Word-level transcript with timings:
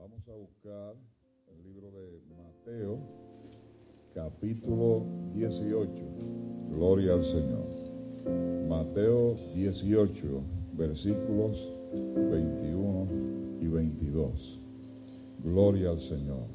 Vamos 0.00 0.26
a 0.28 0.32
buscar 0.32 0.94
el 1.46 1.62
libro 1.62 1.90
de 1.90 2.22
Mateo, 2.30 3.00
capítulo 4.14 5.04
18. 5.34 5.92
Gloria 6.70 7.12
al 7.12 7.22
Señor. 7.22 7.66
Mateo 8.66 9.34
18, 9.54 10.42
versículos 10.72 11.70
21 11.92 13.08
y 13.60 13.66
22. 13.66 14.60
Gloria 15.44 15.90
al 15.90 16.00
Señor. 16.00 16.46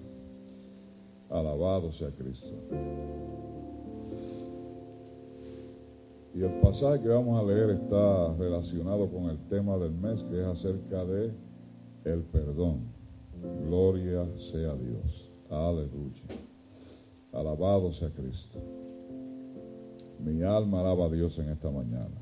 Alabado 1.29 1.91
sea 1.91 2.09
Cristo. 2.15 2.55
Y 6.33 6.41
el 6.41 6.61
pasaje 6.61 6.99
que 7.03 7.09
vamos 7.09 7.39
a 7.39 7.45
leer 7.45 7.69
está 7.69 8.33
relacionado 8.39 9.07
con 9.07 9.25
el 9.25 9.37
tema 9.49 9.77
del 9.77 9.91
mes, 9.91 10.23
que 10.23 10.41
es 10.41 10.47
acerca 10.47 11.05
de 11.05 11.31
el 12.05 12.23
perdón. 12.23 12.94
Gloria 13.67 14.25
sea 14.37 14.75
Dios. 14.75 15.29
Aleluya. 15.49 16.23
Alabado 17.31 17.91
sea 17.91 18.09
Cristo. 18.09 18.59
Mi 20.19 20.41
alma 20.41 20.79
alaba 20.79 21.05
a 21.05 21.09
Dios 21.09 21.37
en 21.39 21.49
esta 21.49 21.69
mañana. 21.69 22.21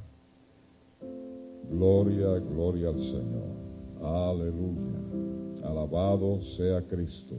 Gloria, 1.70 2.40
gloria 2.40 2.90
al 2.90 3.00
Señor. 3.00 3.54
Aleluya. 4.02 5.64
Alabado 5.64 6.42
sea 6.42 6.82
Cristo. 6.88 7.36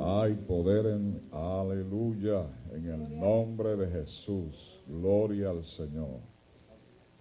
Hay 0.00 0.34
poder 0.34 0.86
en 0.86 1.20
aleluya 1.32 2.46
en 2.72 2.86
el 2.86 3.18
nombre 3.18 3.76
de 3.76 3.86
Jesús. 3.88 4.82
Gloria 4.86 5.50
al 5.50 5.64
Señor. 5.64 6.20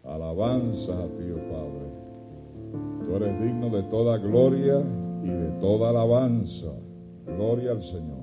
Alabanza 0.03 1.03
a 1.03 1.07
ti, 1.07 1.31
oh 1.31 1.51
Padre. 1.51 3.05
Tú 3.05 3.15
eres 3.15 3.41
digno 3.41 3.69
de 3.69 3.83
toda 3.83 4.17
gloria 4.17 4.83
y 5.23 5.29
de 5.29 5.49
toda 5.59 5.89
alabanza. 5.89 6.71
Gloria 7.25 7.71
al 7.71 7.83
Señor. 7.83 8.17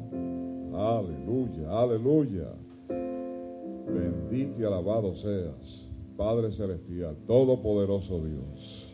Aleluya, 0.75 1.71
aleluya. 1.71 2.53
Bendito 3.87 4.61
y 4.61 4.65
alabado 4.65 5.15
seas, 5.15 5.89
Padre 6.17 6.51
Celestial, 6.51 7.17
Todopoderoso 7.27 8.25
Dios. 8.25 8.91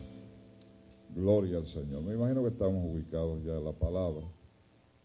Gloria 1.15 1.57
al 1.57 1.67
Señor. 1.67 2.03
Me 2.03 2.13
imagino 2.13 2.43
que 2.43 2.49
estamos 2.49 2.85
ubicados 2.85 3.43
ya 3.43 3.57
en 3.57 3.65
la 3.65 3.73
palabra. 3.73 4.25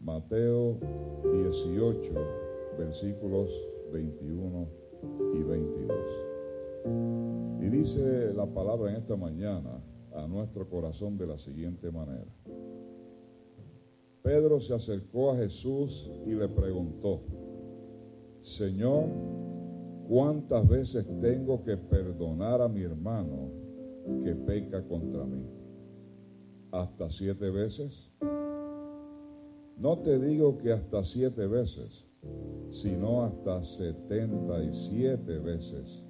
Mateo 0.00 0.78
18, 1.22 2.12
versículos 2.78 3.50
21 3.92 4.69
y 5.34 5.42
22. 5.42 5.97
Y 7.62 7.69
dice 7.70 8.34
la 8.34 8.47
palabra 8.47 8.91
en 8.91 8.97
esta 8.97 9.17
mañana 9.17 9.80
a 10.14 10.27
nuestro 10.27 10.69
corazón 10.69 11.17
de 11.17 11.27
la 11.27 11.39
siguiente 11.39 11.91
manera. 11.91 12.30
Pedro 14.27 14.58
se 14.58 14.74
acercó 14.74 15.30
a 15.30 15.36
Jesús 15.36 16.10
y 16.27 16.30
le 16.34 16.48
preguntó, 16.48 17.20
Señor, 18.42 19.05
¿cuántas 20.08 20.68
veces 20.68 21.06
tengo 21.20 21.62
que 21.62 21.77
perdonar 21.77 22.60
a 22.60 22.66
mi 22.66 22.83
hermano 22.83 23.52
que 24.24 24.34
peca 24.34 24.83
contra 24.83 25.24
mí? 25.24 25.46
¿Hasta 26.72 27.08
siete 27.08 27.50
veces? 27.50 28.10
No 29.78 29.98
te 30.02 30.18
digo 30.18 30.58
que 30.58 30.72
hasta 30.72 31.05
siete 31.05 31.46
veces, 31.46 32.05
sino 32.70 33.22
hasta 33.22 33.62
setenta 33.62 34.61
y 34.61 34.74
siete 34.88 35.38
veces. 35.38 36.02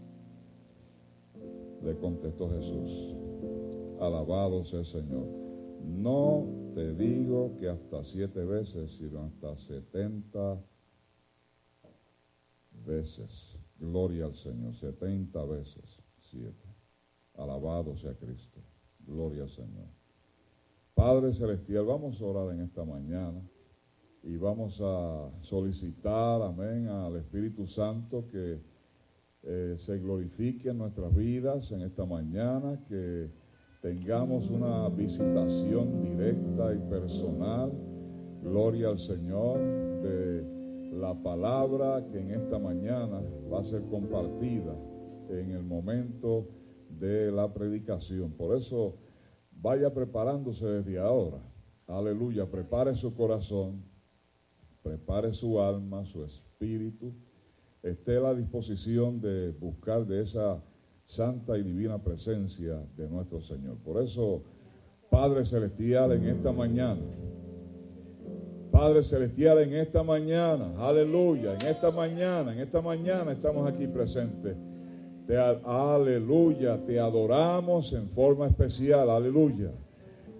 Le 1.84 1.94
contestó 1.98 2.48
Jesús, 2.48 3.14
alabado 4.00 4.64
sea 4.64 4.78
el 4.78 4.86
Señor. 4.86 5.26
No 5.84 6.65
te 6.76 6.92
digo 6.92 7.56
que 7.58 7.70
hasta 7.70 8.04
siete 8.04 8.44
veces, 8.44 8.90
sino 8.98 9.22
hasta 9.22 9.56
setenta 9.56 10.62
veces. 12.84 13.56
Gloria 13.78 14.26
al 14.26 14.34
Señor, 14.34 14.74
setenta 14.74 15.42
veces, 15.46 15.98
siete. 16.30 16.68
Alabado 17.38 17.96
sea 17.96 18.12
Cristo. 18.12 18.60
Gloria 19.06 19.44
al 19.44 19.48
Señor. 19.48 19.86
Padre 20.94 21.32
Celestial, 21.32 21.86
vamos 21.86 22.20
a 22.20 22.24
orar 22.26 22.54
en 22.54 22.60
esta 22.60 22.84
mañana 22.84 23.40
y 24.22 24.36
vamos 24.36 24.78
a 24.82 25.30
solicitar, 25.40 26.42
amén, 26.42 26.88
al 26.88 27.16
Espíritu 27.16 27.66
Santo 27.66 28.28
que 28.30 28.60
eh, 29.44 29.76
se 29.78 29.98
glorifique 29.98 30.68
en 30.68 30.76
nuestras 30.76 31.14
vidas 31.16 31.72
en 31.72 31.80
esta 31.80 32.04
mañana, 32.04 32.84
que 32.86 33.30
tengamos 33.80 34.50
una 34.50 34.88
visitación 34.88 36.02
directa 36.02 36.74
y 36.74 36.78
personal, 36.90 37.72
gloria 38.42 38.88
al 38.88 38.98
Señor, 38.98 39.58
de 40.02 40.44
la 40.92 41.14
palabra 41.14 42.04
que 42.10 42.18
en 42.18 42.30
esta 42.30 42.58
mañana 42.58 43.20
va 43.52 43.60
a 43.60 43.64
ser 43.64 43.82
compartida 43.82 44.74
en 45.28 45.50
el 45.50 45.62
momento 45.62 46.48
de 46.88 47.30
la 47.30 47.52
predicación. 47.52 48.32
Por 48.32 48.56
eso 48.56 48.96
vaya 49.52 49.92
preparándose 49.92 50.66
desde 50.66 50.98
ahora. 50.98 51.38
Aleluya, 51.86 52.50
prepare 52.50 52.94
su 52.94 53.14
corazón, 53.14 53.82
prepare 54.82 55.32
su 55.32 55.60
alma, 55.60 56.04
su 56.04 56.24
espíritu, 56.24 57.12
esté 57.82 58.16
a 58.16 58.20
la 58.20 58.34
disposición 58.34 59.20
de 59.20 59.52
buscar 59.52 60.06
de 60.06 60.22
esa 60.22 60.62
santa 61.06 61.56
y 61.56 61.62
divina 61.62 61.98
presencia 61.98 62.82
de 62.96 63.08
nuestro 63.08 63.40
Señor. 63.40 63.76
Por 63.84 64.02
eso, 64.02 64.42
Padre 65.08 65.44
Celestial, 65.44 66.12
en 66.12 66.26
esta 66.26 66.52
mañana, 66.52 67.00
Padre 68.72 69.02
Celestial, 69.02 69.60
en 69.60 69.74
esta 69.74 70.02
mañana, 70.02 70.72
aleluya, 70.78 71.54
en 71.54 71.62
esta 71.62 71.90
mañana, 71.90 72.52
en 72.52 72.58
esta 72.58 72.82
mañana 72.82 73.32
estamos 73.32 73.72
aquí 73.72 73.86
presentes. 73.86 74.56
Te, 75.26 75.38
aleluya, 75.38 76.76
te 76.84 76.98
adoramos 76.98 77.92
en 77.92 78.08
forma 78.10 78.48
especial, 78.48 79.08
aleluya. 79.08 79.70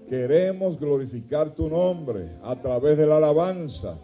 Queremos 0.08 0.78
glorificar 0.78 1.54
tu 1.54 1.68
nombre 1.68 2.28
a 2.42 2.54
través 2.56 2.98
de 2.98 3.06
la 3.06 3.16
alabanza. 3.16 3.98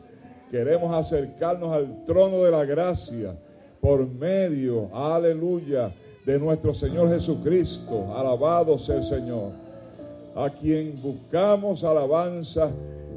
Queremos 0.51 0.95
acercarnos 0.95 1.75
al 1.75 2.05
trono 2.05 2.43
de 2.43 2.51
la 2.51 2.65
gracia 2.65 3.37
por 3.81 4.09
medio, 4.09 4.89
aleluya, 4.95 5.93
de 6.25 6.39
nuestro 6.39 6.73
Señor 6.73 7.09
Jesucristo. 7.11 8.15
Alabado 8.17 8.79
sea 8.79 8.97
el 8.97 9.05
Señor. 9.05 9.51
A 10.35 10.49
quien 10.51 10.95
buscamos 11.03 11.85
alabanza 11.85 12.71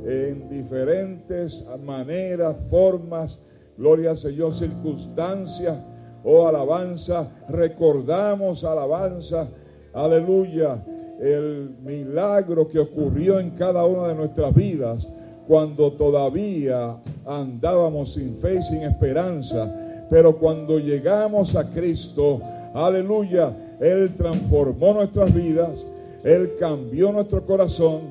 en 0.06 0.50
diferentes 0.50 1.66
maneras, 1.84 2.56
formas, 2.70 3.40
gloria 3.78 4.12
al 4.12 4.18
Señor, 4.18 4.54
circunstancias 4.54 5.78
o 6.24 6.42
oh, 6.42 6.48
alabanza. 6.48 7.28
Recordamos 7.50 8.64
alabanza, 8.64 9.48
aleluya, 9.94 10.78
el 11.20 11.76
milagro 11.84 12.68
que 12.68 12.80
ocurrió 12.80 13.40
en 13.40 13.52
cada 13.52 13.86
una 13.86 14.10
de 14.10 14.16
nuestras 14.16 14.54
vidas 14.54 15.08
cuando 15.48 15.94
todavía 15.94 16.98
andábamos 17.26 18.14
sin 18.14 18.36
fe 18.38 18.56
y 18.56 18.64
sin 18.64 18.84
esperanza. 18.84 19.74
Pero 20.10 20.38
cuando 20.38 20.78
llegamos 20.80 21.56
a 21.56 21.70
Cristo, 21.72 22.42
Aleluya. 22.75 23.78
Él 23.80 24.16
transformó 24.18 24.94
nuestras 24.94 25.34
vidas. 25.34 25.86
Él 26.25 26.56
cambió 26.59 27.13
nuestro 27.13 27.46
corazón. 27.46 28.02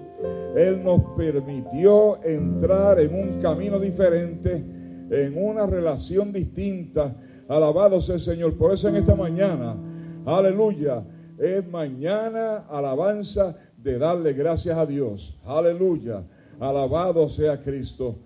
Él 0.56 0.82
nos 0.82 1.02
permitió 1.16 2.24
entrar 2.24 2.98
en 2.98 3.14
un 3.14 3.40
camino 3.42 3.78
diferente, 3.78 4.64
en 5.10 5.34
una 5.36 5.66
relación 5.66 6.32
distinta. 6.32 7.14
Alabado 7.46 8.00
sea 8.00 8.14
el 8.14 8.22
Señor. 8.22 8.54
Por 8.54 8.72
eso 8.72 8.88
en 8.88 8.96
esta 8.96 9.14
mañana, 9.14 9.76
aleluya, 10.24 11.04
es 11.38 11.68
mañana 11.68 12.64
alabanza 12.70 13.58
de 13.76 13.98
darle 13.98 14.32
gracias 14.32 14.78
a 14.78 14.86
Dios. 14.86 15.38
Aleluya. 15.44 16.22
Alabado 16.58 17.28
sea 17.28 17.60
Cristo. 17.60 18.16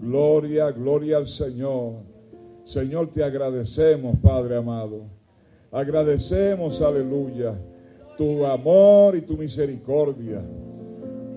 Gloria, 0.00 0.70
gloria 0.70 1.16
al 1.16 1.26
Señor. 1.26 1.94
Señor, 2.64 3.10
te 3.10 3.24
agradecemos, 3.24 4.16
Padre 4.22 4.56
amado. 4.56 5.19
Agradecemos, 5.72 6.82
aleluya, 6.82 7.54
tu 8.16 8.44
amor 8.44 9.16
y 9.16 9.22
tu 9.22 9.36
misericordia. 9.36 10.42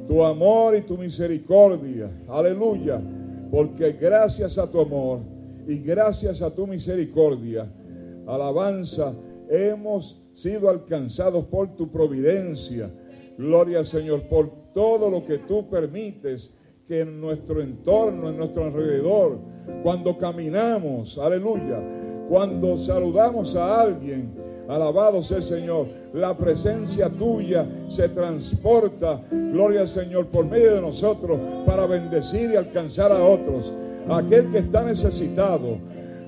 Tu 0.08 0.24
amor 0.24 0.76
y 0.76 0.82
tu 0.82 0.98
misericordia. 0.98 2.10
Aleluya. 2.28 3.00
Porque 3.52 3.94
gracias 3.94 4.58
a 4.58 4.70
tu 4.70 4.82
amor 4.82 5.20
y 5.68 5.78
gracias 5.78 6.42
a 6.42 6.54
tu 6.54 6.68
misericordia, 6.68 7.72
alabanza, 8.28 9.14
hemos 9.50 10.22
sido 10.34 10.70
alcanzados 10.70 11.46
por 11.46 11.76
tu 11.76 11.90
providencia. 11.90 12.90
Gloria 13.38 13.80
al 13.80 13.86
Señor 13.86 14.24
por 14.24 14.50
todo 14.74 15.10
lo 15.10 15.26
que 15.26 15.38
tú 15.38 15.70
permites 15.70 16.54
que 16.88 17.02
en 17.02 17.22
nuestro 17.22 17.62
entorno, 17.62 18.30
en 18.30 18.38
nuestro 18.38 18.66
alrededor, 18.66 19.40
cuando 19.84 20.18
caminamos, 20.18 21.18
aleluya, 21.18 21.82
cuando 22.30 22.78
saludamos 22.78 23.56
a 23.56 23.82
alguien, 23.82 24.32
Alabado 24.68 25.22
sea 25.22 25.38
el 25.38 25.44
Señor. 25.44 25.88
La 26.14 26.38
presencia 26.38 27.10
tuya 27.10 27.66
se 27.90 28.08
transporta, 28.10 29.20
gloria 29.30 29.82
al 29.82 29.90
Señor, 29.90 30.28
por 30.28 30.46
medio 30.46 30.76
de 30.76 30.82
nosotros 30.82 31.38
para 31.66 31.86
bendecir 31.86 32.52
y 32.52 32.56
alcanzar 32.56 33.12
a 33.12 33.24
otros. 33.24 33.74
Aquel 34.10 34.52
que 34.52 34.60
está 34.60 34.84
necesitado, 34.84 35.78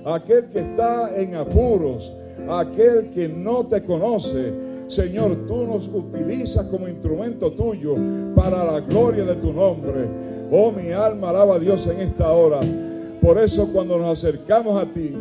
aquel 0.04 0.46
que 0.46 0.60
está 0.60 1.16
en 1.16 1.34
apuros, 1.34 2.12
aquel 2.48 3.08
que 3.10 3.28
no 3.28 3.66
te 3.66 3.82
conoce. 3.82 4.52
Señor, 4.88 5.46
tú 5.48 5.66
nos 5.66 5.88
utilizas 5.88 6.66
como 6.66 6.88
instrumento 6.88 7.52
tuyo 7.52 7.94
para 8.34 8.64
la 8.64 8.80
gloria 8.80 9.24
de 9.24 9.34
tu 9.36 9.52
nombre. 9.52 10.06
Oh, 10.50 10.70
mi 10.70 10.92
alma 10.92 11.30
alaba 11.30 11.56
a 11.56 11.58
Dios 11.58 11.86
en 11.86 12.00
esta 12.00 12.30
hora. 12.32 12.60
Por 13.20 13.38
eso 13.38 13.68
cuando 13.72 13.98
nos 13.98 14.18
acercamos 14.18 14.80
a 14.80 14.86
ti, 14.86 15.12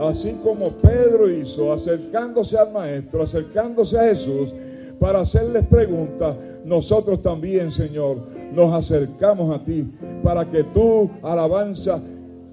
así 0.00 0.38
como 0.42 0.70
Pedro 0.70 1.30
hizo, 1.30 1.72
acercándose 1.72 2.56
al 2.56 2.72
Maestro, 2.72 3.22
acercándose 3.22 3.98
a 3.98 4.04
Jesús, 4.04 4.54
para 4.98 5.20
hacerles 5.20 5.66
preguntas, 5.66 6.36
nosotros 6.64 7.22
también, 7.22 7.70
Señor, 7.70 8.18
nos 8.52 8.74
acercamos 8.74 9.54
a 9.54 9.62
ti 9.62 9.86
para 10.22 10.48
que 10.48 10.64
tú, 10.64 11.10
alabanza, 11.22 12.00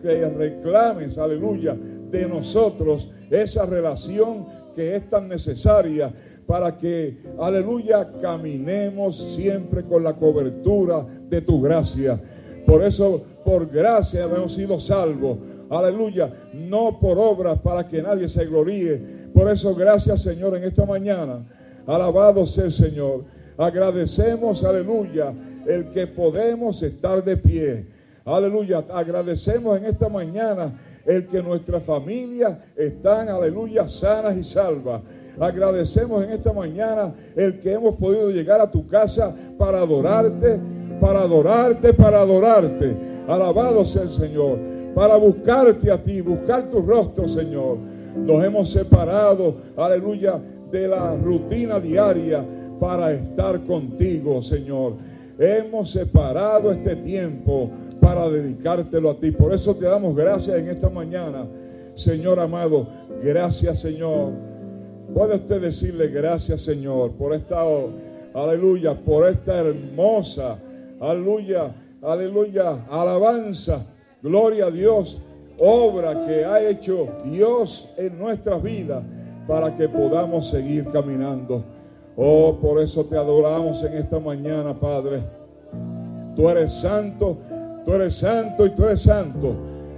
que 0.01 0.29
reclames, 0.29 1.17
aleluya, 1.17 1.75
de 2.11 2.27
nosotros 2.27 3.09
esa 3.29 3.65
relación 3.65 4.45
que 4.75 4.95
es 4.95 5.09
tan 5.09 5.27
necesaria 5.27 6.13
para 6.45 6.77
que, 6.77 7.17
aleluya, 7.39 8.11
caminemos 8.21 9.17
siempre 9.35 9.83
con 9.83 10.03
la 10.03 10.13
cobertura 10.13 11.05
de 11.27 11.41
tu 11.41 11.59
gracia. 11.61 12.21
Por 12.67 12.83
eso, 12.83 13.23
por 13.43 13.67
gracia 13.67 14.25
hemos 14.25 14.53
sido 14.53 14.79
salvos. 14.79 15.37
Aleluya, 15.69 16.31
no 16.53 16.99
por 16.99 17.17
obras 17.17 17.59
para 17.59 17.87
que 17.87 18.01
nadie 18.01 18.27
se 18.27 18.45
gloríe. 18.45 19.01
Por 19.33 19.51
eso, 19.51 19.73
gracias 19.75 20.21
Señor 20.21 20.55
en 20.55 20.63
esta 20.63 20.85
mañana. 20.85 21.43
Alabado 21.87 22.45
sea 22.45 22.65
el 22.65 22.71
Señor. 22.71 23.23
Agradecemos, 23.57 24.63
aleluya, 24.63 25.33
el 25.65 25.89
que 25.89 26.07
podemos 26.07 26.81
estar 26.83 27.23
de 27.23 27.37
pie. 27.37 27.85
Aleluya, 28.25 28.83
agradecemos 28.93 29.77
en 29.77 29.85
esta 29.85 30.09
mañana 30.09 30.73
el 31.05 31.27
que 31.27 31.41
nuestras 31.41 31.83
familias 31.83 32.57
están, 32.75 33.29
aleluya, 33.29 33.87
sanas 33.87 34.35
y 34.35 34.43
salvas. 34.43 35.01
Agradecemos 35.39 36.23
en 36.23 36.31
esta 36.31 36.51
mañana 36.53 37.13
el 37.35 37.59
que 37.59 37.73
hemos 37.73 37.95
podido 37.95 38.31
llegar 38.31 38.61
a 38.61 38.71
tu 38.71 38.87
casa 38.87 39.35
para 39.57 39.79
adorarte, 39.79 40.59
para 40.99 41.21
adorarte, 41.21 41.93
para 41.93 42.21
adorarte. 42.21 42.95
Alabado 43.27 43.85
sea 43.85 44.03
el 44.03 44.11
Señor, 44.11 44.57
para 44.95 45.17
buscarte 45.17 45.91
a 45.91 46.01
ti, 46.01 46.21
buscar 46.21 46.69
tu 46.69 46.81
rostro, 46.81 47.27
Señor. 47.27 47.77
Nos 48.15 48.43
hemos 48.43 48.71
separado, 48.71 49.55
aleluya, 49.75 50.39
de 50.71 50.87
la 50.87 51.15
rutina 51.15 51.79
diaria 51.81 52.43
para 52.79 53.11
estar 53.11 53.59
contigo, 53.65 54.41
Señor. 54.41 54.93
Hemos 55.37 55.91
separado 55.91 56.71
este 56.71 56.95
tiempo 56.95 57.69
para 57.99 58.29
dedicártelo 58.29 59.09
a 59.09 59.15
ti. 59.15 59.31
Por 59.31 59.53
eso 59.53 59.75
te 59.75 59.85
damos 59.85 60.15
gracias 60.15 60.57
en 60.57 60.69
esta 60.69 60.89
mañana, 60.89 61.45
Señor 61.95 62.39
amado. 62.39 62.87
Gracias, 63.21 63.79
Señor. 63.79 64.31
Puede 65.13 65.35
usted 65.35 65.61
decirle 65.61 66.07
gracias, 66.07 66.61
Señor, 66.61 67.11
por 67.11 67.33
esta, 67.33 67.63
aleluya, 68.33 68.95
por 68.95 69.27
esta 69.27 69.59
hermosa, 69.59 70.57
aleluya, 70.99 71.75
aleluya, 72.01 72.85
alabanza, 72.89 73.85
gloria 74.21 74.67
a 74.67 74.71
Dios, 74.71 75.21
obra 75.59 76.25
que 76.25 76.45
ha 76.45 76.61
hecho 76.61 77.07
Dios 77.25 77.89
en 77.97 78.17
nuestras 78.17 78.61
vidas 78.61 79.03
para 79.47 79.75
que 79.75 79.87
podamos 79.87 80.49
seguir 80.49 80.85
caminando. 80.91 81.63
Oh, 82.17 82.57
por 82.61 82.81
eso 82.81 83.05
te 83.05 83.17
adoramos 83.17 83.83
en 83.83 83.97
esta 83.97 84.19
mañana, 84.19 84.73
Padre. 84.73 85.21
Tú 86.35 86.49
eres 86.49 86.73
santo 86.73 87.37
Tú 87.85 87.93
eres 87.93 88.15
santo 88.15 88.65
y 88.65 88.71
tú 88.71 88.83
eres 88.83 89.03
santo. 89.03 89.55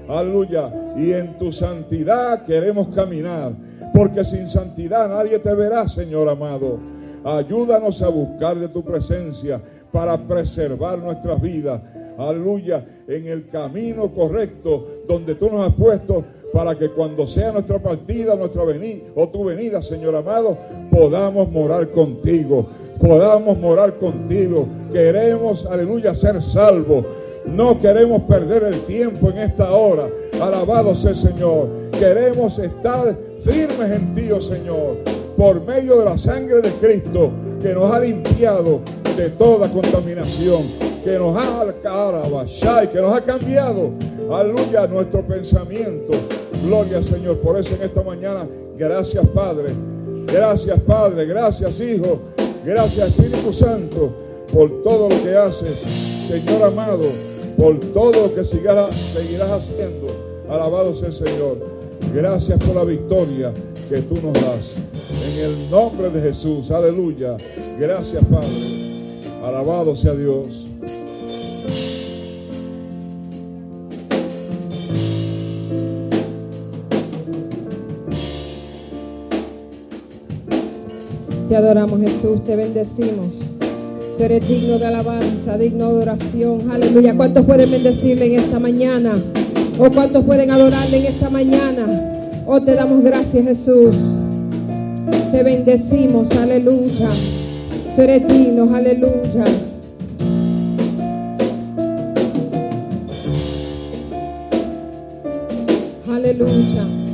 Aleluya. 0.10 0.70
Y 0.98 1.14
en 1.14 1.38
tu 1.38 1.52
santidad 1.54 2.44
queremos 2.44 2.90
caminar. 2.94 3.54
Porque 3.94 4.26
sin 4.26 4.48
santidad 4.48 5.08
nadie 5.08 5.40
te 5.40 5.54
verá, 5.56 5.88
Señor 5.88 6.28
amado. 6.28 6.80
Ayúdanos 7.24 8.02
a 8.02 8.10
buscar 8.10 8.58
de 8.58 8.68
tu 8.68 8.84
presencia 8.84 9.62
para 9.92 10.18
preservar 10.18 11.00
nuestras 11.00 11.42
vidas. 11.42 11.82
Aleluya. 12.18 12.86
En 13.08 13.28
el 13.28 13.48
camino 13.50 14.12
correcto 14.14 15.04
donde 15.08 15.36
tú 15.36 15.50
nos 15.50 15.68
has 15.68 15.76
puesto 15.76 16.24
para 16.52 16.78
que 16.78 16.90
cuando 16.90 17.28
sea 17.28 17.52
nuestra 17.52 17.80
partida, 17.80 18.36
nuestra 18.36 18.64
venida 18.64 19.04
o 19.16 19.28
tu 19.30 19.46
venida, 19.46 19.82
Señor 19.82 20.16
amado, 20.16 20.58
podamos 20.92 21.52
morar 21.52 21.90
contigo. 21.92 22.66
Podamos 23.00 23.58
morar 23.60 23.98
contigo. 23.98 24.68
Queremos, 24.92 25.66
aleluya, 25.66 26.16
ser 26.16 26.42
salvos 26.42 27.06
no 27.48 27.80
queremos 27.80 28.24
perder 28.24 28.64
el 28.64 28.82
tiempo 28.82 29.30
en 29.30 29.38
esta 29.40 29.72
hora. 29.72 30.10
Alabado 30.42 30.94
sea 30.94 31.12
el 31.12 31.16
Señor. 31.16 31.70
Queremos 31.98 32.60
estar 32.60 33.18
firmes 33.42 33.92
en 33.92 34.14
ti, 34.14 34.32
oh 34.32 34.42
Señor, 34.42 34.98
por 35.38 35.64
medio 35.66 35.98
de 35.98 36.06
la 36.06 36.18
sangre 36.18 36.62
de 36.62 36.72
Cristo 36.72 37.32
que 37.62 37.74
nos 37.74 37.92
ha 37.92 38.00
limpiado 38.00 38.82
de 39.16 39.30
toda 39.30 39.70
contaminación, 39.70 40.64
que 41.08 41.18
nos 41.18 41.38
ha 41.38 42.84
y 42.84 42.88
que 42.88 43.00
nos 43.00 43.16
ha 43.16 43.22
cambiado, 43.22 43.92
aleluya, 44.30 44.88
nuestro 44.88 45.26
pensamiento. 45.26 46.12
Gloria 46.66 47.02
Señor. 47.02 47.38
Por 47.38 47.58
eso 47.58 47.76
en 47.76 47.84
esta 47.84 48.02
mañana, 48.02 48.46
gracias 48.78 49.26
Padre, 49.28 49.74
gracias 50.26 50.78
Padre, 50.82 51.26
gracias 51.26 51.80
Hijo, 51.80 52.20
gracias 52.66 53.08
Espíritu 53.08 53.54
Santo 53.54 54.12
por 54.52 54.82
todo 54.82 55.08
lo 55.08 55.24
que 55.24 55.34
haces, 55.34 55.78
Señor 56.28 56.64
amado 56.64 57.06
por 57.56 57.80
todo 57.80 58.28
lo 58.28 58.36
que 58.36 58.44
seguirás, 58.44 58.94
seguirás 59.14 59.50
haciendo. 59.50 60.08
Alabado 60.50 60.94
sea 60.94 61.08
el 61.08 61.14
Señor. 61.14 61.58
Gracias 62.14 62.62
por 62.62 62.76
la 62.76 62.84
victoria 62.84 63.54
que 63.90 64.02
tú 64.02 64.16
nos 64.22 64.34
das. 64.34 64.76
En 65.26 65.40
el 65.40 65.72
nombre 65.72 66.10
de 66.10 66.22
Jesús. 66.22 66.70
Aleluya. 66.70 67.38
Gracias, 67.80 68.24
Padre. 68.26 68.48
Alabado 69.44 69.96
sea 69.96 70.14
Dios. 70.14 70.67
Te 81.48 81.56
adoramos 81.56 82.02
Jesús, 82.02 82.44
te 82.44 82.58
bendecimos. 82.58 83.28
Tú 84.18 84.24
eres 84.24 84.46
digno 84.50 84.78
de 84.80 84.86
alabanza, 84.86 85.58
digno 85.58 85.94
de 85.94 86.02
oración. 86.02 86.70
Aleluya. 86.70 87.16
¿Cuántos 87.16 87.46
pueden 87.46 87.72
bendecirle 87.72 88.26
en 88.26 88.40
esta 88.42 88.60
mañana? 88.60 89.14
¿O 89.80 89.90
cuántos 89.90 90.26
pueden 90.26 90.52
adorarle 90.52 90.98
en 90.98 91.06
esta 91.06 91.30
mañana? 91.30 92.44
¿O 92.46 92.62
te 92.62 92.74
damos 92.74 93.02
gracias, 93.02 93.46
Jesús? 93.46 93.96
Te 95.32 95.42
bendecimos. 95.42 96.32
Aleluya. 96.32 97.10
Tú 97.96 98.02
eres 98.02 98.28
digno. 98.28 98.76
Aleluya. 98.76 99.46
Aleluya. 106.12 107.07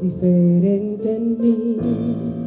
diferente 0.00 1.16
en 1.16 1.38
mí. 1.38 2.39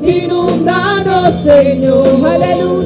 inúndanos, 0.00 1.34
Señor. 1.42 2.24
Aleluya. 2.24 2.79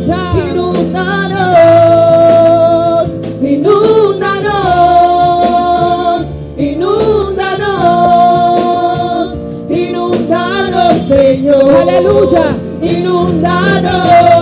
Aleluya. 11.81 12.57
Inúndanos, 12.83 14.34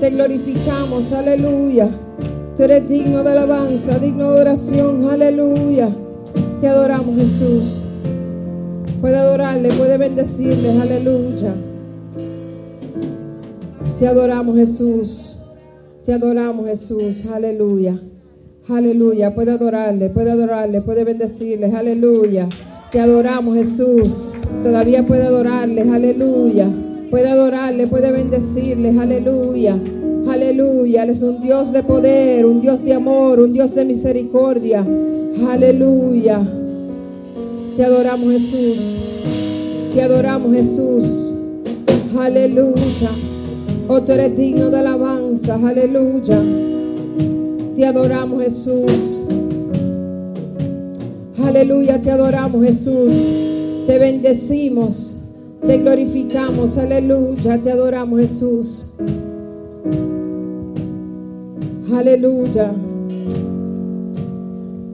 Te 0.00 0.10
glorificamos. 0.10 1.12
Aleluya. 1.12 1.88
Tú 2.56 2.62
eres 2.62 2.88
digno 2.88 3.22
de 3.22 3.30
alabanza, 3.30 3.98
digno 3.98 4.32
de 4.32 4.40
oración. 4.40 5.08
Aleluya. 5.10 5.88
Te 6.60 6.68
adoramos 6.68 7.16
Jesús. 7.16 7.80
Puede 9.00 9.16
adorarle, 9.16 9.70
puede 9.72 9.98
bendecirle. 9.98 10.80
Aleluya. 10.80 11.54
Te 13.98 14.06
adoramos 14.08 14.56
Jesús. 14.56 15.38
Te 16.04 16.12
adoramos 16.12 16.66
Jesús. 16.66 17.26
Aleluya. 17.32 18.00
Aleluya. 18.68 19.34
Puede 19.34 19.52
adorarle, 19.52 20.10
puede 20.10 20.30
adorarle, 20.30 20.80
puede 20.80 21.04
bendecirle. 21.04 21.72
Aleluya. 21.74 22.48
Te 22.90 23.00
adoramos 23.00 23.56
Jesús. 23.56 24.33
Todavía 24.62 25.06
puede 25.06 25.24
adorarle. 25.24 25.82
Aleluya. 25.82 26.68
Puede 27.10 27.28
adorarle, 27.28 27.86
puede 27.86 28.12
bendecirle. 28.12 28.98
Aleluya. 28.98 29.78
Aleluya. 30.28 31.04
Es 31.04 31.22
un 31.22 31.40
Dios 31.40 31.72
de 31.72 31.82
poder, 31.82 32.46
un 32.46 32.60
Dios 32.60 32.84
de 32.84 32.94
amor, 32.94 33.40
un 33.40 33.52
Dios 33.52 33.74
de 33.74 33.84
misericordia. 33.84 34.84
Aleluya. 35.48 36.40
Te 37.76 37.84
adoramos 37.84 38.32
Jesús. 38.32 38.78
Te 39.94 40.02
adoramos 40.02 40.52
Jesús. 40.52 41.04
Aleluya. 42.18 43.10
Oh, 43.88 44.00
tú 44.02 44.12
eres 44.12 44.36
digno 44.36 44.70
de 44.70 44.78
alabanza. 44.78 45.56
Aleluya. 45.56 46.40
Te 47.76 47.86
adoramos 47.86 48.42
Jesús. 48.42 49.14
Aleluya, 51.44 52.00
te 52.00 52.10
adoramos 52.10 52.64
Jesús. 52.64 53.53
Te 53.86 53.98
bendecimos. 53.98 55.16
Te 55.64 55.78
glorificamos, 55.78 56.76
aleluya, 56.76 57.58
te 57.62 57.70
adoramos 57.70 58.20
Jesús. 58.20 58.86
Aleluya. 61.92 62.72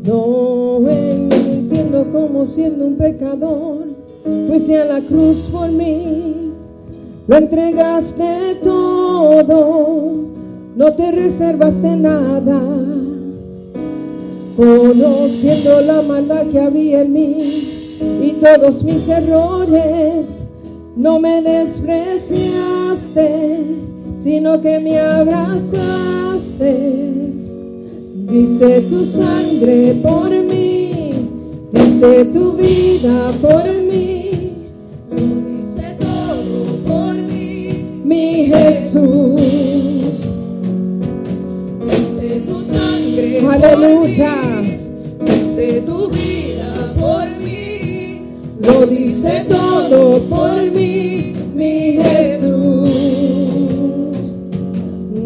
No 0.05 0.89
entiendo 0.89 2.07
cómo 2.13 2.47
siendo 2.47 2.87
un 2.87 2.97
pecador 2.97 3.79
fuiste 4.49 4.79
a 4.79 4.85
la 4.85 5.01
cruz 5.01 5.49
por 5.53 5.71
mí. 5.71 6.53
Lo 7.27 7.37
entregaste 7.37 8.59
todo, 8.63 10.11
no 10.77 10.95
te 10.95 11.11
reservaste 11.11 11.97
nada. 11.97 12.61
Conociendo 14.57 15.81
la 15.81 16.03
maldad 16.03 16.47
que 16.47 16.61
había 16.61 17.03
en 17.03 17.13
mí 17.13 17.70
todos 18.41 18.83
mis 18.83 19.07
errores, 19.07 20.43
no 20.97 21.21
me 21.21 21.43
despreciaste, 21.43 23.59
sino 24.23 24.63
que 24.63 24.81
me 24.81 24.99
abrazaste. 24.99 25.81
Diste 28.31 28.81
tu 28.83 29.05
sangre 29.05 29.95
por 30.03 30.31
mí, 30.31 31.11
diste 31.71 32.25
tu 32.27 32.53
vida 32.53 33.33
por 33.43 33.65
mí, 33.65 34.53
dice 35.11 35.97
todo 35.99 36.77
por 36.87 37.15
mí. 37.15 38.01
mi 38.05 38.47
Jesús. 38.47 39.41
Diste 41.87 42.41
tu 42.47 42.65
sangre 42.65 43.41
Aleluya. 43.49 44.35
Diste 45.25 45.81
tu 45.83 46.09
vida 46.09 46.95
por 46.99 47.27
mí. 47.27 47.40
Lo 48.71 48.87
dice 48.87 49.45
todo 49.49 50.21
por 50.29 50.71
mí, 50.71 51.33
mi 51.57 51.99
Jesús. 52.01 52.89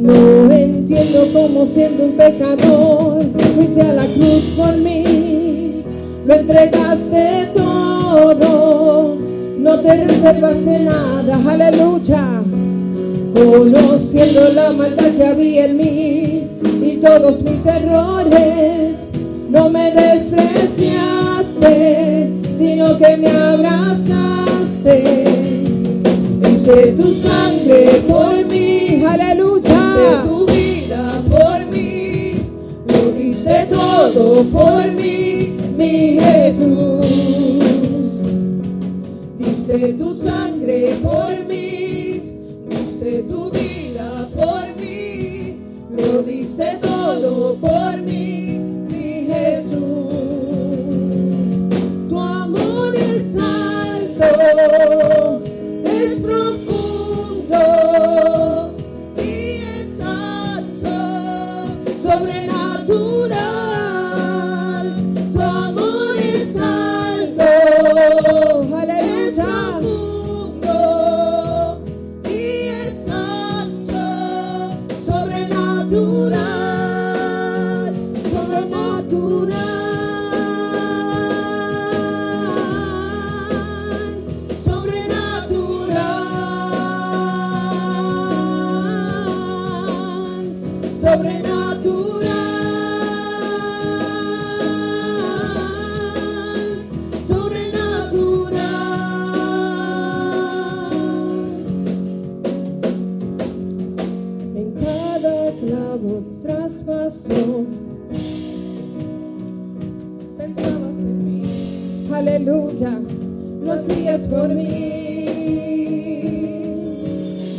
No 0.01 0.51
entiendo 0.51 1.29
cómo 1.35 1.67
siendo 1.67 2.05
un 2.05 2.13
pecador 2.13 3.23
fuiste 3.55 3.83
a 3.83 3.93
la 3.93 4.07
cruz 4.07 4.55
por 4.57 4.75
mí. 4.79 5.83
Lo 6.27 6.37
entregaste 6.37 7.51
todo, 7.55 9.17
no 9.59 9.79
te 9.81 10.05
reservaste 10.05 10.81
nada, 10.81 11.39
aleluya. 11.47 12.25
Conociendo 13.35 14.55
la 14.55 14.73
maldad 14.73 15.11
que 15.19 15.27
había 15.27 15.67
en 15.67 15.77
mí 15.77 16.49
y 16.83 16.97
todos 17.03 17.43
mis 17.43 17.67
errores, 17.67 19.11
no 19.51 19.69
me 19.69 19.91
despreciaste, 19.91 22.44
sino 22.57 22.97
que 22.99 23.17
me 23.17 23.29
abrazaste. 23.31 24.97
Dice 26.41 26.93
tu 26.97 27.13
sangre 27.13 28.03
por 28.09 28.45
mí, 28.47 28.79
Diste 28.91 29.07
aleluya. 29.07 30.23
tu 30.25 30.47
vida 30.47 31.23
por 31.31 31.67
mí. 31.73 32.33
Lo 32.89 33.03
dice 33.13 33.67
todo 33.71 34.45
por 34.45 34.91
mí. 34.93 35.57
mi 35.77 36.19
Jesús. 36.21 37.07
Diste 39.39 39.93
tu 39.95 40.15
sangre 40.15 40.95
por 41.03 41.35
mí, 41.49 42.21
diste 42.69 43.23
tu 43.29 43.51
vida 43.51 44.29
por 44.37 44.65
mí, 44.81 45.57
lo 45.99 46.23
diste 46.23 46.79
todo 46.81 47.57
por 47.57 47.97
mí, 48.01 48.14
aleluya, 112.45 113.01
lo 113.63 113.73
hacías 113.73 114.21
por 114.23 114.49
mí. 114.49 115.25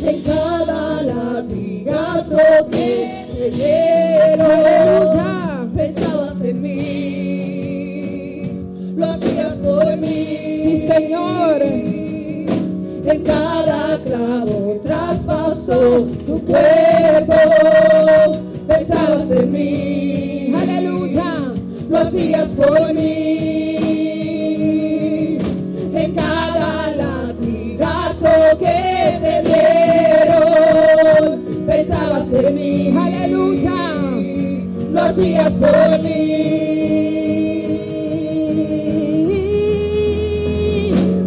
En 0.04 0.22
cada 0.22 1.02
latigazo 1.02 2.38
que 2.70 3.26
te 3.36 3.50
dieron, 3.50 4.50
Aleluya. 4.50 5.66
pensabas 5.74 6.40
en 6.40 6.62
mí, 6.62 8.42
lo 8.96 9.06
hacías 9.06 9.54
por 9.54 9.96
mí. 9.96 10.26
Sí, 10.62 10.86
Señor. 10.86 11.62
En 13.08 13.22
cada 13.22 13.98
clavo 14.02 14.80
traspasó 14.82 16.02
tu 16.26 16.44
cuerpo, 16.44 17.34
pensabas 18.68 19.30
en 19.32 19.52
mí, 19.52 20.54
Aleluya. 20.54 21.52
lo 21.88 21.98
hacías 21.98 22.48
por 22.50 22.92
mí. 22.94 23.55
En 32.32 32.54
mí. 32.54 32.96
Aleluya. 32.96 33.94
Lo 34.92 35.02
hacías 35.02 35.52
por 35.54 35.98
mí. 36.02 36.52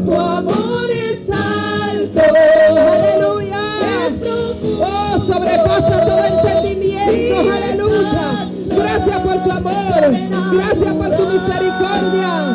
Tu 0.05 0.13
amor 0.13 0.91
es 0.91 1.29
alto. 1.29 2.21
Aleluya. 2.93 3.61
Es. 4.07 4.13
Oh, 4.81 5.19
sobrepasa 5.19 6.05
todo 6.05 6.25
entendimiento. 6.25 7.51
Aleluya. 7.51 8.49
Gracias 8.75 9.19
por 9.19 9.43
tu 9.43 9.51
amor. 9.51 10.17
Gracias 10.53 10.93
por 10.95 11.09
tu 11.15 11.23
misericordia. 11.27 12.48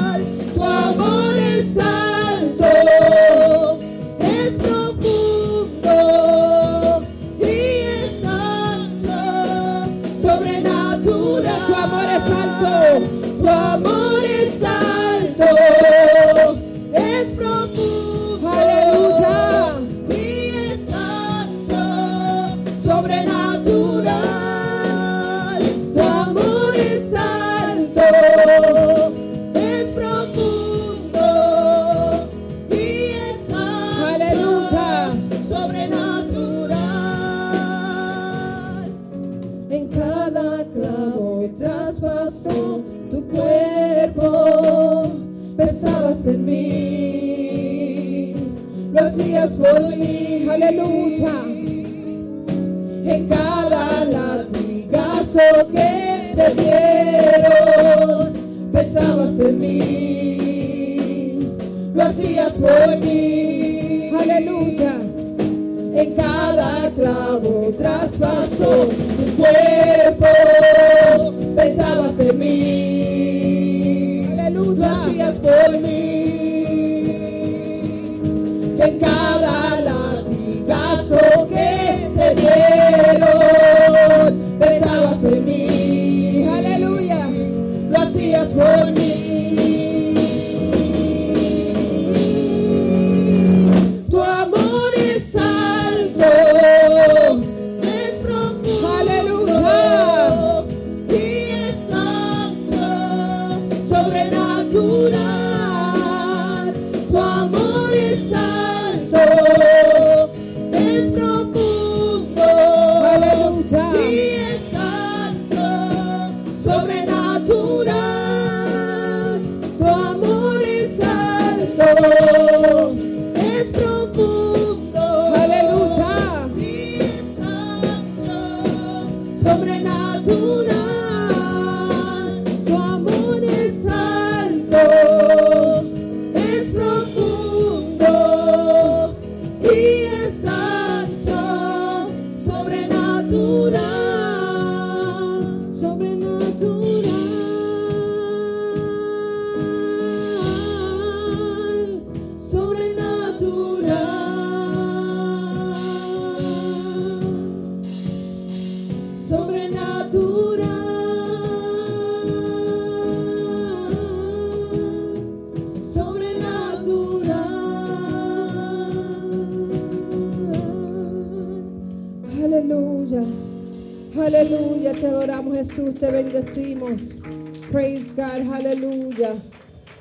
sobre 129.44 129.83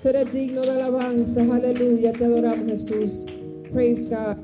Tú 0.03 0.09
eres 0.09 0.33
digno 0.33 0.63
de 0.63 0.71
alabanza. 0.71 1.41
Aleluya. 1.43 2.11
Te 2.11 2.25
adoramos 2.25 2.65
Jesús. 2.65 3.23
Praise 3.71 4.09
God. 4.09 4.35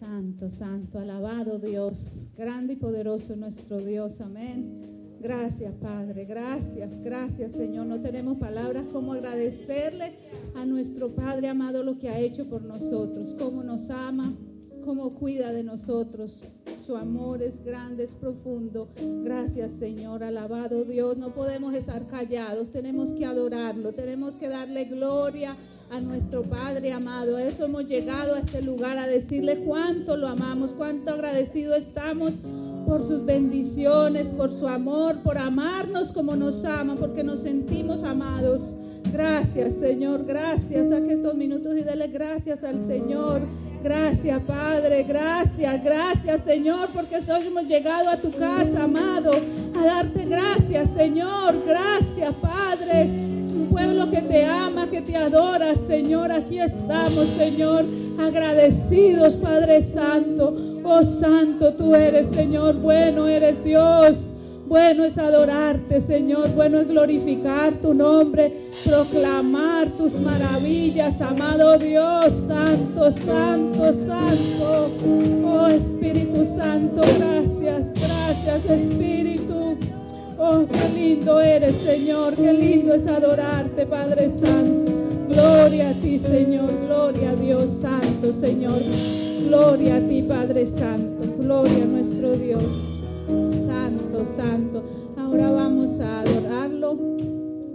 Santo, 0.00 0.48
santo, 0.48 0.98
alabado 0.98 1.58
Dios, 1.58 2.30
grande 2.38 2.72
y 2.72 2.76
poderoso 2.76 3.36
nuestro 3.36 3.80
Dios, 3.80 4.22
amén. 4.22 4.93
Gracias 5.24 5.72
Padre, 5.80 6.26
gracias, 6.26 7.02
gracias 7.02 7.52
Señor. 7.52 7.86
No 7.86 7.98
tenemos 7.98 8.36
palabras 8.36 8.84
como 8.92 9.14
agradecerle 9.14 10.12
a 10.54 10.66
nuestro 10.66 11.14
Padre 11.14 11.48
amado 11.48 11.82
lo 11.82 11.96
que 11.96 12.10
ha 12.10 12.18
hecho 12.18 12.44
por 12.44 12.60
nosotros, 12.60 13.34
cómo 13.38 13.62
nos 13.62 13.88
ama, 13.88 14.34
cómo 14.84 15.14
cuida 15.14 15.50
de 15.54 15.62
nosotros. 15.62 16.42
Su 16.84 16.94
amor 16.98 17.42
es 17.42 17.64
grande, 17.64 18.04
es 18.04 18.10
profundo. 18.10 18.90
Gracias 19.22 19.70
Señor, 19.78 20.22
alabado 20.22 20.84
Dios. 20.84 21.16
No 21.16 21.30
podemos 21.30 21.72
estar 21.72 22.06
callados, 22.06 22.70
tenemos 22.70 23.08
que 23.14 23.24
adorarlo, 23.24 23.94
tenemos 23.94 24.36
que 24.36 24.50
darle 24.50 24.84
gloria 24.84 25.56
a 25.90 26.00
nuestro 26.00 26.42
Padre 26.42 26.92
amado. 26.92 27.38
A 27.38 27.44
eso 27.44 27.64
hemos 27.64 27.86
llegado 27.86 28.34
a 28.34 28.40
este 28.40 28.60
lugar, 28.60 28.98
a 28.98 29.06
decirle 29.06 29.60
cuánto 29.60 30.18
lo 30.18 30.28
amamos, 30.28 30.72
cuánto 30.72 31.12
agradecido 31.12 31.76
estamos 31.76 32.34
por 32.86 33.02
sus 33.02 33.24
bendiciones, 33.24 34.28
por 34.30 34.52
su 34.52 34.68
amor, 34.68 35.18
por 35.22 35.38
amarnos 35.38 36.12
como 36.12 36.36
nos 36.36 36.64
ama, 36.64 36.96
porque 36.96 37.22
nos 37.22 37.40
sentimos 37.40 38.02
amados. 38.02 38.74
Gracias, 39.12 39.74
Señor, 39.74 40.24
gracias. 40.24 40.88
Saque 40.88 41.14
estos 41.14 41.34
minutos 41.34 41.74
y 41.76 41.82
dele 41.82 42.08
gracias 42.08 42.64
al 42.64 42.84
Señor. 42.86 43.42
Gracias, 43.82 44.40
Padre, 44.42 45.04
gracias, 45.04 45.84
gracias, 45.84 46.42
Señor, 46.42 46.88
porque 46.94 47.16
hoy 47.16 47.46
hemos 47.46 47.64
llegado 47.64 48.08
a 48.08 48.16
tu 48.16 48.30
casa, 48.32 48.84
amado, 48.84 49.32
a 49.76 49.84
darte 49.84 50.24
gracias, 50.24 50.90
Señor. 50.94 51.54
Gracias, 51.66 52.34
Padre 52.36 53.34
un 53.54 53.68
pueblo 53.70 54.10
que 54.10 54.20
te 54.20 54.44
ama, 54.44 54.88
que 54.90 55.00
te 55.00 55.16
adora, 55.16 55.74
Señor. 55.86 56.32
Aquí 56.32 56.58
estamos, 56.58 57.26
Señor, 57.36 57.84
agradecidos, 58.18 59.34
Padre 59.34 59.82
Santo. 59.82 60.73
Oh 60.86 61.02
Santo, 61.02 61.72
tú 61.72 61.94
eres, 61.94 62.28
Señor, 62.28 62.74
bueno 62.76 63.26
eres 63.26 63.64
Dios. 63.64 64.34
Bueno 64.66 65.04
es 65.04 65.16
adorarte, 65.16 66.02
Señor. 66.02 66.50
Bueno 66.50 66.80
es 66.80 66.88
glorificar 66.88 67.72
tu 67.74 67.94
nombre, 67.94 68.52
proclamar 68.84 69.88
tus 69.92 70.12
maravillas, 70.20 71.20
amado 71.22 71.78
Dios, 71.78 72.34
Santo, 72.46 73.10
Santo, 73.12 73.94
Santo. 73.94 74.90
Oh 75.46 75.68
Espíritu 75.68 76.44
Santo, 76.54 77.00
gracias, 77.00 77.86
gracias, 77.94 78.78
Espíritu. 78.80 79.78
Oh, 80.38 80.66
qué 80.70 80.88
lindo 80.94 81.40
eres, 81.40 81.76
Señor, 81.76 82.34
qué 82.34 82.52
lindo 82.52 82.92
es 82.92 83.06
adorarte, 83.06 83.86
Padre 83.86 84.30
Santo. 84.38 84.92
Gloria 85.30 85.90
a 85.90 85.94
ti, 85.94 86.18
Señor, 86.18 86.70
gloria 86.86 87.30
a 87.30 87.36
Dios 87.36 87.70
Santo, 87.80 88.32
Señor. 88.38 89.33
Gloria 89.46 89.96
a 89.96 90.00
ti, 90.00 90.22
Padre 90.22 90.66
Santo, 90.66 91.36
gloria 91.38 91.84
a 91.84 91.86
nuestro 91.86 92.32
Dios. 92.36 92.62
Santo, 93.66 94.24
Santo. 94.36 94.82
Ahora 95.18 95.50
vamos 95.50 96.00
a 96.00 96.20
adorarlo 96.22 96.98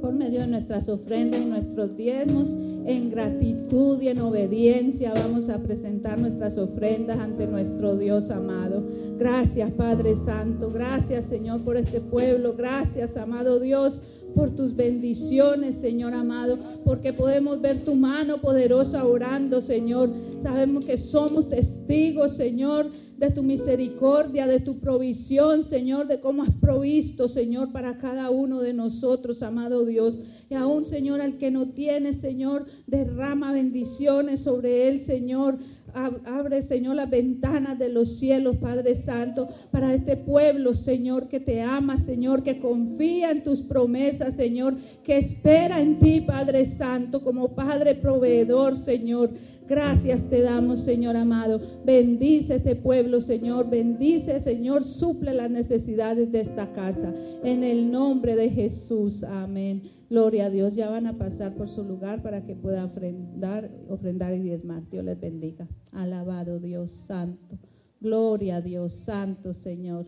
por 0.02 0.14
medio 0.14 0.42
de 0.42 0.48
nuestras 0.48 0.90
ofrendas 0.90 1.46
nuestros 1.46 1.96
diezmos. 1.96 2.50
En 2.86 3.12
gratitud 3.12 4.02
y 4.02 4.08
en 4.08 4.20
obediencia 4.20 5.14
vamos 5.14 5.48
a 5.50 5.60
presentar 5.60 6.20
nuestras 6.20 6.58
ofrendas 6.58 7.20
ante 7.20 7.46
nuestro 7.46 7.96
Dios 7.98 8.32
amado. 8.32 8.84
Gracias 9.20 9.70
Padre 9.72 10.16
Santo, 10.26 10.72
gracias 10.72 11.26
Señor 11.26 11.62
por 11.62 11.78
este 11.78 12.02
pueblo, 12.02 12.56
gracias 12.58 13.16
amado 13.16 13.60
Dios 13.60 14.02
por 14.36 14.52
tus 14.52 14.76
bendiciones, 14.76 15.76
Señor 15.76 16.14
amado, 16.14 16.58
porque 16.86 17.14
podemos 17.14 17.62
ver 17.62 17.84
tu 17.84 17.96
mano 17.96 18.40
poderosa 18.42 19.06
orando, 19.06 19.62
Señor. 19.62 20.10
Sabemos 20.42 20.86
que 20.86 20.98
somos 20.98 21.50
testigos, 21.50 22.38
Señor, 22.38 22.92
de 23.18 23.32
tu 23.32 23.44
misericordia, 23.44 24.48
de 24.48 24.62
tu 24.62 24.80
provisión, 24.80 25.64
Señor, 25.64 26.08
de 26.08 26.22
cómo 26.22 26.44
has 26.44 26.52
provisto, 26.52 27.28
Señor, 27.28 27.74
para 27.74 27.98
cada 27.98 28.30
uno 28.30 28.62
de 28.62 28.74
nosotros, 28.74 29.44
amado 29.44 29.86
Dios. 29.86 30.20
Y 30.50 30.56
aún, 30.56 30.86
Señor, 30.86 31.20
al 31.20 31.38
que 31.38 31.52
no 31.52 31.68
tiene, 31.68 32.14
Señor, 32.14 32.66
derrama 32.88 33.52
bendiciones 33.52 34.40
sobre 34.40 34.88
él, 34.88 35.02
Señor. 35.02 35.58
Abre, 35.94 36.62
Señor, 36.64 36.96
las 36.96 37.10
ventanas 37.10 37.80
de 37.80 37.90
los 37.90 38.20
cielos, 38.20 38.58
Padre 38.58 38.96
Santo, 38.96 39.50
para 39.72 39.94
este 39.94 40.16
pueblo, 40.16 40.76
Señor, 40.76 41.28
que 41.28 41.40
te 41.40 41.62
ama, 41.62 41.98
Señor, 41.98 42.44
que 42.44 42.60
confía 42.60 43.32
en 43.32 43.44
tus 43.44 43.62
promesas, 43.62 44.36
Señor, 44.36 44.76
que 45.04 45.18
espera 45.18 45.82
en 45.82 45.98
ti, 46.00 46.22
Padre 46.22 46.66
Santo, 46.66 47.24
como 47.24 47.50
Padre 47.50 47.96
proveedor, 47.96 48.78
Señor. 48.78 49.32
Gracias 49.70 50.28
te 50.28 50.42
damos, 50.42 50.80
Señor 50.80 51.16
amado. 51.16 51.62
Bendice 51.86 52.56
este 52.56 52.76
pueblo, 52.76 53.22
Señor. 53.22 53.70
Bendice, 53.70 54.40
Señor. 54.40 54.84
Suple 54.84 55.32
las 55.32 55.52
necesidades 55.52 56.32
de 56.32 56.42
esta 56.42 56.74
casa. 56.74 57.14
En 57.44 57.64
el 57.64 57.92
nombre 57.92 58.36
de 58.36 58.50
Jesús. 58.50 59.24
Amén. 59.24 59.84
Gloria 60.10 60.48
a 60.48 60.50
Dios. 60.50 60.74
Ya 60.74 60.90
van 60.90 61.06
a 61.06 61.20
pasar 61.20 61.54
por 61.54 61.68
su 61.68 61.84
lugar 61.84 62.24
para 62.24 62.48
que 62.48 62.56
puedan 62.56 62.86
ofrendar, 62.86 63.70
ofrendar 63.88 64.34
y 64.34 64.40
diezmar. 64.40 64.90
Dios 64.90 65.06
les 65.06 65.20
bendiga. 65.20 65.68
Alabado 65.92 66.60
Dios 66.60 66.90
Santo. 66.90 67.60
Gloria 68.02 68.56
a 68.56 68.62
Dios 68.62 68.94
Santo, 68.94 69.54
Señor. 69.54 70.08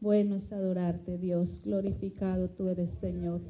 Bueno 0.00 0.36
es 0.36 0.52
adorarte, 0.52 1.16
Dios. 1.16 1.62
Glorificado 1.64 2.50
tú 2.50 2.68
eres, 2.68 2.90
Señor. 2.90 3.40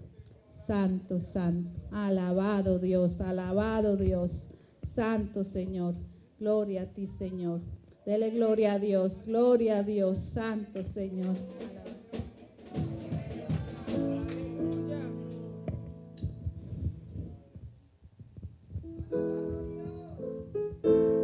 Santo, 0.50 1.18
santo. 1.18 1.70
Alabado 1.90 2.78
Dios, 2.78 3.20
alabado 3.20 3.96
Dios. 3.96 4.54
Santo, 4.98 5.44
Señor. 5.44 5.94
Gloria 6.40 6.82
a 6.82 6.86
ti, 6.86 7.06
Señor. 7.06 7.60
Dele 8.04 8.30
gloria 8.30 8.72
a 8.72 8.78
Dios, 8.80 9.22
gloria 9.24 9.78
a 9.78 9.82
Dios. 9.84 10.18
Santo, 10.18 10.82
Señor. 10.82 11.36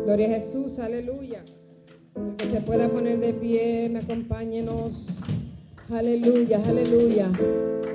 Gloria 0.05 0.27
a 0.29 0.31
Jesús, 0.39 0.79
aleluya. 0.79 1.43
Que 2.39 2.47
se 2.49 2.61
pueda 2.61 2.89
poner 2.89 3.19
de 3.19 3.35
pie, 3.35 3.89
me 3.91 3.99
acompáñenos. 3.99 5.09
Aleluya, 5.91 6.63
aleluya. 6.65 7.33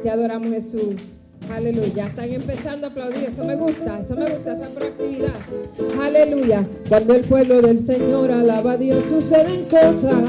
Te 0.04 0.10
adoramos 0.10 0.50
Jesús. 0.50 1.14
Aleluya. 1.52 2.08
Están 2.08 2.34
empezando 2.34 2.88
a 2.88 2.90
aplaudir. 2.90 3.24
Eso 3.28 3.44
me 3.44 3.56
gusta, 3.56 4.00
eso 4.00 4.16
me 4.16 4.30
gusta, 4.30 4.54
esa 4.54 4.68
proactividad. 4.68 5.34
Aleluya. 6.02 6.66
Cuando 6.88 7.16
el 7.16 7.22
pueblo 7.22 7.62
del 7.62 7.80
Señor 7.80 8.32
alaba 8.32 8.74
a 8.74 8.78
Dios, 8.78 9.04
suceden 9.10 9.66
cosas, 9.66 10.24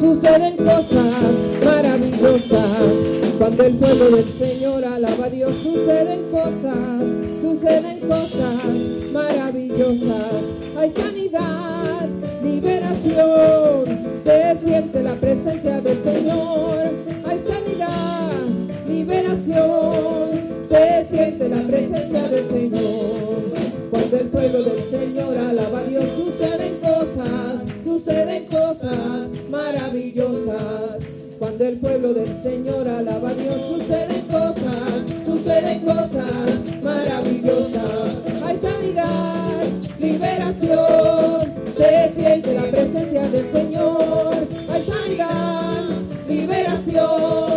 suceden 0.00 0.56
cosas 0.56 1.14
maravillosas. 1.64 3.18
Cuando 3.38 3.64
el 3.64 3.74
pueblo 3.74 4.10
del 4.16 4.28
Señor 4.38 4.84
alaba 4.84 5.26
a 5.26 5.30
Dios, 5.30 5.54
suceden 5.56 6.22
cosas, 6.30 6.76
suceden 7.40 8.00
cosas 8.00 8.64
maravillosas. 9.12 10.42
Hay 10.76 10.92
sanidad, 10.92 12.08
liberación, 12.42 13.84
se 14.24 14.56
siente 14.58 15.02
la 15.02 15.14
presencia 15.14 15.80
del 15.80 16.02
Señor. 16.02 16.78
Hay 17.26 17.40
sanidad, 17.46 18.32
liberación, 18.88 20.17
se 20.68 21.06
siente 21.08 21.48
la 21.48 21.62
presencia 21.62 22.28
del 22.28 22.46
Señor. 22.46 23.38
Cuando 23.90 24.16
el 24.18 24.28
pueblo 24.28 24.62
del 24.64 24.90
Señor 24.90 25.36
alaba 25.38 25.78
a 25.78 25.84
Dios, 25.84 26.04
suceden 26.14 26.74
cosas, 26.80 27.62
suceden 27.82 28.44
cosas 28.46 29.28
maravillosas. 29.50 30.98
Cuando 31.38 31.64
el 31.64 31.78
pueblo 31.78 32.12
del 32.12 32.42
Señor 32.42 32.86
alaba 32.86 33.30
a 33.30 33.34
Dios, 33.34 33.56
suceden 33.68 34.22
cosas, 34.22 35.04
suceden 35.24 35.80
cosas 35.80 36.82
maravillosas. 36.82 38.16
Hay 38.44 38.58
sanidad, 38.58 39.62
liberación, 39.98 41.54
se 41.76 42.12
siente 42.14 42.54
la 42.54 42.62
presencia 42.62 43.28
del 43.28 43.52
Señor. 43.52 44.34
Hay 44.70 44.84
sanidad, 44.84 45.84
liberación, 46.28 47.47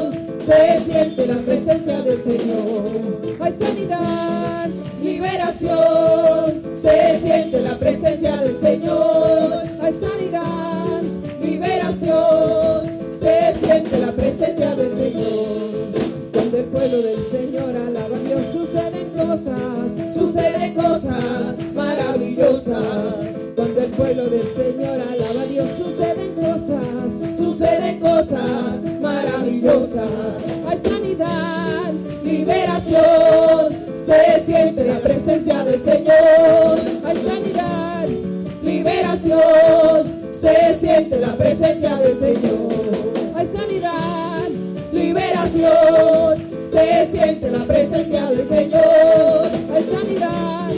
se 0.52 0.82
siente 0.84 1.28
la 1.28 1.38
presencia 1.38 2.02
del 2.02 2.24
Señor. 2.24 3.38
Hay 3.40 3.56
sanidad, 3.56 4.70
liberación, 5.02 6.64
se 6.82 7.20
siente 7.22 7.62
la 7.62 7.78
presencia 7.78 8.38
del 8.38 8.60
Señor. 8.60 9.64
Hay 9.82 9.94
sanidad, 9.94 11.02
liberación, 11.42 12.90
se 13.20 13.66
siente 13.66 13.98
la 14.00 14.12
presencia 14.12 14.76
del 14.76 14.92
Señor. 14.98 16.32
Cuando 16.34 16.58
el 16.58 16.66
pueblo 16.66 16.98
del 17.02 17.20
Señor 17.32 17.76
alaba 17.76 18.16
a 18.18 18.20
Dios, 18.20 18.42
suceden 18.52 19.10
cosas, 19.16 20.18
suceden 20.18 20.74
cosas 20.74 21.56
maravillosas. 21.74 23.16
Cuando 23.56 23.82
el 23.82 23.92
pueblo 23.92 24.24
del 24.26 24.48
Señor 24.54 25.00
alaba 25.00 25.42
a 25.42 25.46
Dios, 25.46 25.68
suceden 25.78 26.34
cosas, 26.36 27.31
suceden 27.62 28.00
cosas 28.00 28.82
maravillosas. 29.00 30.10
Hay 30.68 30.80
sanidad, 30.82 31.92
liberación, 32.24 33.78
se 34.04 34.46
siente 34.46 34.84
la 34.88 35.00
presencia 35.00 35.64
del 35.64 35.80
Señor. 35.84 36.80
Hay 37.06 37.18
sanidad, 37.18 38.08
liberación, 38.64 40.12
se 40.40 40.80
siente 40.80 41.20
la 41.20 41.36
presencia 41.36 41.98
del 41.98 42.18
Señor. 42.18 43.32
Hay 43.36 43.46
sanidad, 43.46 44.50
liberación, 44.92 46.44
se 46.72 47.12
siente 47.12 47.52
la 47.52 47.64
presencia 47.66 48.26
del 48.26 48.48
Señor. 48.48 49.52
Hay 49.72 49.84
sanidad, 49.84 50.72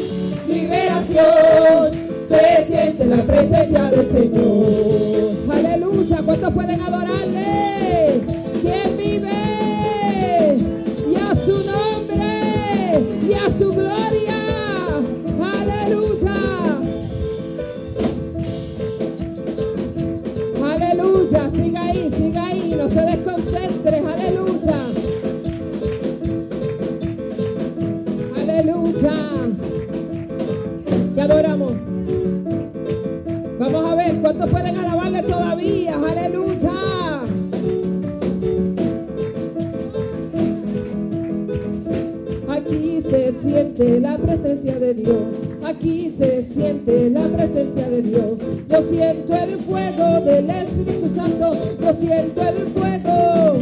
liberación, 0.49 2.02
se 2.33 2.63
siente 2.65 3.05
la 3.05 3.23
presencia 3.23 3.83
del 3.91 4.07
Señor. 4.07 5.33
Aleluya, 5.51 6.17
¿cuántos 6.25 6.53
pueden 6.53 6.81
adorarle? 6.81 8.21
¿Quién 8.61 8.97
vive? 8.97 10.57
Y 11.11 11.15
a 11.15 11.35
su 11.35 11.57
nombre, 11.63 13.01
y 13.29 13.33
a 13.33 13.57
su 13.57 13.73
gloria. 13.73 14.39
Aleluya. 15.61 16.35
Aleluya, 20.63 21.51
siga 21.51 21.81
ahí, 21.83 22.11
siga 22.17 22.45
ahí, 22.47 22.75
no 22.77 22.89
se 22.89 23.01
desconcentre, 23.01 23.97
aleluya. 23.99 24.79
Aleluya. 28.35 29.13
Te 31.15 31.21
adoramos. 31.21 31.72
Siente 43.43 43.99
la 43.99 44.17
presencia 44.17 44.79
de 44.79 44.93
Dios. 44.93 45.33
Aquí 45.63 46.11
se 46.17 46.43
siente 46.43 47.09
la 47.09 47.27
presencia 47.27 47.89
de 47.89 48.01
Dios. 48.01 48.39
Yo 48.69 48.89
siento 48.89 49.35
el 49.35 49.59
fuego 49.59 50.21
del 50.21 50.49
Espíritu 50.49 51.15
Santo. 51.15 51.53
Yo 51.81 51.93
siento 51.93 52.41
el 52.41 52.67
fuego. 52.67 53.59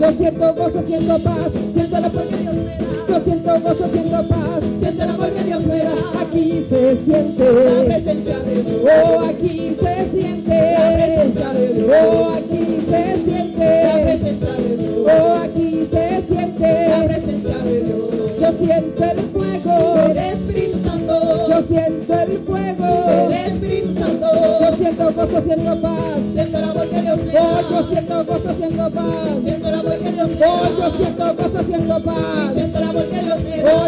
Yo 0.00 0.12
siento 0.12 0.54
gozo, 0.54 0.82
siento 0.86 1.18
paz. 1.18 1.52
Siento 1.74 2.00
la 2.00 2.08
paz 2.10 2.24
que 2.26 2.36
Dios 2.36 2.85
siento 3.26 3.60
gozo, 3.60 3.88
siento 3.92 4.22
paz. 4.28 4.62
Siento 4.78 5.02
el 5.02 5.10
amor 5.10 5.30
que 5.30 5.42
Dios 5.42 5.66
me 5.66 5.78
da. 5.78 5.94
Aquí 6.20 6.64
se 6.68 6.96
siente 6.96 7.44
la 7.44 7.84
presencia 7.84 8.38
de 8.38 8.62
Dios. 8.62 8.80
Oh, 8.84 9.24
aquí 9.24 9.76
se 9.80 10.10
siente 10.10 10.72
la 10.78 10.94
presencia 10.94 11.52
de 11.52 11.68
Dios. 11.74 11.90
Oh, 11.90 12.30
aquí 12.36 12.64
se 12.88 13.24
siente 13.24 13.82
la 13.84 14.02
presencia 14.04 14.52
de 14.52 14.76
Dios. 14.76 15.06
Oh, 15.06 15.34
aquí 15.42 15.88
se 15.90 16.22
siente 16.28 16.88
la 16.88 17.04
presencia 17.06 17.58
de 17.58 17.82
Dios. 17.82 18.06
Yo 18.40 18.52
siento 18.64 19.04
el 19.04 19.18
fuego 19.34 19.74
del 20.06 20.18
Espíritu 20.18 20.78
Santo. 20.88 21.48
Yo 21.48 21.62
siento 21.66 22.20
el 22.20 22.38
fuego 22.46 22.88
del 23.10 23.32
Espíritu 23.32 23.94
Santo. 23.98 24.26
Yo 24.60 24.76
siento 24.76 25.04
gozo, 25.12 25.42
siento 25.42 25.80
paz. 25.82 26.20
Siento 26.32 26.58
el 26.58 26.64
amor 26.64 26.88
que 26.88 27.00
Dios 27.02 27.18
me 27.24 27.32
da. 27.32 27.42
Oh, 27.42 27.60
yo 27.70 27.88
siento 27.88 28.24
gozo, 28.24 28.54
siento 28.56 28.90
paz. 28.90 29.42
Siento 29.42 29.68
el 29.68 29.74
amor 29.74 29.98
que 29.98 30.12
Dios 30.12 30.28
me 30.28 30.36
da. 30.36 30.52
Oh, 30.52 30.68
yo 30.78 30.96
siento 30.96 31.24
gozo, 31.34 31.64
siento 31.66 32.00
paz. 32.04 32.54
Siento 32.54 32.75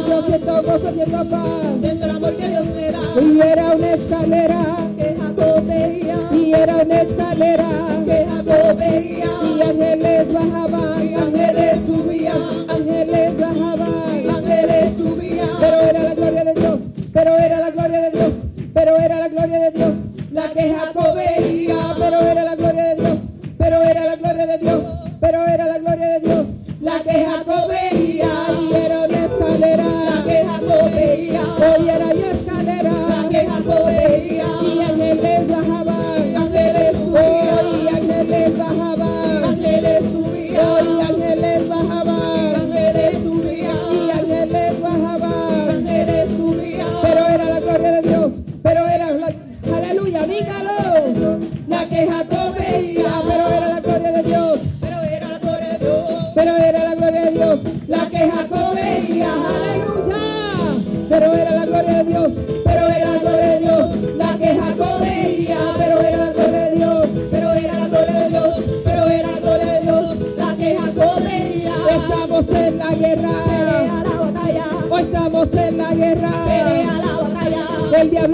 yo 0.08 0.22
siento 0.26 0.62
gozo, 0.62 0.92
siento 0.92 1.24
paz. 1.24 1.48
Siento 1.80 2.04
el 2.04 2.10
amor 2.10 2.36
que 2.36 2.48
Dios 2.48 2.66
me 2.66 2.90
da. 2.90 3.00
Y 3.20 3.40
era 3.40 3.74
una 3.74 3.92
escalera 3.92 4.76
que 4.96 5.16
Jacob 5.20 5.66
veía. 5.66 6.28
Y 6.32 6.52
era 6.54 6.76
una 6.76 7.00
escalera 7.02 7.68
que 8.04 8.26
Jacob 8.26 8.78
veía. 8.78 9.30
Y 9.42 9.62
ángeles 9.62 10.32
bajaban, 10.32 10.77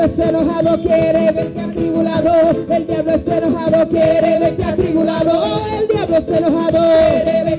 es 0.04 0.18
enojado, 0.18 0.76
quiere 0.82 1.32
verte 1.32 1.60
atribulado. 1.60 2.50
El 2.70 2.86
diablo 2.86 3.12
es 3.12 3.26
enojado, 3.26 3.88
quiere 3.88 4.38
verte 4.38 4.64
atribulado. 4.64 5.66
El 5.78 5.88
diablo 5.88 6.16
es 6.16 6.28
enojado, 6.28 6.78
quiere 6.78 7.44
verte 7.44 7.53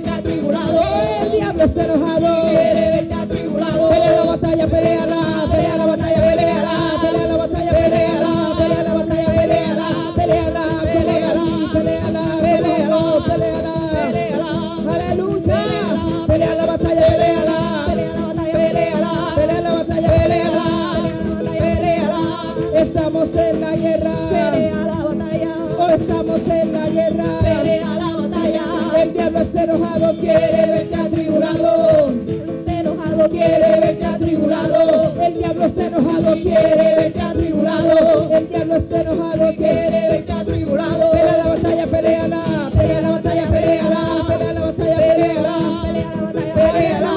el 29.55 29.69
es 29.69 29.69
enojado, 29.69 30.13
quiere 30.19 30.65
verte 30.67 30.95
atribulado, 30.95 32.13
está 32.59 32.79
enojado, 32.79 33.29
quiere 33.29 33.79
verte 33.79 34.05
atribulado, 34.05 35.21
el 35.21 35.33
diablo 35.37 35.65
está 35.65 35.87
enojado, 35.87 36.33
quiere 36.33 36.95
verte 36.95 37.21
atribulado, 37.21 38.29
el 38.31 38.49
diablo 38.49 38.75
está 38.75 39.01
enojado, 39.01 39.55
quiere 39.55 40.09
verte 40.09 40.31
atribulado, 40.31 41.11
pelea 41.11 41.37
la 41.37 41.47
batalla, 41.47 41.87
peleala, 41.87 42.41
pelea 42.77 43.01
la 43.01 43.09
batalla, 43.11 43.47
peleala, 43.47 43.99
pelea 44.27 44.53
la 44.53 44.59
batalla, 44.61 44.97
peleala, 44.97 45.57
pelea 45.83 46.09
la 46.15 46.21
batalla, 46.21 46.53
peleala, 46.53 47.13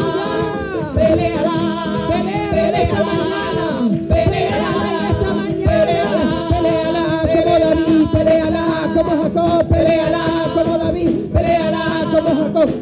peleala, 0.95 1.55
peleala 2.09 2.79
esta 2.83 3.03
mañana, 3.03 3.91
peleala. 4.09 4.71
Esta 5.11 5.35
mañana, 5.35 5.85
peleala. 6.51 7.05
Como 7.35 7.59
David, 7.59 8.07
peleala. 8.13 8.65
Como 8.95 9.23
Jacob, 9.23 9.69
peleala. 9.69 10.25
Como 10.55 10.79
David, 10.79 11.11
peleala. 11.33 11.79
como 11.79 11.98
Marracão. 12.29 12.78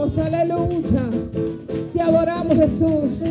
Aleluya. 0.00 1.10
Te 1.92 2.00
adoramos 2.00 2.56
Jesús. 2.56 3.22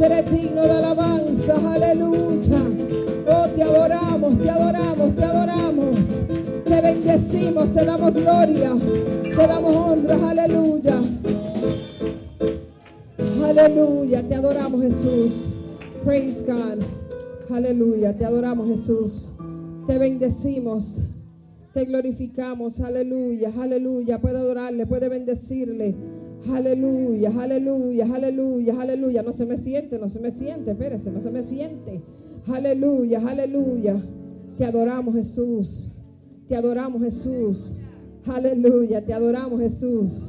Eres 0.00 0.30
digno 0.30 0.62
de 0.62 0.70
alabanza, 0.70 1.54
aleluya. 1.74 2.62
Oh, 3.26 3.48
te 3.48 3.62
adoramos, 3.62 4.38
te 4.38 4.50
adoramos, 4.50 5.14
te 5.14 5.24
adoramos. 5.24 5.96
Te 6.64 6.80
bendecimos, 6.80 7.72
te 7.72 7.84
damos 7.84 8.14
gloria, 8.14 8.74
te 9.22 9.46
damos 9.46 9.74
honra, 9.74 10.30
aleluya. 10.30 11.00
Aleluya, 13.44 14.22
te 14.22 14.34
adoramos 14.34 14.82
Jesús. 14.82 15.32
Praise 16.04 16.42
God. 16.46 16.82
Aleluya, 17.50 18.16
te 18.16 18.24
adoramos 18.24 18.68
Jesús. 18.68 19.28
Te 19.86 19.98
bendecimos. 19.98 21.00
Te 21.78 21.84
glorificamos, 21.84 22.80
aleluya, 22.80 23.52
aleluya. 23.56 24.18
Puede 24.18 24.38
adorarle, 24.38 24.84
puede 24.84 25.08
bendecirle. 25.08 25.94
Aleluya, 26.50 27.30
aleluya, 27.38 28.04
aleluya, 28.12 28.80
aleluya. 28.80 29.22
No 29.22 29.32
se 29.32 29.46
me 29.46 29.56
siente, 29.56 29.96
no 29.96 30.08
se 30.08 30.18
me 30.18 30.32
siente, 30.32 30.72
espérese, 30.72 31.12
no 31.12 31.20
se 31.20 31.30
me 31.30 31.44
siente. 31.44 32.02
Aleluya, 32.48 33.22
aleluya. 33.24 33.96
Te 34.56 34.64
adoramos, 34.64 35.14
Jesús. 35.14 35.88
Te 36.48 36.56
adoramos, 36.56 37.00
Jesús. 37.00 37.70
Aleluya, 38.26 39.04
te 39.04 39.12
adoramos, 39.12 39.60
Jesús. 39.60 40.28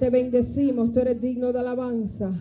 Te 0.00 0.10
bendecimos, 0.10 0.90
tú 0.90 0.98
eres 0.98 1.20
digno 1.20 1.52
de 1.52 1.60
alabanza. 1.60 2.32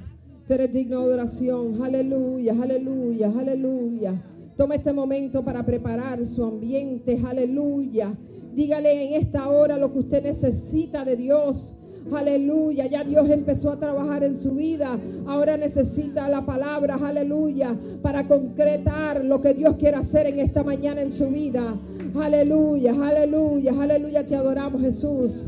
Tú 0.48 0.54
eres 0.56 0.74
digno 0.74 1.02
de 1.02 1.06
adoración. 1.14 1.80
Aleluya, 1.80 2.56
aleluya, 2.60 3.32
aleluya. 3.38 4.20
Toma 4.56 4.76
este 4.76 4.94
momento 4.94 5.44
para 5.44 5.66
preparar 5.66 6.26
su 6.26 6.44
ambiente. 6.44 7.20
Aleluya. 7.26 8.14
Dígale 8.54 9.04
en 9.04 9.22
esta 9.22 9.50
hora 9.50 9.78
lo 9.78 9.92
que 9.92 10.00
usted 10.00 10.24
necesita 10.24 11.04
de 11.04 11.18
Dios. 11.18 11.76
Aleluya, 12.14 12.86
ya 12.86 13.04
Dios 13.04 13.30
empezó 13.30 13.72
a 13.72 13.80
trabajar 13.80 14.24
en 14.24 14.38
su 14.38 14.52
vida. 14.52 14.98
Ahora 15.26 15.58
necesita 15.58 16.30
la 16.30 16.46
palabra, 16.46 17.00
aleluya, 17.04 17.76
para 18.02 18.28
concretar 18.28 19.26
lo 19.26 19.42
que 19.42 19.54
Dios 19.54 19.76
quiere 19.78 19.98
hacer 19.98 20.28
en 20.28 20.40
esta 20.40 20.64
mañana 20.64 21.02
en 21.02 21.10
su 21.10 21.28
vida. 21.30 21.76
Aleluya, 22.16 22.94
aleluya, 23.02 23.74
aleluya, 23.78 24.26
te 24.26 24.36
adoramos 24.36 24.82
Jesús. 24.82 25.48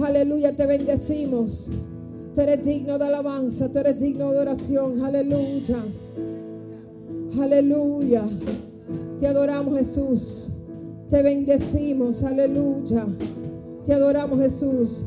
Aleluya, 0.00 0.52
te 0.52 0.66
bendecimos. 0.66 1.68
Tú 2.34 2.40
eres 2.40 2.64
digno 2.64 2.98
de 2.98 3.04
alabanza, 3.04 3.68
tú 3.68 3.78
eres 3.78 4.00
digno 4.00 4.32
de 4.32 4.38
oración. 4.38 5.04
Aleluya. 5.04 5.84
Aleluya. 7.40 8.24
Te 9.18 9.26
adoramos 9.26 9.78
Jesús. 9.78 10.48
Te 11.08 11.22
bendecimos. 11.22 12.22
Aleluya. 12.22 13.06
Te 13.84 13.94
adoramos 13.94 14.40
Jesús. 14.40 15.02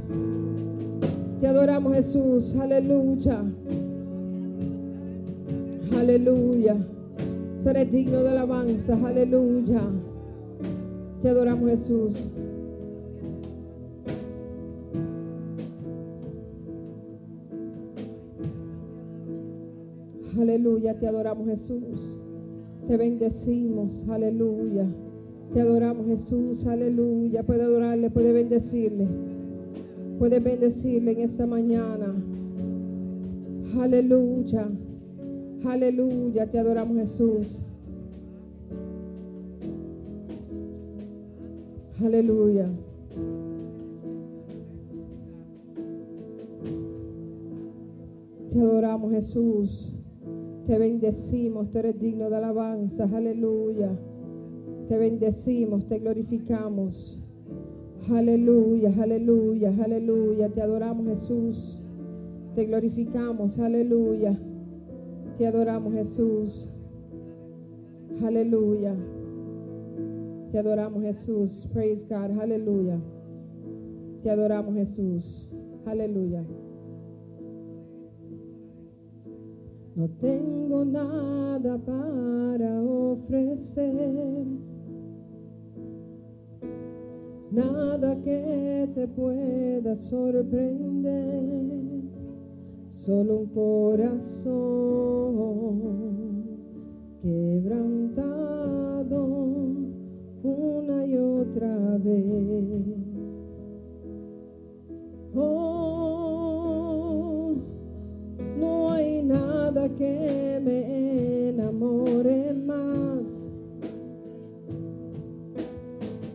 Te 1.40 1.48
adoramos 1.48 1.94
Jesús. 1.94 2.56
Aleluya. 2.56 3.44
Aleluya. 5.98 6.76
Tú 7.62 7.70
eres 7.70 7.92
digno 7.92 8.24
de 8.24 8.30
alabanza. 8.30 8.98
Aleluya. 9.06 9.82
Te 11.22 11.30
adoramos 11.30 11.70
Jesús. 11.70 12.14
Aleluya, 20.46 20.94
te 21.00 21.08
adoramos 21.08 21.48
Jesús. 21.48 22.16
Te 22.86 22.98
bendecimos, 22.98 24.08
aleluya. 24.08 24.86
Te 25.52 25.60
adoramos 25.60 26.06
Jesús, 26.06 26.68
aleluya. 26.68 27.42
Puede 27.42 27.64
adorarle, 27.64 28.12
puede 28.12 28.32
bendecirle. 28.32 29.08
Puede 30.20 30.40
bendecirle 30.40 31.14
en 31.14 31.20
esta 31.22 31.48
mañana. 31.48 32.14
Aleluya. 33.80 34.70
Aleluya, 35.66 36.46
te 36.52 36.60
adoramos 36.60 36.98
Jesús. 36.98 37.60
Aleluya. 42.00 42.70
Te 48.52 48.60
adoramos 48.62 49.12
Jesús. 49.12 49.95
Te 50.66 50.80
bendecimos, 50.80 51.70
tú 51.70 51.80
eres 51.80 52.00
digno 52.00 52.30
de 52.30 52.38
alabanza, 52.38 53.08
aleluya. 53.14 53.98
Te 54.88 54.98
bendecimos, 54.98 55.86
te 55.88 56.00
glorificamos. 56.00 57.20
Aleluya, 58.12 58.94
aleluya, 59.00 59.74
aleluya. 59.84 60.50
Te 60.50 60.62
adoramos 60.62 61.08
Jesús. 61.08 61.82
Te 62.56 62.66
glorificamos, 62.66 63.60
aleluya. 63.60 64.40
Te 65.38 65.48
adoramos 65.48 65.94
Jesús. 65.94 66.70
Aleluya. 68.24 68.96
Te 70.52 70.60
adoramos 70.60 71.04
Jesús. 71.04 71.68
Praise 71.74 72.08
God. 72.08 72.40
Aleluya. 72.40 73.00
Te 74.24 74.30
adoramos 74.30 74.76
Jesús. 74.76 75.50
Aleluya. 75.86 76.44
No 79.96 80.10
tengo 80.20 80.86
nada 80.86 81.78
para 81.78 82.82
ofrecer. 82.82 84.46
nada 87.56 88.20
que 88.22 88.88
te 88.94 89.08
pueda 89.08 89.96
sorprender, 89.96 92.04
solo 92.90 93.40
un 93.40 93.48
corazón 93.48 94.36
quebrantado 97.22 99.26
una 100.44 101.06
y 101.06 101.18
otra 101.18 101.98
vez. 102.00 102.98
Oh, 105.34 105.85
hay 108.96 109.24
nada 109.24 109.90
que 109.90 110.62
me 110.64 111.50
enamore 111.50 112.54
más, 112.54 113.26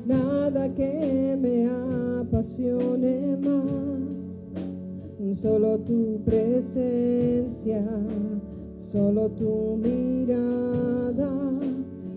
nada 0.06 0.72
que 0.74 1.38
me 1.40 1.68
apasione 2.20 3.36
más, 3.38 5.40
solo 5.40 5.78
tu 5.80 6.20
presencia, 6.24 7.82
solo 8.78 9.30
tu 9.30 9.76
mirada 9.76 11.30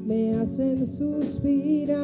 me 0.05 0.35
hacen 0.35 0.85
suspirar. 0.85 2.01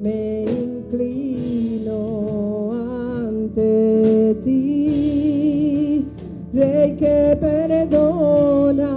Me 0.00 0.44
inclino 0.44 2.00
ante 3.50 4.36
ti, 4.44 6.06
Rey 6.52 6.96
que 6.96 7.36
perdona 7.40 8.90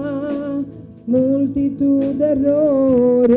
multitud 1.07 2.13
de 2.15 2.31
errores, 2.31 3.29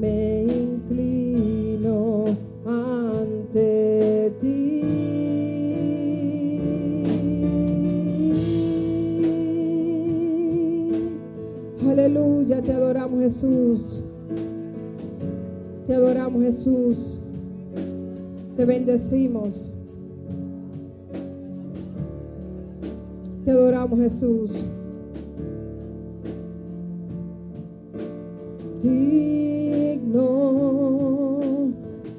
me 0.00 0.42
inclino 0.44 2.24
ante 2.66 4.32
ti. 4.40 4.82
Aleluya, 11.88 12.60
te 12.60 12.72
adoramos 12.72 13.20
Jesús. 13.20 14.02
Te 15.86 15.94
adoramos 15.94 16.42
Jesús. 16.42 17.20
Te 18.56 18.64
bendecimos. 18.64 19.72
Te 23.44 23.50
adoramos 23.50 23.98
Jesús. 23.98 24.52
Digno 28.80 30.22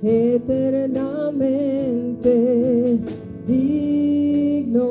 eternamente. 0.04 3.00
Digno 3.48 4.84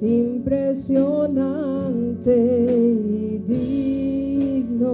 impresionante 0.00 2.34
y 3.06 3.38
digno. 3.46 4.88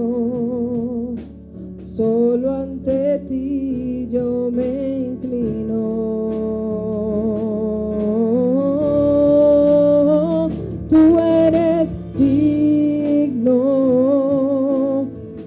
Solo 1.83 2.51
ante 2.51 3.23
ti 3.27 3.70
yo 4.11 4.51
me 4.51 5.07
inclino. 5.07 5.71
Tú 10.89 11.19
eres 11.19 11.95
digno 12.17 13.55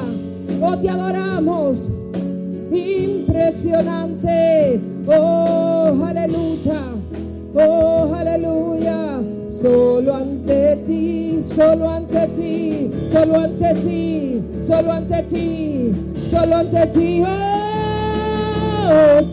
Oh, 0.62 0.78
te 0.78 0.90
adoramos. 0.90 1.90
Impresionante. 2.72 4.80
Oh, 5.08 6.06
aleluya. 6.06 6.94
Oh, 7.54 8.14
aleluya. 8.16 9.20
Solo 9.62 10.16
ante 10.16 10.78
ti, 10.88 11.44
solo 11.56 11.90
ante 11.90 12.28
ti, 12.36 12.90
solo 13.12 13.36
ante 13.36 13.74
ti, 13.84 14.42
solo 14.66 14.92
ante 14.92 15.24
ti, 15.30 15.94
solo 16.32 16.56
ante 16.56 16.88
ti. 16.94 17.22
Oh, 17.24 17.51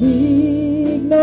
digno. 0.01 1.17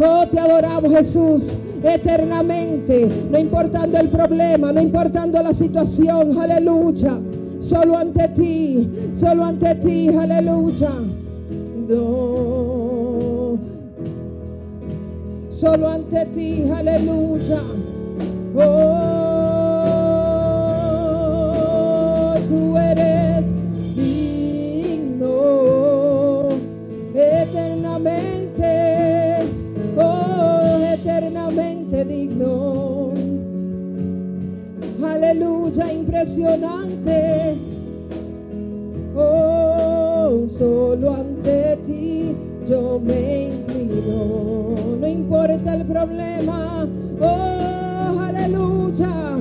Oh, 0.00 0.26
te 0.30 0.38
adoramos 0.38 0.92
Jesús 0.92 1.44
eternamente, 1.82 3.08
no 3.30 3.38
importando 3.38 3.98
el 3.98 4.08
problema, 4.08 4.72
no 4.72 4.80
importando 4.80 5.42
la 5.42 5.52
situación, 5.52 6.38
aleluya. 6.38 7.18
Solo 7.60 7.96
ante 7.96 8.28
ti, 8.28 8.88
solo 9.12 9.44
ante 9.44 9.74
ti, 9.76 10.08
aleluya. 10.08 10.90
No. 11.88 13.58
Solo 15.50 15.88
ante 15.88 16.26
ti, 16.26 16.70
aleluya. 16.70 17.60
Oh, 18.56 19.37
eternamente, 27.98 29.38
oh, 29.96 30.78
eternamente 30.92 32.04
digno. 32.04 33.12
Aleluya, 35.02 35.92
impresionante. 35.92 37.56
Oh, 39.16 40.46
solo 40.46 41.10
ante 41.10 41.78
ti 41.86 42.36
yo 42.68 43.00
me 43.00 43.48
inclino. 43.48 44.76
No 45.00 45.06
importa 45.06 45.74
el 45.74 45.84
problema. 45.84 46.86
Oh, 47.20 48.20
aleluya. 48.20 49.38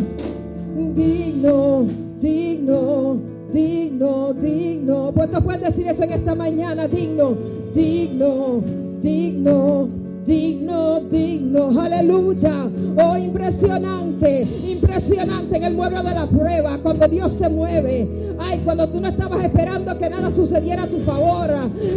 Digno, 0.95 1.85
digno, 2.19 3.17
digno, 3.51 4.33
digno. 4.33 5.11
¿Cuántos 5.13 5.43
pueden 5.43 5.61
decir 5.61 5.87
eso 5.87 6.03
en 6.03 6.11
esta 6.13 6.33
mañana? 6.33 6.87
Digno, 6.87 7.35
digno, 7.73 8.61
digno, 9.01 9.87
digno, 10.25 11.01
digno. 11.09 11.81
Aleluya. 11.81 12.69
Oh, 12.97 13.17
impresionante, 13.17 14.47
impresionante 14.67 15.57
en 15.57 15.63
el 15.63 15.73
mueble 15.73 16.03
de 16.03 16.15
la 16.15 16.25
prueba. 16.25 16.77
Cuando 16.81 17.07
Dios 17.07 17.33
se 17.33 17.49
mueve. 17.49 18.07
Ay, 18.39 18.59
cuando 18.63 18.87
tú 18.89 18.99
no 18.99 19.07
estabas 19.09 19.43
esperando 19.43 19.97
que 19.97 20.09
nada 20.09 20.31
sucediera 20.31 20.83
a 20.83 20.87
tu 20.87 20.99
favor. 20.99 21.49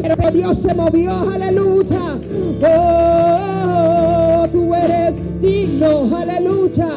Pero 0.03 0.31
Dios 0.31 0.59
se 0.59 0.75
movió. 0.75 1.13
Aleluya. 1.31 2.19
Oh, 2.63 4.47
tú 4.51 4.75
eres 4.75 5.41
digno. 5.41 6.17
Aleluya. 6.17 6.89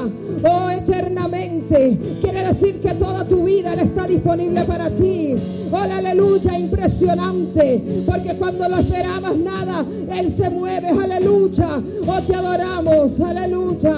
Oh, 0.44 0.70
eternamente. 0.70 1.98
Quiere 2.22 2.48
decir 2.48 2.82
que 2.82 2.94
toda 2.96 3.26
tu 3.26 3.46
vida 3.46 3.74
Él 3.74 3.80
está 3.80 4.06
disponible 4.08 4.64
para 4.66 4.90
ti. 4.90 5.36
Oh, 5.72 5.78
aleluya, 5.78 6.58
impresionante. 6.58 8.04
Porque 8.06 8.36
cuando 8.36 8.68
no 8.68 8.80
esperabas 8.80 9.38
nada, 9.38 9.86
Él 10.12 10.34
se 10.36 10.50
mueve. 10.50 10.90
Aleluya. 10.90 11.82
Oh, 12.06 12.22
te 12.22 12.36
adoramos. 12.36 13.20
Aleluya. 13.20 13.96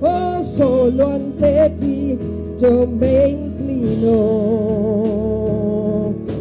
Oh, 0.00 0.42
solo 0.56 1.08
ante 1.08 1.70
ti 1.80 2.18
yo 2.60 2.86
me 2.86 3.28
inclino. 3.28 4.10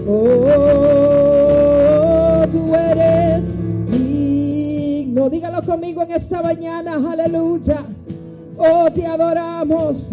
Oh, 0.09 1.36
tú 2.51 2.73
eres 2.75 3.43
digno. 3.91 5.30
Dígalo 5.30 5.61
conmigo 5.63 6.01
en 6.03 6.11
esta 6.11 6.41
mañana. 6.41 6.99
Aleluya. 7.11 7.86
Oh, 8.57 8.89
te 8.91 9.05
adoramos. 9.05 10.09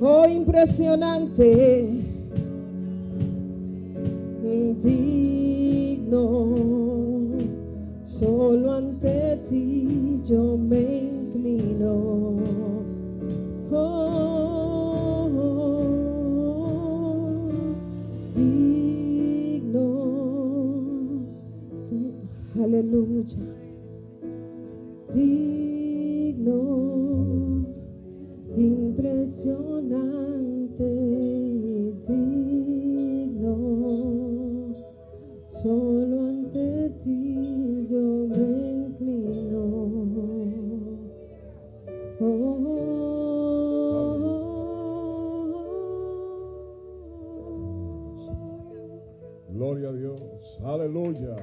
Oh, 0.00 0.26
impresionante. 0.28 1.88
Digno. 4.82 6.20
Solo 8.04 8.72
ante 8.72 9.40
ti 9.48 10.22
yo 10.28 10.56
me 10.56 10.98
inclino. 10.98 12.38
Oh, 13.72 15.28
digno. 18.34 19.88
Aleluya. 22.62 23.64
Gloria 49.48 49.88
a 49.88 49.92
Dios. 49.92 50.58
Aleluya. 50.64 51.36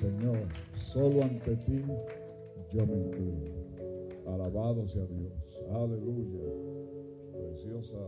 Señor, 0.00 0.48
solo 0.74 1.22
ante 1.22 1.56
ti 1.56 1.84
yo 2.72 2.86
me 2.86 2.96
inclino. 2.96 3.52
Alabado 4.26 4.88
sea 4.88 5.04
Dios. 5.04 5.37
Aleluya. 5.70 6.40
Preciosa 7.32 7.98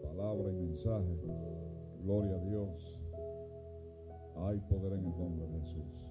palabra 0.00 0.50
y 0.50 0.54
mensaje. 0.54 1.18
Gloria 2.04 2.36
a 2.36 2.44
Dios. 2.44 3.00
Hay 4.36 4.58
poder 4.70 4.92
en 4.92 5.06
el 5.06 5.18
nombre 5.18 5.46
de 5.48 5.60
Jesús. 5.60 6.08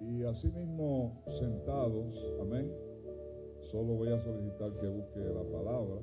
Y 0.00 0.24
asimismo, 0.24 1.22
sentados, 1.28 2.16
amén. 2.40 2.72
Solo 3.70 3.94
voy 3.94 4.08
a 4.08 4.18
solicitar 4.18 4.72
que 4.80 4.88
busque 4.88 5.20
la 5.20 5.44
palabra, 5.44 6.00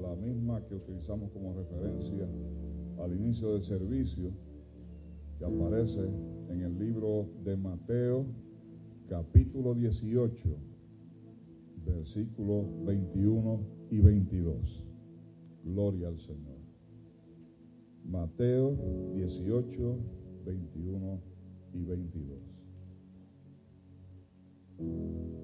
la 0.00 0.14
misma 0.14 0.64
que 0.66 0.76
utilizamos 0.76 1.32
como 1.32 1.54
referencia 1.54 2.28
al 3.02 3.12
inicio 3.12 3.54
del 3.54 3.64
servicio, 3.64 4.30
que 5.36 5.44
aparece 5.46 6.04
en 6.48 6.60
el 6.60 6.78
libro 6.78 7.26
de 7.42 7.56
Mateo, 7.56 8.24
capítulo 9.08 9.74
18, 9.74 10.69
versículos 11.94 12.66
21 12.84 13.60
y 13.90 14.00
22. 14.00 14.84
Gloria 15.64 16.08
al 16.08 16.18
Señor. 16.20 16.58
Mateo 18.04 18.76
18, 19.14 19.98
21 20.44 21.20
y 21.74 21.84
22. 21.84 22.38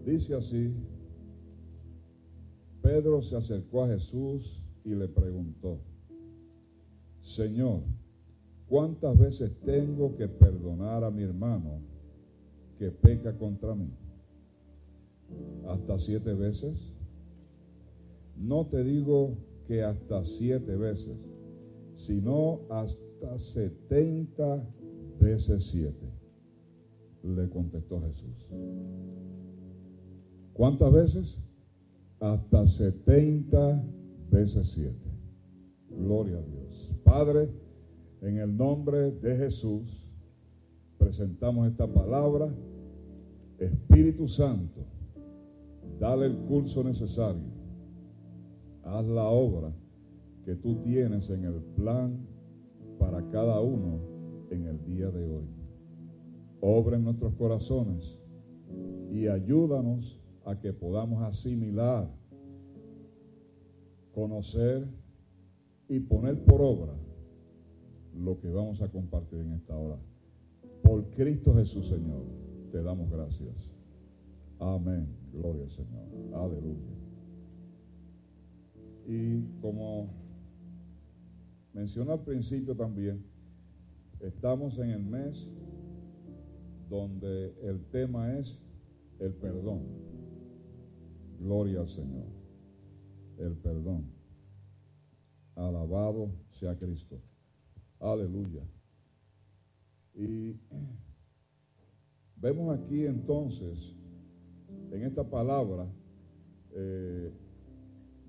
Dice 0.04 0.34
así, 0.34 0.72
Pedro 2.82 3.20
se 3.22 3.36
acercó 3.36 3.84
a 3.84 3.88
Jesús 3.88 4.62
y 4.84 4.90
le 4.94 5.08
preguntó, 5.08 5.78
Señor, 7.22 7.80
¿cuántas 8.68 9.18
veces 9.18 9.52
tengo 9.64 10.16
que 10.16 10.28
perdonar 10.28 11.04
a 11.04 11.10
mi 11.10 11.24
hermano 11.24 11.80
que 12.78 12.90
peca 12.90 13.36
contra 13.36 13.74
mí? 13.74 13.90
¿Hasta 15.66 15.98
siete 15.98 16.34
veces? 16.34 16.92
No 18.36 18.66
te 18.66 18.84
digo 18.84 19.36
que 19.66 19.82
hasta 19.82 20.22
siete 20.24 20.76
veces, 20.76 21.16
sino 21.96 22.60
hasta 22.70 23.38
setenta 23.38 24.62
veces 25.20 25.64
siete, 25.70 26.06
le 27.22 27.48
contestó 27.48 28.00
Jesús. 28.00 28.46
¿Cuántas 30.52 30.92
veces? 30.92 31.38
Hasta 32.20 32.66
setenta 32.66 33.82
veces 34.30 34.68
siete. 34.68 35.10
Gloria 35.90 36.38
a 36.38 36.42
Dios. 36.42 36.90
Padre, 37.04 37.48
en 38.20 38.38
el 38.38 38.56
nombre 38.56 39.10
de 39.12 39.36
Jesús, 39.36 40.12
presentamos 40.98 41.68
esta 41.68 41.86
palabra. 41.86 42.48
Espíritu 43.58 44.28
Santo, 44.28 44.84
dale 45.98 46.26
el 46.26 46.36
curso 46.46 46.82
necesario. 46.84 47.42
Haz 48.84 49.06
la 49.06 49.24
obra 49.24 49.72
que 50.44 50.54
tú 50.54 50.76
tienes 50.82 51.28
en 51.30 51.44
el 51.44 51.60
plan 51.76 52.26
para 52.98 53.28
cada 53.30 53.60
uno 53.60 53.98
en 54.50 54.66
el 54.66 54.84
día 54.84 55.10
de 55.10 55.24
hoy. 55.24 55.46
Obra 56.60 56.96
en 56.96 57.04
nuestros 57.04 57.34
corazones 57.34 58.18
y 59.10 59.26
ayúdanos 59.26 60.20
a 60.44 60.58
que 60.58 60.72
podamos 60.72 61.22
asimilar, 61.22 62.08
conocer 64.14 64.86
y 65.88 66.00
poner 66.00 66.42
por 66.44 66.62
obra 66.62 66.94
lo 68.14 68.38
que 68.38 68.50
vamos 68.50 68.80
a 68.80 68.88
compartir 68.88 69.40
en 69.40 69.52
esta 69.52 69.76
hora. 69.76 69.98
Por 70.82 71.10
Cristo 71.10 71.54
Jesús, 71.54 71.88
Señor, 71.88 72.22
te 72.70 72.82
damos 72.82 73.10
gracias. 73.10 73.75
Amén. 74.58 75.06
Gloria 75.32 75.64
al 75.64 75.70
Señor. 75.70 76.04
Aleluya. 76.34 76.96
Y 79.06 79.42
como 79.60 80.08
mencioné 81.72 82.12
al 82.12 82.24
principio 82.24 82.74
también, 82.74 83.24
estamos 84.20 84.78
en 84.78 84.90
el 84.90 85.04
mes 85.04 85.48
donde 86.88 87.54
el 87.62 87.84
tema 87.90 88.36
es 88.38 88.58
el 89.18 89.32
perdón. 89.34 89.82
Gloria 91.38 91.80
al 91.80 91.88
Señor. 91.88 92.26
El 93.38 93.56
perdón. 93.56 94.06
Alabado 95.54 96.30
sea 96.58 96.76
Cristo. 96.76 97.20
Aleluya. 98.00 98.62
Y 100.14 100.56
vemos 102.36 102.78
aquí 102.78 103.04
entonces, 103.04 103.94
en 104.90 105.02
esta 105.02 105.24
palabra, 105.24 105.86
eh, 106.72 107.30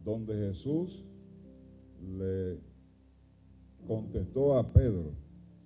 donde 0.03 0.33
Jesús 0.35 1.03
le 2.17 2.59
contestó 3.87 4.57
a 4.57 4.73
Pedro, 4.73 5.11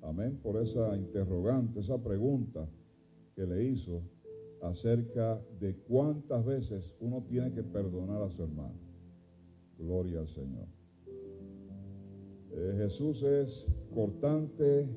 amén, 0.02 0.40
por 0.42 0.62
esa 0.62 0.96
interrogante, 0.96 1.80
esa 1.80 1.98
pregunta 1.98 2.68
que 3.36 3.46
le 3.46 3.64
hizo 3.64 4.02
acerca 4.62 5.42
de 5.60 5.76
cuántas 5.88 6.46
veces 6.46 6.96
uno 7.00 7.24
tiene 7.28 7.52
que 7.52 7.64
perdonar 7.64 8.22
a 8.22 8.30
su 8.30 8.44
hermano. 8.44 8.80
Gloria 9.78 10.20
al 10.20 10.28
Señor. 10.28 10.68
Eh, 12.52 12.76
Jesús 12.78 13.24
es 13.24 13.66
cortante, 13.94 14.88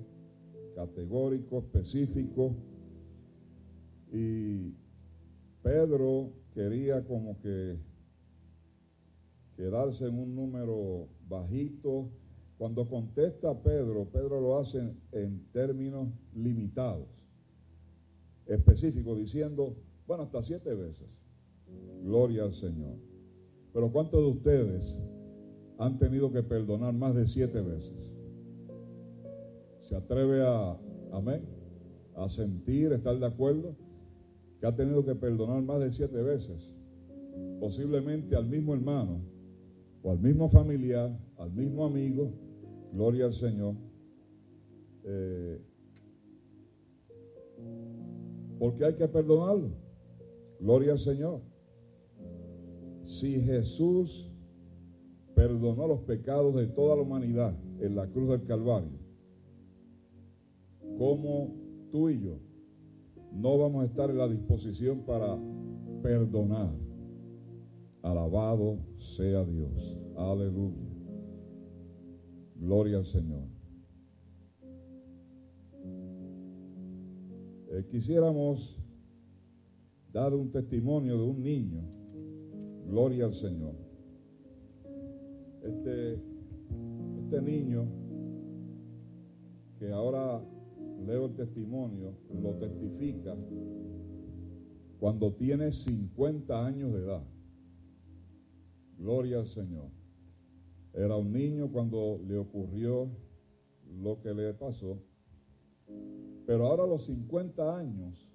categórico, 0.75 1.59
específico, 1.59 2.55
y 4.13 4.75
Pedro 5.65 6.31
quería 6.53 7.03
como 7.05 7.41
que 7.41 7.79
quedarse 9.57 10.05
en 10.05 10.19
un 10.19 10.35
número 10.37 11.09
bajito. 11.27 12.11
Cuando 12.59 12.87
contesta 12.87 13.63
Pedro, 13.63 14.05
Pedro 14.13 14.43
lo 14.43 14.59
hace 14.59 14.79
en, 14.79 15.01
en 15.13 15.47
términos 15.53 16.09
limitados, 16.35 17.09
específicos, 18.47 19.19
diciendo, 19.19 19.75
bueno, 20.07 20.25
hasta 20.25 20.43
siete 20.43 20.75
veces. 20.75 21.09
Gloria 22.03 22.45
al 22.45 22.53
Señor. 22.53 22.97
Pero 23.73 23.91
¿cuántos 23.91 24.21
de 24.21 24.31
ustedes 24.31 24.99
han 25.79 25.99
tenido 25.99 26.31
que 26.31 26.43
perdonar 26.43 26.93
más 26.93 27.15
de 27.15 27.27
siete 27.27 27.63
veces? 27.63 28.13
¿Se 29.81 29.97
atreve 29.97 30.47
a, 30.47 30.79
amén, 31.11 31.43
a 32.17 32.29
sentir, 32.29 32.93
estar 32.93 33.19
de 33.19 33.27
acuerdo? 33.27 33.75
Que 34.65 34.69
ha 34.69 34.77
tenido 34.77 35.05
que 35.05 35.15
perdonar 35.15 35.63
más 35.63 35.79
de 35.79 35.93
siete 35.93 36.23
veces. 36.23 36.73
Posiblemente 37.61 38.35
al 38.35 38.47
mismo 38.47 38.73
hermano, 38.73 39.21
o 40.03 40.11
al 40.11 40.19
mismo 40.19 40.49
familiar, 40.49 41.15
al 41.37 41.53
mismo 41.53 41.85
amigo, 41.85 42.33
gloria 42.91 43.27
al 43.27 43.35
Señor. 43.35 43.75
Eh, 45.05 45.61
porque 48.59 48.87
hay 48.87 48.95
que 48.95 49.07
perdonarlo. 49.07 49.69
Gloria 50.59 50.93
al 50.93 50.99
Señor. 50.99 51.43
Si 53.05 53.43
Jesús 53.43 54.33
perdonó 55.35 55.89
los 55.89 56.01
pecados 56.05 56.55
de 56.55 56.69
toda 56.69 56.97
la 56.97 57.03
humanidad 57.03 57.55
en 57.81 57.95
la 57.95 58.07
cruz 58.07 58.31
del 58.31 58.47
Calvario, 58.47 58.99
¿cómo 60.97 61.55
tú 61.93 62.09
y 62.09 62.23
yo 62.23 62.44
no 63.35 63.59
vamos 63.59 63.83
a 63.83 63.87
estar 63.87 64.11
en 64.11 64.19
la 64.19 64.29
disposición 64.29 65.01
para 65.01 65.37
perdonar? 66.03 66.71
Alabado 68.03 68.79
sea 68.99 69.45
Dios. 69.45 69.99
Aleluya. 70.17 70.95
Gloria 72.57 72.99
al 72.99 73.07
Señor. 73.07 73.49
Eh, 77.71 77.85
quisiéramos 77.91 78.79
dar 80.13 80.33
un 80.33 80.51
testimonio 80.53 81.19
de 81.19 81.25
un 81.25 81.43
niño. 81.43 81.83
Gloria 82.87 83.25
al 83.25 83.35
Señor. 83.35 83.75
Este, 85.63 86.21
este 87.23 87.43
niño 87.43 87.87
que 89.79 89.91
ahora 89.91 90.41
leo 91.07 91.27
el 91.27 91.35
testimonio, 91.35 92.15
lo 92.33 92.55
testifica 92.55 93.37
cuando 94.99 95.33
tiene 95.35 95.71
50 95.71 96.67
años 96.67 96.93
de 96.93 97.01
edad. 97.01 97.23
Gloria 98.99 99.41
al 99.41 99.47
Señor. 99.47 99.89
Era 100.93 101.17
un 101.17 101.33
niño 101.33 101.71
cuando 101.71 102.21
le 102.27 102.39
ocurrió 102.39 103.11
lo 104.01 104.21
que 104.21 104.33
le 104.33 104.55
pasó. 104.55 104.99
Pero 106.47 106.67
ahora 106.67 106.87
los 106.87 107.05
50 107.05 107.77
años 107.77 108.31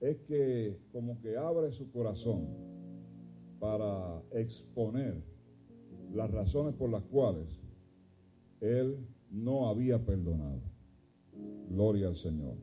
es 0.00 0.18
que 0.20 0.78
como 0.92 1.20
que 1.20 1.36
abre 1.36 1.72
su 1.72 1.90
corazón 1.90 2.46
para 3.58 4.22
exponer 4.30 5.22
las 6.12 6.30
razones 6.30 6.74
por 6.74 6.90
las 6.90 7.02
cuales 7.04 7.60
él 8.60 8.96
no 9.30 9.68
había 9.68 10.04
perdonado. 10.04 10.77
Gloria 11.68 12.08
al 12.08 12.16
Señor. 12.16 12.56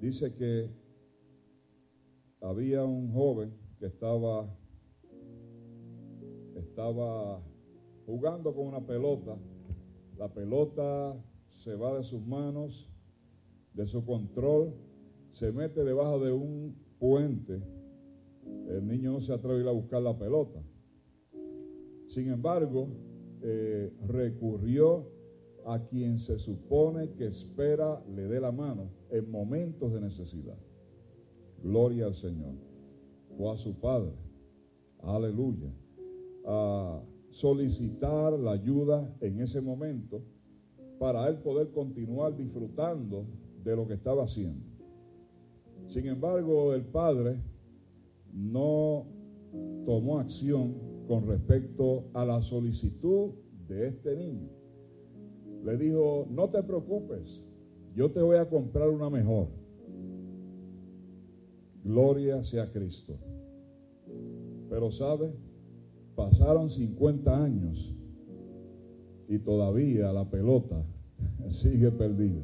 Dice 0.00 0.34
que 0.34 0.70
había 2.40 2.84
un 2.84 3.12
joven 3.12 3.54
que 3.78 3.86
estaba, 3.86 4.54
estaba 6.56 7.42
jugando 8.06 8.54
con 8.54 8.66
una 8.66 8.86
pelota. 8.86 9.36
La 10.18 10.32
pelota 10.32 11.16
se 11.64 11.74
va 11.74 11.96
de 11.96 12.04
sus 12.04 12.24
manos, 12.26 12.90
de 13.72 13.86
su 13.86 14.04
control, 14.04 14.74
se 15.32 15.50
mete 15.52 15.82
debajo 15.84 16.20
de 16.20 16.32
un 16.32 16.76
puente. 16.98 17.62
El 18.68 18.86
niño 18.86 19.12
no 19.12 19.20
se 19.20 19.32
atreve 19.32 19.58
a 19.58 19.62
ir 19.62 19.68
a 19.68 19.72
buscar 19.72 20.02
la 20.02 20.16
pelota. 20.16 20.62
Sin 22.08 22.28
embargo, 22.28 22.88
eh, 23.42 23.90
recurrió 24.06 25.13
a 25.66 25.78
quien 25.78 26.18
se 26.18 26.38
supone 26.38 27.10
que 27.12 27.26
espera 27.26 28.02
le 28.14 28.28
dé 28.28 28.40
la 28.40 28.52
mano 28.52 28.90
en 29.10 29.30
momentos 29.30 29.92
de 29.92 30.00
necesidad. 30.00 30.58
Gloria 31.62 32.06
al 32.06 32.14
Señor. 32.14 32.54
O 33.38 33.50
a 33.50 33.56
su 33.56 33.74
Padre. 33.74 34.12
Aleluya. 35.00 35.72
A 36.46 37.00
solicitar 37.30 38.32
la 38.38 38.52
ayuda 38.52 39.16
en 39.20 39.40
ese 39.40 39.60
momento 39.60 40.22
para 40.98 41.26
él 41.28 41.38
poder 41.38 41.70
continuar 41.70 42.36
disfrutando 42.36 43.26
de 43.64 43.74
lo 43.74 43.86
que 43.86 43.94
estaba 43.94 44.24
haciendo. 44.24 44.64
Sin 45.88 46.06
embargo, 46.06 46.74
el 46.74 46.84
Padre 46.84 47.40
no 48.32 49.06
tomó 49.84 50.18
acción 50.18 50.74
con 51.06 51.26
respecto 51.26 52.04
a 52.14 52.24
la 52.24 52.42
solicitud 52.42 53.32
de 53.66 53.88
este 53.88 54.16
niño. 54.16 54.48
Le 55.64 55.78
dijo, 55.78 56.26
no 56.30 56.50
te 56.50 56.62
preocupes, 56.62 57.40
yo 57.94 58.10
te 58.10 58.20
voy 58.20 58.36
a 58.36 58.48
comprar 58.48 58.90
una 58.90 59.08
mejor. 59.08 59.48
Gloria 61.82 62.44
sea 62.44 62.70
Cristo. 62.70 63.14
Pero 64.68 64.90
sabe, 64.90 65.32
pasaron 66.14 66.70
50 66.70 67.44
años 67.44 67.94
y 69.28 69.38
todavía 69.38 70.12
la 70.12 70.28
pelota 70.28 70.84
sigue 71.48 71.90
perdida. 71.90 72.42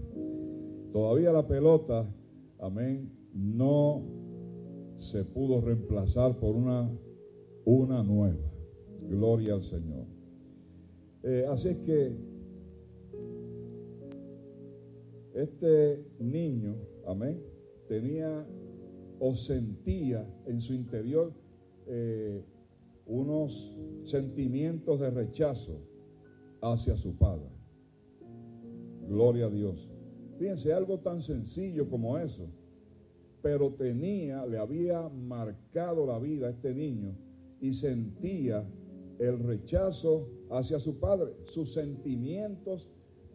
Todavía 0.93 1.33
la 1.33 1.47
pelota, 1.47 2.07
amén, 2.59 3.13
no 3.35 4.03
se 4.99 5.25
pudo 5.25 5.61
reemplazar 5.61 6.39
por 6.39 6.55
una, 6.55 6.91
una 7.65 8.03
nueva. 8.03 8.51
Gloria 9.09 9.55
al 9.55 9.63
Señor. 9.63 10.07
Eh, 11.23 11.45
así 11.49 11.69
es 11.69 11.77
que 11.79 12.30
este 15.43 16.05
niño, 16.19 16.77
amén, 17.07 17.43
tenía 17.89 18.47
o 19.19 19.35
sentía 19.35 20.27
en 20.47 20.61
su 20.61 20.73
interior 20.75 21.33
eh, 21.87 22.43
unos 23.07 23.77
sentimientos 24.05 25.01
de 25.01 25.11
rechazo 25.11 25.81
hacia 26.63 26.97
su 26.97 27.17
padre. 27.17 27.49
Gloria 29.09 29.47
a 29.47 29.51
Dios. 29.51 29.91
Fíjense, 30.39 30.73
algo 30.73 31.01
tan 31.01 31.21
sencillo 31.21 31.89
como 31.89 32.17
eso, 32.17 32.49
pero 33.43 33.73
tenía, 33.75 34.47
le 34.47 34.59
había 34.59 35.09
marcado 35.09 36.07
la 36.07 36.19
vida 36.19 36.47
a 36.47 36.51
este 36.51 36.75
niño 36.75 37.15
y 37.61 37.73
sentía 37.73 38.65
el 39.19 39.39
rechazo 39.39 40.29
hacia 40.51 40.79
su 40.79 40.99
padre. 40.99 41.33
Sus 41.45 41.75
sentimientos 41.75 42.89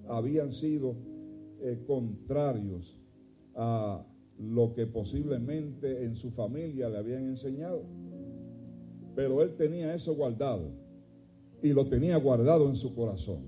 habían 0.07 0.51
sido 0.51 0.95
eh, 1.65 1.83
contrarios 1.87 2.95
a 3.55 4.05
lo 4.37 4.73
que 4.73 4.85
posiblemente 4.85 6.03
en 6.03 6.15
su 6.15 6.29
familia 6.29 6.89
le 6.89 6.97
habían 6.97 7.25
enseñado. 7.25 7.83
Pero 9.15 9.41
él 9.41 9.55
tenía 9.55 9.95
eso 9.95 10.13
guardado 10.13 10.69
y 11.63 11.69
lo 11.73 11.87
tenía 11.87 12.17
guardado 12.17 12.69
en 12.69 12.75
su 12.75 12.93
corazón 12.93 13.45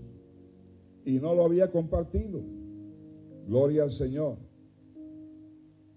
y 1.05 1.19
no 1.19 1.35
lo 1.35 1.45
había 1.45 1.69
compartido. 1.71 2.41
Gloria 3.47 3.83
al 3.83 3.91
Señor. 3.91 4.37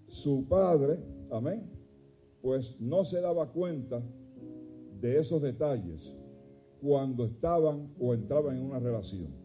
Su 0.07 0.45
padre, 0.47 0.99
amén, 1.31 1.63
pues 2.41 2.79
no 2.79 3.03
se 3.03 3.19
daba 3.19 3.51
cuenta 3.51 4.03
de 4.99 5.19
esos 5.19 5.41
detalles 5.41 6.15
cuando 6.81 7.25
estaban 7.25 7.89
o 7.99 8.13
entraban 8.13 8.57
en 8.57 8.63
una 8.63 8.79
relación. 8.79 9.40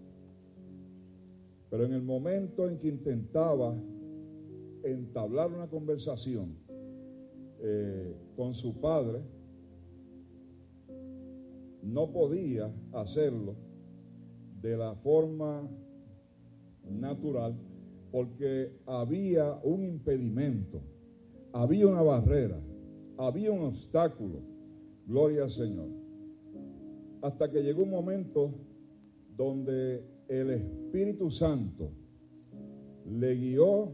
Pero 1.71 1.85
en 1.85 1.93
el 1.93 2.03
momento 2.03 2.69
en 2.69 2.79
que 2.79 2.89
intentaba 2.89 3.77
entablar 4.83 5.53
una 5.53 5.69
conversación 5.69 6.57
eh, 7.61 8.15
con 8.37 8.55
su 8.55 8.81
padre, 8.81 9.21
no 11.83 12.11
podía 12.13 12.73
hacerlo 12.93 13.55
de 14.61 14.77
la 14.77 14.95
forma 14.97 15.69
natural 16.89 17.55
porque 18.11 18.73
había 18.87 19.55
un 19.63 19.85
impedimento, 19.85 20.81
había 21.53 21.87
una 21.87 22.03
barrera, 22.03 22.59
había 23.19 23.53
un 23.53 23.63
obstáculo. 23.63 24.41
Gloria 25.07 25.45
al 25.45 25.51
Señor. 25.51 25.89
Hasta 27.23 27.51
que 27.51 27.63
llegó 27.63 27.83
un 27.83 27.91
momento 27.91 28.53
donde 29.37 30.03
el 30.29 30.51
Espíritu 30.51 31.31
Santo 31.31 31.91
le 33.09 33.35
guió 33.35 33.93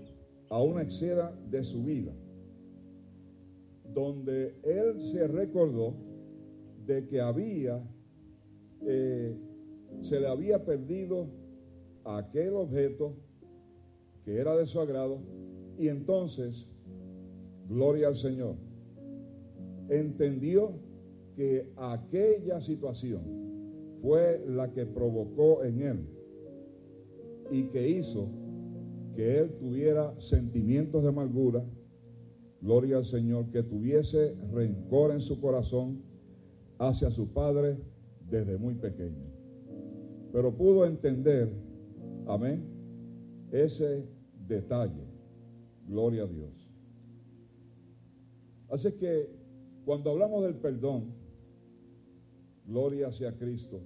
a 0.48 0.62
una 0.62 0.82
escena 0.82 1.32
de 1.50 1.62
su 1.62 1.84
vida, 1.84 2.12
donde 3.92 4.56
él 4.62 5.00
se 5.00 5.26
recordó 5.26 5.94
de 6.86 7.06
que 7.06 7.20
había, 7.20 7.82
eh, 8.82 9.36
se 10.00 10.20
le 10.20 10.28
había 10.28 10.64
perdido 10.64 11.26
aquel 12.04 12.54
objeto 12.54 13.14
que 14.24 14.38
era 14.38 14.56
de 14.56 14.66
su 14.66 14.80
agrado, 14.80 15.18
y 15.78 15.88
entonces, 15.88 16.68
gloria 17.68 18.08
al 18.08 18.16
Señor, 18.16 18.56
entendió 19.88 20.72
que 21.36 21.72
aquella 21.76 22.60
situación 22.60 23.22
fue 24.00 24.44
la 24.46 24.72
que 24.72 24.86
provocó 24.86 25.64
en 25.64 25.82
él 25.82 26.21
y 27.52 27.64
que 27.64 27.88
hizo 27.88 28.28
que 29.14 29.40
él 29.40 29.52
tuviera 29.58 30.18
sentimientos 30.18 31.02
de 31.02 31.10
amargura, 31.10 31.62
gloria 32.60 32.96
al 32.96 33.04
Señor, 33.04 33.50
que 33.50 33.62
tuviese 33.62 34.34
rencor 34.50 35.10
en 35.12 35.20
su 35.20 35.38
corazón 35.40 36.02
hacia 36.78 37.10
su 37.10 37.28
padre 37.28 37.76
desde 38.28 38.56
muy 38.56 38.74
pequeño. 38.74 39.26
Pero 40.32 40.56
pudo 40.56 40.86
entender, 40.86 41.52
amén, 42.26 42.64
ese 43.50 44.06
detalle. 44.48 45.04
Gloria 45.86 46.22
a 46.22 46.26
Dios. 46.26 46.70
Así 48.70 48.92
que 48.92 49.28
cuando 49.84 50.10
hablamos 50.10 50.44
del 50.44 50.54
perdón, 50.54 51.12
gloria 52.66 53.08
hacia 53.08 53.36
Cristo, 53.36 53.80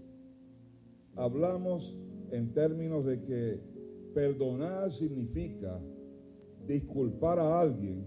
hablamos 1.16 1.96
en 2.30 2.52
términos 2.52 3.04
de 3.04 3.22
que 3.22 3.60
perdonar 4.14 4.92
significa 4.92 5.80
disculpar 6.66 7.38
a 7.38 7.60
alguien 7.60 8.04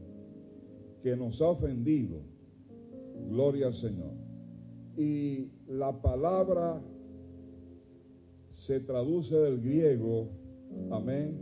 que 1.02 1.16
nos 1.16 1.42
ha 1.42 1.50
ofendido. 1.50 2.22
Gloria 3.30 3.68
al 3.68 3.74
Señor. 3.74 4.14
Y 4.98 5.50
la 5.68 6.02
palabra 6.02 6.82
se 8.54 8.80
traduce 8.82 9.36
del 9.36 9.62
griego, 9.62 10.30
amén, 10.92 11.40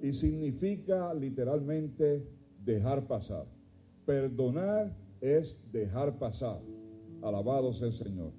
y 0.00 0.12
significa 0.12 1.12
literalmente 1.12 2.26
dejar 2.64 3.06
pasar. 3.06 3.46
Perdonar 4.06 4.96
es 5.20 5.60
dejar 5.72 6.18
pasar. 6.18 6.60
Alabado 7.22 7.72
sea 7.72 7.88
el 7.88 7.92
Señor. 7.92 8.32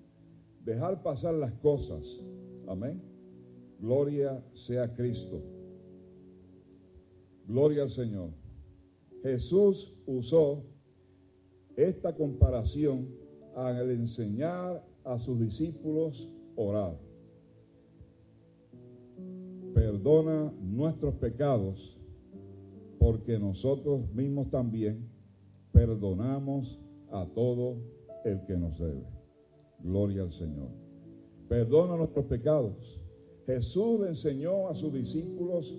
Dejar 0.63 1.03
pasar 1.03 1.33
las 1.33 1.53
cosas. 1.53 2.23
Amén. 2.67 3.01
Gloria 3.79 4.43
sea 4.53 4.93
Cristo. 4.93 5.41
Gloria 7.47 7.83
al 7.83 7.89
Señor. 7.89 8.31
Jesús 9.23 9.93
usó 10.05 10.63
esta 11.75 12.15
comparación 12.15 13.07
al 13.55 13.89
enseñar 13.91 14.83
a 15.03 15.17
sus 15.17 15.39
discípulos 15.39 16.27
orar. 16.55 16.97
Perdona 19.73 20.51
nuestros 20.61 21.15
pecados 21.15 21.97
porque 22.99 23.39
nosotros 23.39 24.11
mismos 24.13 24.49
también 24.49 25.07
perdonamos 25.71 26.79
a 27.11 27.25
todo 27.27 27.77
el 28.25 28.43
que 28.45 28.57
nos 28.57 28.77
debe. 28.79 29.05
Gloria 29.79 30.23
al 30.23 30.33
Señor. 30.33 30.69
Perdona 31.47 31.95
nuestros 31.95 32.25
pecados. 32.25 32.99
Jesús 33.47 34.05
enseñó 34.05 34.67
a 34.67 34.75
sus 34.75 34.91
discípulos 34.91 35.73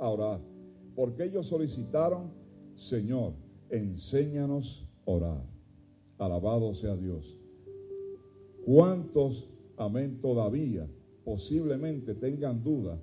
a 0.00 0.08
orar, 0.08 0.40
porque 0.96 1.22
ellos 1.22 1.46
solicitaron, 1.46 2.32
Señor, 2.74 3.34
enséñanos 3.70 4.84
a 5.06 5.10
orar. 5.12 5.42
Alabado 6.18 6.74
sea 6.74 6.96
Dios. 6.96 7.38
¿Cuántos, 8.64 9.48
amén, 9.76 10.18
todavía 10.20 10.88
posiblemente 11.24 12.12
tengan 12.14 12.64
duda 12.64 13.00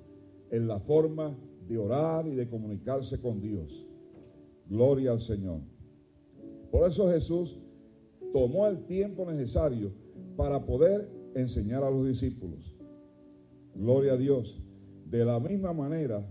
en 0.52 0.68
la 0.68 0.82
forma 0.82 1.38
de 1.70 1.78
orar 1.78 2.28
y 2.28 2.36
de 2.36 2.50
comunicarse 2.50 3.22
con 3.22 3.40
Dios? 3.40 3.88
Gloria 4.68 5.12
al 5.12 5.22
Señor. 5.22 5.62
Por 6.70 6.90
eso 6.90 7.10
Jesús 7.10 7.58
tomó 8.34 8.68
el 8.68 8.84
tiempo 8.86 9.26
necesario 9.32 9.94
para 10.36 10.66
poder 10.66 11.10
enseñar 11.36 11.86
a 11.86 11.90
los 11.90 12.06
discípulos. 12.06 12.73
Gloria 13.76 14.14
a 14.14 14.18
Dios. 14.18 14.62
De 15.10 15.26
la 15.26 15.40
misma 15.40 15.74
manera, 15.74 16.26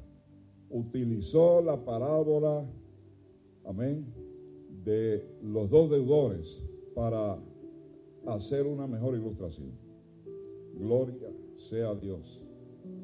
utilizó 0.71 1.61
la 1.61 1.85
parábola, 1.85 2.65
amén, 3.65 4.07
de 4.85 5.25
los 5.43 5.71
dos 5.71 5.91
deudores 5.91 6.63
para 6.95 7.39
hacer 8.27 8.67
una 8.67 8.87
mejor 8.87 9.15
ilustración. 9.15 9.71
Gloria 10.75 11.29
sea 11.57 11.91
a 11.91 11.95
Dios. 11.95 12.43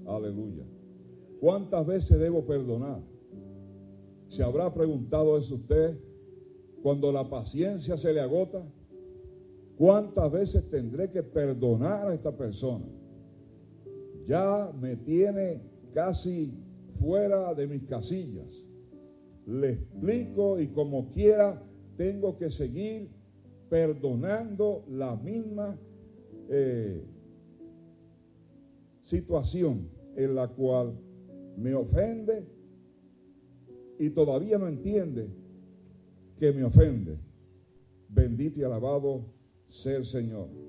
Aleluya. 0.06 0.64
¿Cuántas 1.40 1.86
veces 1.86 2.18
debo 2.18 2.44
perdonar? 2.44 3.00
¿Se 4.28 4.42
habrá 4.42 4.72
preguntado 4.72 5.38
eso 5.38 5.54
usted 5.54 5.96
cuando 6.82 7.12
la 7.12 7.28
paciencia 7.28 7.96
se 7.96 8.12
le 8.12 8.20
agota? 8.20 8.62
¿Cuántas 9.76 10.32
veces 10.32 10.68
tendré 10.68 11.10
que 11.10 11.22
perdonar 11.22 12.08
a 12.08 12.14
esta 12.14 12.36
persona? 12.36 12.84
Ya 14.28 14.70
me 14.78 14.94
tiene 14.94 15.62
casi 15.94 16.52
fuera 17.00 17.54
de 17.54 17.66
mis 17.66 17.84
casillas. 17.84 18.62
Le 19.46 19.70
explico 19.70 20.60
y 20.60 20.68
como 20.68 21.10
quiera 21.12 21.62
tengo 21.96 22.36
que 22.36 22.50
seguir 22.50 23.08
perdonando 23.70 24.84
la 24.90 25.16
misma 25.16 25.78
eh, 26.50 27.02
situación 29.02 29.88
en 30.14 30.34
la 30.34 30.48
cual 30.48 30.92
me 31.56 31.74
ofende 31.74 32.46
y 33.98 34.10
todavía 34.10 34.58
no 34.58 34.68
entiende 34.68 35.30
que 36.38 36.52
me 36.52 36.64
ofende. 36.64 37.16
Bendito 38.10 38.60
y 38.60 38.64
alabado 38.64 39.24
sea 39.70 39.96
el 39.96 40.04
Señor. 40.04 40.67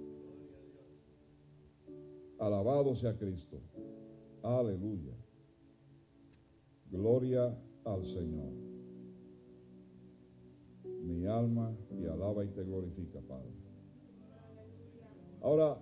Alabado 2.40 2.96
sea 2.96 3.18
Cristo. 3.18 3.60
Aleluya. 4.42 5.14
Gloria 6.90 7.56
al 7.84 8.06
Señor. 8.06 8.54
Mi 11.04 11.26
alma 11.26 11.76
te 11.90 12.10
alaba 12.10 12.46
y 12.46 12.48
te 12.50 12.64
glorifica, 12.64 13.20
Padre. 13.22 13.52
Ahora, 15.42 15.78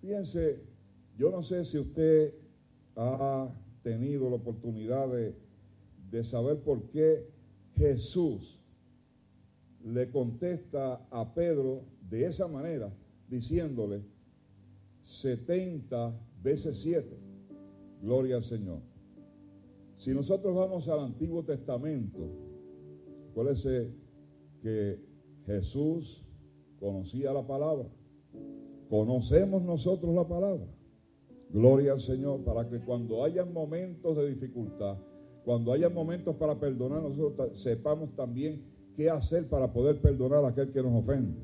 piense, 0.00 0.62
yo 1.16 1.30
no 1.30 1.42
sé 1.42 1.64
si 1.64 1.78
usted 1.78 2.34
ha 2.96 3.50
tenido 3.82 4.28
la 4.28 4.36
oportunidad 4.36 5.08
de, 5.08 5.34
de 6.10 6.24
saber 6.24 6.58
por 6.60 6.90
qué 6.90 7.26
Jesús 7.76 8.60
le 9.84 10.10
contesta 10.10 11.06
a 11.10 11.34
Pedro 11.34 11.84
de 12.08 12.26
esa 12.26 12.46
manera, 12.48 12.92
diciéndole 13.28 14.02
70 15.12 16.18
veces 16.42 16.80
7. 16.82 17.06
Gloria 18.00 18.36
al 18.36 18.44
Señor. 18.44 18.80
Si 19.96 20.10
nosotros 20.12 20.54
vamos 20.54 20.88
al 20.88 21.00
Antiguo 21.00 21.44
Testamento, 21.44 22.30
acuérdense 23.30 23.92
que 24.62 24.98
Jesús 25.46 26.24
conocía 26.80 27.32
la 27.32 27.46
palabra. 27.46 27.88
Conocemos 28.88 29.62
nosotros 29.62 30.14
la 30.14 30.26
palabra. 30.26 30.66
Gloria 31.50 31.92
al 31.92 32.00
Señor, 32.00 32.42
para 32.44 32.68
que 32.68 32.80
cuando 32.80 33.22
haya 33.22 33.44
momentos 33.44 34.16
de 34.16 34.28
dificultad, 34.28 34.96
cuando 35.44 35.72
haya 35.72 35.90
momentos 35.90 36.36
para 36.36 36.58
perdonar, 36.58 37.02
nosotros 37.02 37.60
sepamos 37.60 38.16
también 38.16 38.62
qué 38.96 39.10
hacer 39.10 39.48
para 39.48 39.72
poder 39.72 40.00
perdonar 40.00 40.44
a 40.44 40.48
aquel 40.48 40.72
que 40.72 40.82
nos 40.82 41.02
ofende. 41.02 41.38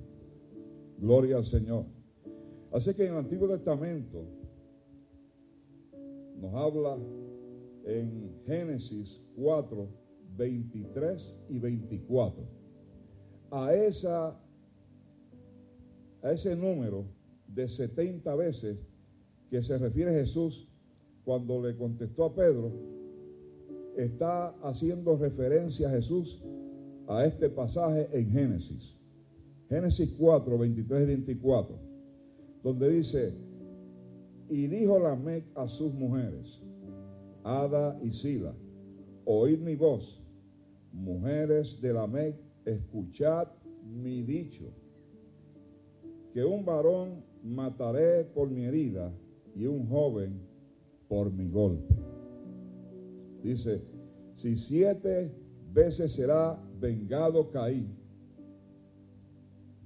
Gloria 0.98 1.36
al 1.36 1.44
Señor. 1.44 1.97
Así 2.72 2.92
que 2.94 3.06
en 3.06 3.12
el 3.12 3.18
Antiguo 3.18 3.48
Testamento 3.48 4.24
nos 6.40 6.54
habla 6.54 6.98
en 7.84 8.30
Génesis 8.46 9.20
4, 9.36 9.88
23 10.36 11.36
y 11.48 11.58
24. 11.58 12.42
A, 13.50 13.74
esa, 13.74 14.38
a 16.22 16.32
ese 16.32 16.54
número 16.54 17.06
de 17.46 17.66
70 17.66 18.34
veces 18.34 18.78
que 19.50 19.62
se 19.62 19.78
refiere 19.78 20.12
Jesús 20.12 20.68
cuando 21.24 21.62
le 21.62 21.74
contestó 21.76 22.24
a 22.24 22.34
Pedro, 22.34 22.70
está 23.96 24.48
haciendo 24.62 25.16
referencia 25.16 25.88
a 25.88 25.92
Jesús 25.92 26.42
a 27.08 27.24
este 27.24 27.48
pasaje 27.48 28.08
en 28.12 28.30
Génesis. 28.30 28.94
Génesis 29.68 30.14
4, 30.18 30.58
23 30.58 31.02
y 31.02 31.06
24, 31.06 31.87
donde 32.62 32.90
dice, 32.90 33.34
y 34.48 34.66
dijo 34.66 34.98
Lamec 34.98 35.44
a 35.54 35.68
sus 35.68 35.92
mujeres, 35.92 36.60
Ada 37.44 37.98
y 38.02 38.10
Sila, 38.10 38.54
oíd 39.24 39.60
mi 39.60 39.76
voz, 39.76 40.22
mujeres 40.92 41.80
de 41.80 41.92
Lamec, 41.92 42.36
escuchad 42.64 43.48
mi 43.84 44.22
dicho, 44.22 44.72
que 46.32 46.44
un 46.44 46.64
varón 46.64 47.24
mataré 47.42 48.24
por 48.24 48.50
mi 48.50 48.64
herida 48.64 49.12
y 49.54 49.66
un 49.66 49.88
joven 49.88 50.40
por 51.08 51.32
mi 51.32 51.48
golpe. 51.48 51.94
Dice, 53.42 53.82
si 54.34 54.56
siete 54.56 55.32
veces 55.72 56.12
será 56.12 56.58
vengado 56.80 57.50
Caín, 57.50 57.96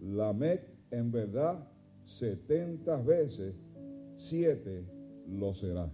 Lamec 0.01 0.69
en 0.91 1.13
verdad 1.13 1.72
setenta 2.05 2.97
veces 2.97 3.55
siete 4.17 4.85
lo 5.29 5.55
será. 5.55 5.91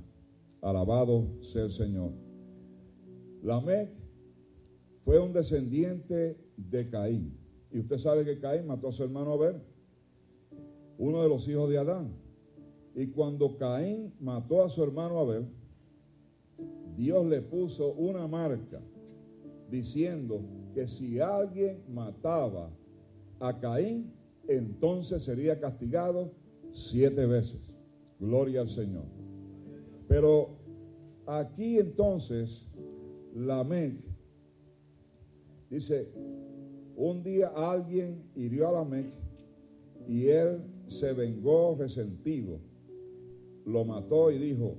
Alabado 0.60 1.26
sea 1.40 1.64
el 1.64 1.70
Señor. 1.70 2.12
Lamec 3.42 3.90
fue 5.04 5.18
un 5.18 5.32
descendiente 5.32 6.36
de 6.56 6.90
Caín. 6.90 7.38
Y 7.70 7.78
usted 7.80 7.98
sabe 7.98 8.24
que 8.24 8.40
Caín 8.40 8.66
mató 8.66 8.88
a 8.88 8.92
su 8.92 9.04
hermano 9.04 9.32
Abel, 9.32 9.56
uno 10.98 11.22
de 11.22 11.28
los 11.28 11.46
hijos 11.48 11.70
de 11.70 11.78
Adán. 11.78 12.12
Y 12.94 13.06
cuando 13.08 13.56
Caín 13.56 14.12
mató 14.18 14.64
a 14.64 14.68
su 14.68 14.82
hermano 14.82 15.18
Abel, 15.20 15.46
Dios 16.96 17.24
le 17.26 17.40
puso 17.42 17.92
una 17.92 18.26
marca 18.26 18.80
diciendo 19.70 20.40
que 20.74 20.88
si 20.88 21.20
alguien 21.20 21.84
mataba 21.88 22.70
a 23.38 23.60
Caín, 23.60 24.12
entonces 24.48 25.22
sería 25.22 25.60
castigado 25.60 26.32
siete 26.72 27.26
veces. 27.26 27.60
Gloria 28.18 28.62
al 28.62 28.68
Señor. 28.70 29.04
Pero 30.08 30.56
aquí 31.26 31.78
entonces, 31.78 32.66
Lamec 33.34 33.94
dice, 35.70 36.10
un 36.96 37.22
día 37.22 37.48
alguien 37.54 38.24
hirió 38.34 38.68
a 38.68 38.72
Lamec 38.72 39.06
y 40.08 40.26
él 40.28 40.62
se 40.88 41.12
vengó 41.12 41.76
resentido, 41.78 42.58
lo 43.66 43.84
mató 43.84 44.30
y 44.30 44.38
dijo, 44.38 44.78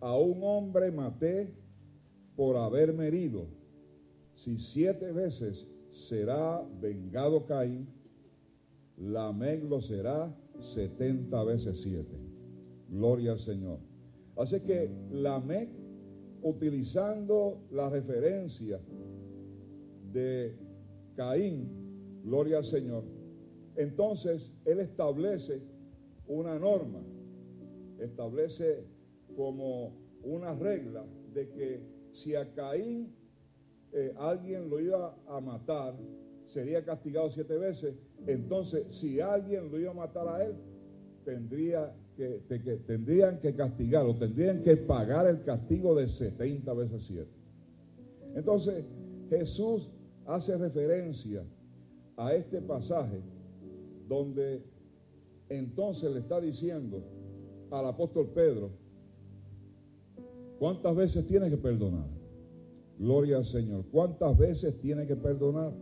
a 0.00 0.16
un 0.18 0.40
hombre 0.42 0.92
maté 0.92 1.50
por 2.36 2.56
haberme 2.56 3.08
herido. 3.08 3.46
Si 4.34 4.58
siete 4.58 5.12
veces 5.12 5.66
será 5.90 6.62
vengado 6.80 7.46
Caín, 7.46 7.88
Lamec 8.98 9.64
lo 9.64 9.80
será 9.80 10.34
setenta 10.60 11.42
veces 11.44 11.80
siete. 11.80 12.16
Gloria 12.88 13.32
al 13.32 13.38
Señor. 13.38 13.78
Así 14.36 14.60
que 14.60 14.90
Lamec, 15.10 15.68
utilizando 16.42 17.62
la 17.70 17.88
referencia 17.88 18.80
de 20.12 20.56
Caín, 21.16 21.68
Gloria 22.24 22.58
al 22.58 22.64
Señor. 22.64 23.04
Entonces, 23.76 24.52
Él 24.64 24.80
establece 24.80 25.60
una 26.26 26.58
norma, 26.58 27.02
establece 27.98 28.84
como 29.36 29.92
una 30.22 30.54
regla 30.54 31.04
de 31.32 31.48
que 31.50 31.82
si 32.12 32.34
a 32.34 32.52
Caín 32.54 33.12
eh, 33.92 34.14
alguien 34.16 34.70
lo 34.70 34.80
iba 34.80 35.16
a 35.26 35.40
matar, 35.40 35.94
sería 36.46 36.84
castigado 36.84 37.30
siete 37.30 37.58
veces. 37.58 37.94
Entonces, 38.26 38.92
si 38.92 39.20
alguien 39.20 39.70
lo 39.70 39.78
iba 39.78 39.90
a 39.90 39.94
matar 39.94 40.28
a 40.28 40.44
él, 40.44 40.54
tendría 41.24 41.94
que, 42.16 42.40
tendrían 42.86 43.40
que 43.40 43.54
castigarlo, 43.54 44.16
tendrían 44.16 44.62
que 44.62 44.76
pagar 44.76 45.26
el 45.26 45.42
castigo 45.42 45.94
de 45.94 46.08
70 46.08 46.72
veces 46.74 47.02
siete. 47.02 47.30
Entonces, 48.34 48.84
Jesús 49.28 49.90
hace 50.26 50.56
referencia 50.56 51.44
a 52.16 52.34
este 52.34 52.60
pasaje 52.60 53.20
donde 54.08 54.62
entonces 55.48 56.10
le 56.10 56.20
está 56.20 56.40
diciendo 56.40 57.02
al 57.70 57.86
apóstol 57.86 58.28
Pedro, 58.34 58.70
¿cuántas 60.58 60.94
veces 60.94 61.26
tiene 61.26 61.50
que 61.50 61.56
perdonar? 61.56 62.06
Gloria 62.98 63.38
al 63.38 63.44
Señor. 63.44 63.84
¿Cuántas 63.90 64.36
veces 64.38 64.80
tiene 64.80 65.06
que 65.06 65.16
perdonar? 65.16 65.72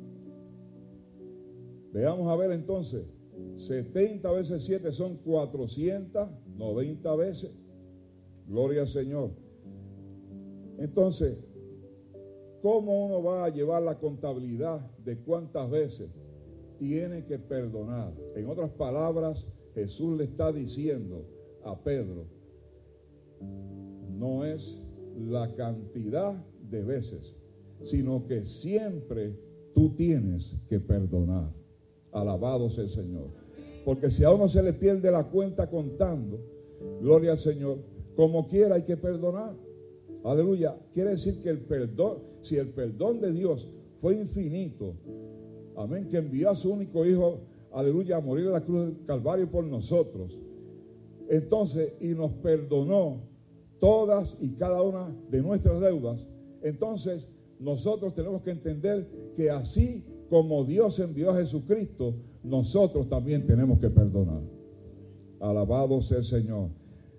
Veamos 1.92 2.28
a 2.28 2.36
ver 2.36 2.52
entonces. 2.52 3.04
70 3.56 4.30
veces 4.32 4.64
7 4.64 4.92
son 4.92 5.16
490 5.18 7.16
veces. 7.16 7.50
Gloria 8.46 8.82
al 8.82 8.88
Señor. 8.88 9.30
Entonces, 10.78 11.36
¿cómo 12.60 13.06
uno 13.06 13.22
va 13.22 13.44
a 13.44 13.50
llevar 13.50 13.82
la 13.82 13.98
contabilidad 13.98 14.80
de 15.04 15.18
cuántas 15.18 15.70
veces 15.70 16.10
tiene 16.78 17.24
que 17.24 17.38
perdonar? 17.38 18.12
En 18.34 18.48
otras 18.48 18.70
palabras, 18.70 19.46
Jesús 19.74 20.16
le 20.16 20.24
está 20.24 20.52
diciendo 20.52 21.24
a 21.64 21.78
Pedro, 21.78 22.26
no 24.10 24.44
es 24.44 24.82
la 25.16 25.54
cantidad 25.54 26.34
de 26.70 26.82
veces, 26.82 27.34
sino 27.82 28.26
que 28.26 28.44
siempre 28.44 29.36
tú 29.74 29.94
tienes 29.94 30.56
que 30.68 30.80
perdonar. 30.80 31.61
Alabado 32.12 32.70
sea 32.70 32.84
el 32.84 32.90
Señor. 32.90 33.26
Porque 33.84 34.10
si 34.10 34.22
a 34.24 34.30
uno 34.30 34.48
se 34.48 34.62
le 34.62 34.72
pierde 34.72 35.10
la 35.10 35.24
cuenta 35.24 35.68
contando, 35.68 36.38
gloria 37.00 37.32
al 37.32 37.38
Señor, 37.38 37.78
como 38.14 38.48
quiera 38.48 38.76
hay 38.76 38.82
que 38.82 38.96
perdonar. 38.96 39.54
Aleluya. 40.24 40.76
Quiere 40.94 41.10
decir 41.10 41.42
que 41.42 41.50
el 41.50 41.58
perdón, 41.60 42.18
si 42.42 42.56
el 42.56 42.68
perdón 42.68 43.20
de 43.20 43.32
Dios 43.32 43.68
fue 44.00 44.14
infinito, 44.14 44.94
amén, 45.76 46.08
que 46.08 46.18
envió 46.18 46.50
a 46.50 46.54
su 46.54 46.72
único 46.72 47.04
hijo, 47.04 47.40
aleluya, 47.72 48.18
a 48.18 48.20
morir 48.20 48.46
en 48.46 48.52
la 48.52 48.64
cruz 48.64 48.86
del 48.86 49.04
Calvario 49.04 49.50
por 49.50 49.64
nosotros. 49.64 50.38
Entonces, 51.28 51.94
y 52.00 52.08
nos 52.08 52.32
perdonó 52.34 53.22
todas 53.80 54.36
y 54.40 54.50
cada 54.50 54.82
una 54.82 55.12
de 55.30 55.42
nuestras 55.42 55.80
deudas. 55.80 56.28
Entonces, 56.62 57.28
nosotros 57.58 58.14
tenemos 58.14 58.42
que 58.42 58.50
entender 58.50 59.08
que 59.34 59.50
así 59.50 60.04
como 60.32 60.64
Dios 60.64 60.98
envió 60.98 61.30
a 61.30 61.36
Jesucristo, 61.36 62.14
nosotros 62.42 63.06
también 63.06 63.46
tenemos 63.46 63.78
que 63.78 63.90
perdonar. 63.90 64.40
Alabado 65.38 66.00
sea 66.00 66.16
el 66.16 66.24
Señor. 66.24 66.70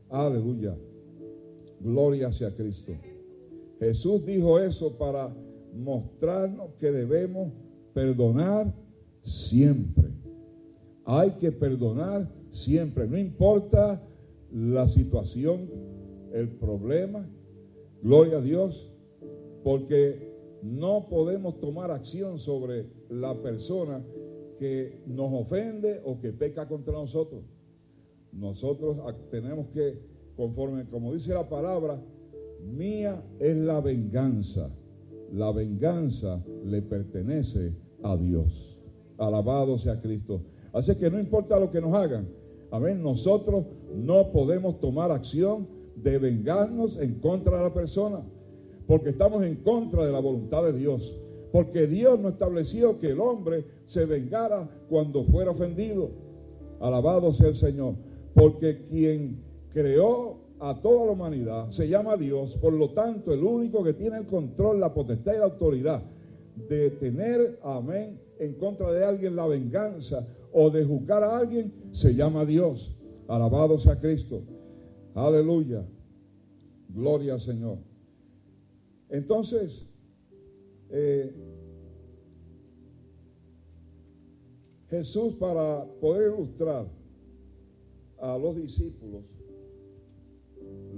Aleluya. 0.10 0.76
Gloria 1.80 2.32
sea 2.32 2.50
Cristo. 2.56 2.94
Jesús 3.80 4.26
dijo 4.26 4.60
eso 4.60 4.98
para 4.98 5.32
mostrarnos 5.76 6.72
que 6.80 6.92
debemos 6.92 7.54
perdonar 7.94 8.74
siempre. 9.22 10.06
Hay 11.06 11.34
que 11.34 11.52
perdonar 11.52 12.28
siempre. 12.50 13.08
No 13.08 13.16
importa 13.16 14.02
la 14.52 14.88
situación, 14.88 15.70
el 16.34 16.50
problema. 16.50 17.30
Gloria 18.02 18.40
a 18.40 18.42
Dios. 18.42 18.92
Porque 19.64 20.33
no 20.64 21.08
podemos 21.10 21.60
tomar 21.60 21.92
acción 21.92 22.40
sobre 22.40 22.88
la 23.10 23.36
persona 23.42 24.02
que 24.58 25.02
nos 25.06 25.30
ofende 25.34 26.02
o 26.06 26.20
que 26.22 26.32
peca 26.32 26.70
contra 26.70 26.94
nosotros. 26.94 27.44
Nosotros 28.32 28.98
tenemos 29.30 29.68
que, 29.74 30.00
conforme 30.38 30.86
como 30.86 31.14
dice 31.14 31.34
la 31.34 31.50
palabra, 31.50 32.02
mía 32.66 33.22
es 33.40 33.58
la 33.58 33.82
venganza. 33.82 34.70
La 35.34 35.52
venganza 35.52 36.42
le 36.64 36.82
pertenece 36.82 37.74
a 38.02 38.16
Dios. 38.16 38.80
Alabado 39.18 39.78
sea 39.78 40.00
Cristo. 40.00 40.44
Así 40.72 40.96
que 40.96 41.12
no 41.12 41.20
importa 41.20 41.60
lo 41.60 41.72
que 41.72 41.82
nos 41.82 41.94
hagan. 41.94 42.30
Amén. 42.72 43.04
Nosotros 43.04 43.66
no 43.94 44.32
podemos 44.32 44.80
tomar 44.80 45.12
acción 45.12 45.68
de 45.98 46.18
vengarnos 46.20 46.98
en 46.98 47.16
contra 47.20 47.58
de 47.58 47.64
la 47.64 47.74
persona 47.74 48.24
porque 48.88 49.10
estamos 49.10 49.44
en 49.44 49.56
contra 49.58 50.06
de 50.06 50.12
la 50.12 50.20
voluntad 50.20 50.64
de 50.64 50.74
Dios. 50.74 51.18
Porque 51.52 51.88
Dios 51.88 52.20
no 52.20 52.30
estableció 52.30 53.00
que 53.00 53.12
el 53.12 53.20
hombre 53.20 53.66
se 53.86 54.06
vengara 54.06 54.68
cuando 54.90 55.24
fuera 55.24 55.52
ofendido. 55.52 56.10
Alabado 56.80 57.32
sea 57.32 57.50
el 57.50 57.56
Señor. 57.56 57.94
Porque 58.34 58.86
quien 58.90 59.38
creó 59.72 60.38
a 60.60 60.82
toda 60.82 61.06
la 61.06 61.12
humanidad 61.12 61.70
se 61.70 61.88
llama 61.88 62.18
Dios. 62.18 62.58
Por 62.58 62.74
lo 62.74 62.90
tanto, 62.92 63.34
el 63.34 63.44
único 63.44 63.84
que 63.84 63.94
tiene 63.94 64.18
el 64.18 64.26
control, 64.26 64.80
la 64.80 64.94
potestad 64.94 65.34
y 65.36 65.38
la 65.38 65.46
autoridad 65.46 66.02
de 66.68 66.90
tener, 66.92 67.60
amén, 67.64 68.20
en 68.40 68.54
contra 68.56 68.92
de 68.92 69.06
alguien 69.06 69.36
la 69.36 69.48
venganza 69.48 70.28
o 70.52 70.70
de 70.70 70.84
juzgar 70.86 71.24
a 71.24 71.38
alguien, 71.38 71.72
se 71.92 72.16
llama 72.16 72.46
Dios. 72.46 72.96
Alabado 73.28 73.78
sea 73.78 74.00
Cristo. 74.00 74.42
Aleluya. 75.16 75.84
Gloria 76.90 77.34
al 77.34 77.42
Señor. 77.42 77.78
Entonces, 79.14 79.86
eh, 80.90 81.32
Jesús 84.90 85.36
para 85.36 85.86
poder 86.02 86.34
ilustrar 86.34 86.88
a 88.18 88.36
los 88.40 88.56
discípulos 88.56 89.24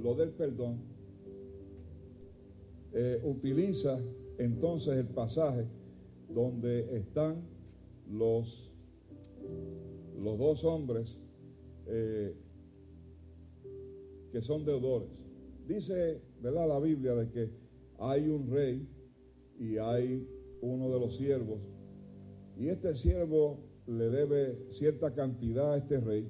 lo 0.01 0.15
del 0.15 0.29
perdón, 0.29 0.77
eh, 2.93 3.19
utiliza 3.25 3.99
entonces 4.37 4.95
el 4.95 5.07
pasaje 5.07 5.65
donde 6.29 6.95
están 6.95 7.41
los, 8.09 8.71
los 10.23 10.37
dos 10.37 10.63
hombres 10.63 11.17
eh, 11.87 12.33
que 14.31 14.41
son 14.41 14.63
deudores. 14.63 15.09
Dice, 15.67 16.21
¿verdad? 16.41 16.69
La 16.69 16.79
Biblia 16.79 17.13
de 17.13 17.29
que 17.29 17.64
hay 17.99 18.29
un 18.29 18.49
rey 18.49 18.87
y 19.59 19.77
hay 19.77 20.27
uno 20.61 20.89
de 20.89 20.99
los 20.99 21.15
siervos, 21.15 21.59
y 22.57 22.69
este 22.69 22.93
siervo 22.95 23.59
le 23.87 24.09
debe 24.09 24.71
cierta 24.71 25.13
cantidad 25.13 25.73
a 25.73 25.77
este 25.77 25.99
rey, 25.99 26.27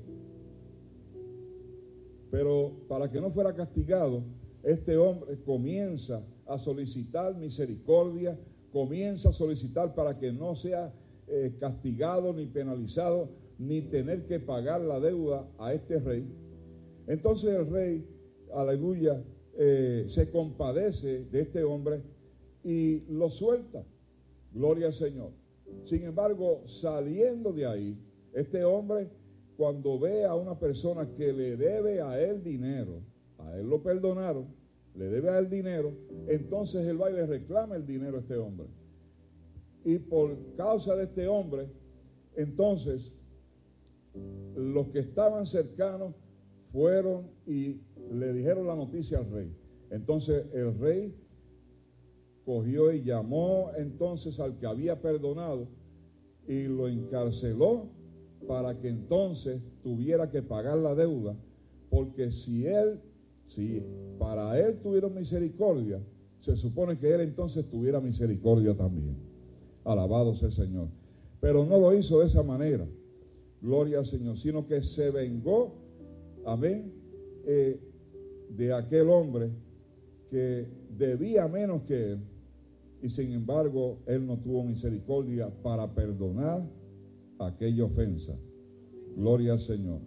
pero 2.31 2.73
para 2.87 3.09
que 3.09 3.21
no 3.21 3.31
fuera 3.31 3.55
castigado, 3.55 4.23
este 4.63 4.97
hombre 4.97 5.37
comienza 5.45 6.23
a 6.47 6.57
solicitar 6.57 7.35
misericordia, 7.35 8.37
comienza 8.71 9.29
a 9.29 9.31
solicitar 9.31 9.93
para 9.95 10.17
que 10.17 10.31
no 10.31 10.55
sea 10.55 10.91
eh, 11.27 11.55
castigado 11.59 12.33
ni 12.33 12.45
penalizado, 12.45 13.29
ni 13.57 13.81
tener 13.81 14.25
que 14.25 14.39
pagar 14.39 14.81
la 14.81 14.99
deuda 14.99 15.47
a 15.57 15.73
este 15.73 15.99
rey. 15.99 16.27
Entonces 17.07 17.51
el 17.51 17.69
rey, 17.69 18.05
aleluya, 18.53 19.23
eh, 19.57 20.05
se 20.07 20.29
compadece 20.29 21.25
de 21.25 21.41
este 21.41 21.63
hombre 21.63 22.01
y 22.63 23.01
lo 23.09 23.29
suelta. 23.29 23.83
Gloria 24.53 24.87
al 24.87 24.93
Señor. 24.93 25.31
Sin 25.83 26.03
embargo, 26.03 26.63
saliendo 26.65 27.51
de 27.53 27.65
ahí, 27.65 27.97
este 28.33 28.63
hombre, 28.63 29.09
cuando 29.57 29.99
ve 29.99 30.25
a 30.25 30.35
una 30.35 30.57
persona 30.59 31.07
que 31.15 31.31
le 31.31 31.55
debe 31.55 32.01
a 32.01 32.19
él 32.19 32.43
dinero, 32.43 33.01
a 33.37 33.57
él 33.57 33.69
lo 33.69 33.81
perdonaron, 33.81 34.47
le 34.95 35.05
debe 35.05 35.29
a 35.29 35.39
él 35.39 35.49
dinero, 35.49 35.93
entonces 36.27 36.85
él 36.85 37.01
va 37.01 37.09
y 37.09 37.13
le 37.13 37.25
reclama 37.25 37.75
el 37.75 37.85
dinero 37.85 38.17
a 38.17 38.21
este 38.21 38.37
hombre. 38.37 38.67
Y 39.83 39.99
por 39.99 40.37
causa 40.55 40.95
de 40.95 41.03
este 41.03 41.27
hombre, 41.27 41.67
entonces, 42.35 43.13
los 44.55 44.87
que 44.89 44.99
estaban 44.99 45.45
cercanos 45.45 46.15
fueron 46.71 47.29
y 47.45 47.79
le 48.11 48.33
dijeron 48.33 48.67
la 48.67 48.75
noticia 48.75 49.19
al 49.19 49.29
rey. 49.29 49.55
Entonces 49.89 50.45
el 50.53 50.77
rey 50.77 51.15
cogió 52.45 52.91
y 52.91 53.03
llamó 53.03 53.71
entonces 53.77 54.39
al 54.39 54.57
que 54.57 54.67
había 54.67 55.01
perdonado 55.01 55.67
y 56.47 56.63
lo 56.63 56.87
encarceló 56.87 57.89
para 58.47 58.79
que 58.79 58.89
entonces 58.89 59.61
tuviera 59.81 60.29
que 60.29 60.43
pagar 60.43 60.77
la 60.77 60.93
deuda, 60.93 61.35
porque 61.89 62.29
si 62.29 62.67
él, 62.67 62.99
si 63.47 63.81
para 64.19 64.59
él 64.59 64.77
tuvieron 64.81 65.15
misericordia, 65.15 65.99
se 66.39 66.55
supone 66.55 66.99
que 66.99 67.11
él 67.11 67.21
entonces 67.21 67.65
tuviera 67.67 67.99
misericordia 67.99 68.75
también. 68.75 69.15
Alabado 69.83 70.35
sea 70.35 70.49
el 70.49 70.53
Señor. 70.53 70.87
Pero 71.41 71.65
no 71.65 71.79
lo 71.79 71.93
hizo 71.93 72.19
de 72.19 72.27
esa 72.27 72.43
manera, 72.43 72.87
gloria 73.61 73.99
al 73.99 74.05
Señor, 74.05 74.37
sino 74.37 74.67
que 74.67 74.81
se 74.81 75.09
vengó, 75.09 75.73
amén, 76.45 76.93
eh, 77.45 77.79
de 78.49 78.73
aquel 78.73 79.09
hombre 79.09 79.49
que 80.29 80.67
debía 80.97 81.47
menos 81.47 81.83
que 81.83 82.13
él, 82.13 82.19
y 83.01 83.09
sin 83.09 83.31
embargo 83.31 83.99
él 84.07 84.25
no 84.25 84.37
tuvo 84.37 84.63
misericordia 84.63 85.49
para 85.61 85.93
perdonar 85.93 86.63
aquella 87.39 87.85
ofensa. 87.85 88.35
Gloria 89.15 89.53
al 89.53 89.59
Señor. 89.59 89.99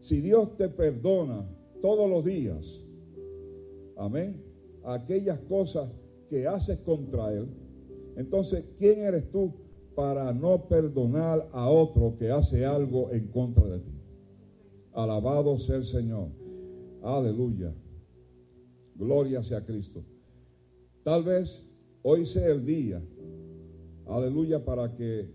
Si 0.00 0.20
Dios 0.20 0.56
te 0.56 0.68
perdona 0.68 1.44
todos 1.82 2.08
los 2.08 2.24
días, 2.24 2.84
amén, 3.96 4.42
aquellas 4.84 5.38
cosas 5.40 5.90
que 6.28 6.46
haces 6.46 6.78
contra 6.78 7.32
Él, 7.32 7.46
entonces, 8.16 8.64
¿quién 8.78 9.00
eres 9.00 9.30
tú 9.30 9.52
para 9.94 10.32
no 10.32 10.68
perdonar 10.68 11.48
a 11.52 11.68
otro 11.68 12.16
que 12.18 12.30
hace 12.30 12.64
algo 12.64 13.10
en 13.12 13.28
contra 13.28 13.64
de 13.66 13.80
ti? 13.80 13.92
Alabado 14.94 15.58
sea 15.58 15.76
el 15.76 15.84
Señor. 15.84 16.28
Aleluya. 17.06 17.72
Gloria 18.96 19.40
sea 19.40 19.64
Cristo. 19.64 20.02
Tal 21.04 21.22
vez 21.22 21.64
hoy 22.02 22.26
sea 22.26 22.48
el 22.48 22.66
día, 22.66 23.00
aleluya, 24.08 24.64
para 24.64 24.92
que 24.92 25.30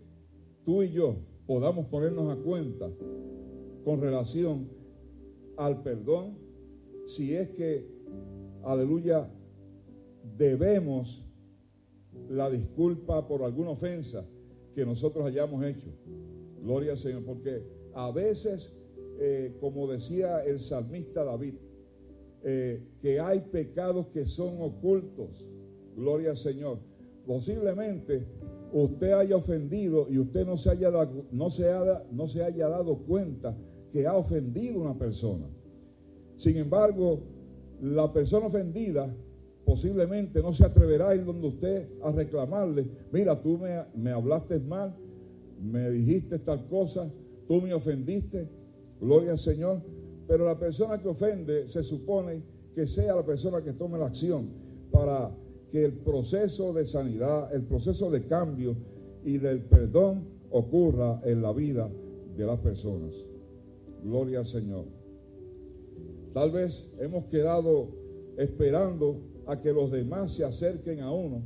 tú 0.65 0.83
y 0.83 0.91
yo 0.91 1.15
podamos 1.47 1.85
ponernos 1.85 2.29
a 2.29 2.41
cuenta 2.41 2.89
con 3.85 4.01
relación 4.01 4.67
al 5.55 5.81
perdón, 5.81 6.37
si 7.07 7.35
es 7.35 7.49
que, 7.51 7.87
aleluya, 8.63 9.31
debemos 10.37 11.25
la 12.29 12.49
disculpa 12.49 13.25
por 13.29 13.43
alguna 13.43 13.69
ofensa 13.69 14.25
que 14.75 14.85
nosotros 14.85 15.25
hayamos 15.25 15.63
hecho. 15.63 15.87
Gloria 16.61 16.91
al 16.91 16.97
Señor, 16.97 17.23
porque 17.23 17.63
a 17.93 18.11
veces, 18.11 18.75
eh, 19.23 19.55
como 19.61 19.85
decía 19.85 20.43
el 20.43 20.57
salmista 20.57 21.23
David, 21.23 21.53
eh, 22.43 22.81
que 23.03 23.19
hay 23.19 23.41
pecados 23.41 24.07
que 24.07 24.25
son 24.25 24.59
ocultos. 24.59 25.45
Gloria 25.95 26.31
al 26.31 26.37
Señor. 26.37 26.79
Posiblemente 27.27 28.25
usted 28.73 29.11
haya 29.11 29.35
ofendido 29.35 30.07
y 30.09 30.17
usted 30.17 30.43
no 30.43 30.57
se 30.57 30.71
haya, 30.71 30.89
dado, 30.89 31.25
no 31.31 31.51
se 31.51 31.71
no 32.11 32.27
se 32.27 32.43
haya 32.43 32.67
dado 32.67 32.97
cuenta 32.97 33.55
que 33.93 34.07
ha 34.07 34.15
ofendido 34.15 34.79
a 34.79 34.85
una 34.85 34.97
persona. 34.97 35.45
Sin 36.37 36.57
embargo, 36.57 37.19
la 37.79 38.11
persona 38.11 38.47
ofendida 38.47 39.15
posiblemente 39.63 40.41
no 40.41 40.51
se 40.51 40.65
atreverá 40.65 41.09
a 41.09 41.15
ir 41.15 41.25
donde 41.25 41.47
usted 41.47 41.89
a 42.01 42.11
reclamarle, 42.11 42.87
mira, 43.11 43.39
tú 43.39 43.59
me, 43.59 43.83
me 43.95 44.09
hablaste 44.09 44.57
mal, 44.57 44.95
me 45.61 45.91
dijiste 45.91 46.39
tal 46.39 46.67
cosa, 46.67 47.07
tú 47.47 47.61
me 47.61 47.71
ofendiste, 47.71 48.49
gloria 49.01 49.31
al 49.31 49.39
Señor. 49.39 49.81
Pero 50.27 50.45
la 50.45 50.57
persona 50.57 51.01
que 51.01 51.09
ofende 51.09 51.67
se 51.67 51.83
supone 51.83 52.41
que 52.73 52.87
sea 52.87 53.15
la 53.15 53.25
persona 53.25 53.61
que 53.61 53.73
tome 53.73 53.97
la 53.97 54.05
acción 54.05 54.47
para 54.91 55.35
que 55.71 55.83
el 55.83 55.93
proceso 55.93 56.71
de 56.71 56.85
sanidad, 56.85 57.53
el 57.53 57.63
proceso 57.63 58.09
de 58.09 58.25
cambio 58.27 58.75
y 59.25 59.37
del 59.37 59.61
perdón 59.61 60.23
ocurra 60.51 61.21
en 61.25 61.41
la 61.41 61.51
vida 61.51 61.89
de 62.37 62.45
las 62.45 62.59
personas. 62.59 63.13
Gloria 64.03 64.39
al 64.39 64.45
Señor. 64.45 64.85
Tal 66.33 66.51
vez 66.51 66.89
hemos 66.99 67.25
quedado 67.25 67.89
esperando 68.37 69.17
a 69.47 69.59
que 69.59 69.73
los 69.73 69.91
demás 69.91 70.31
se 70.31 70.45
acerquen 70.45 71.01
a 71.01 71.11
uno 71.11 71.41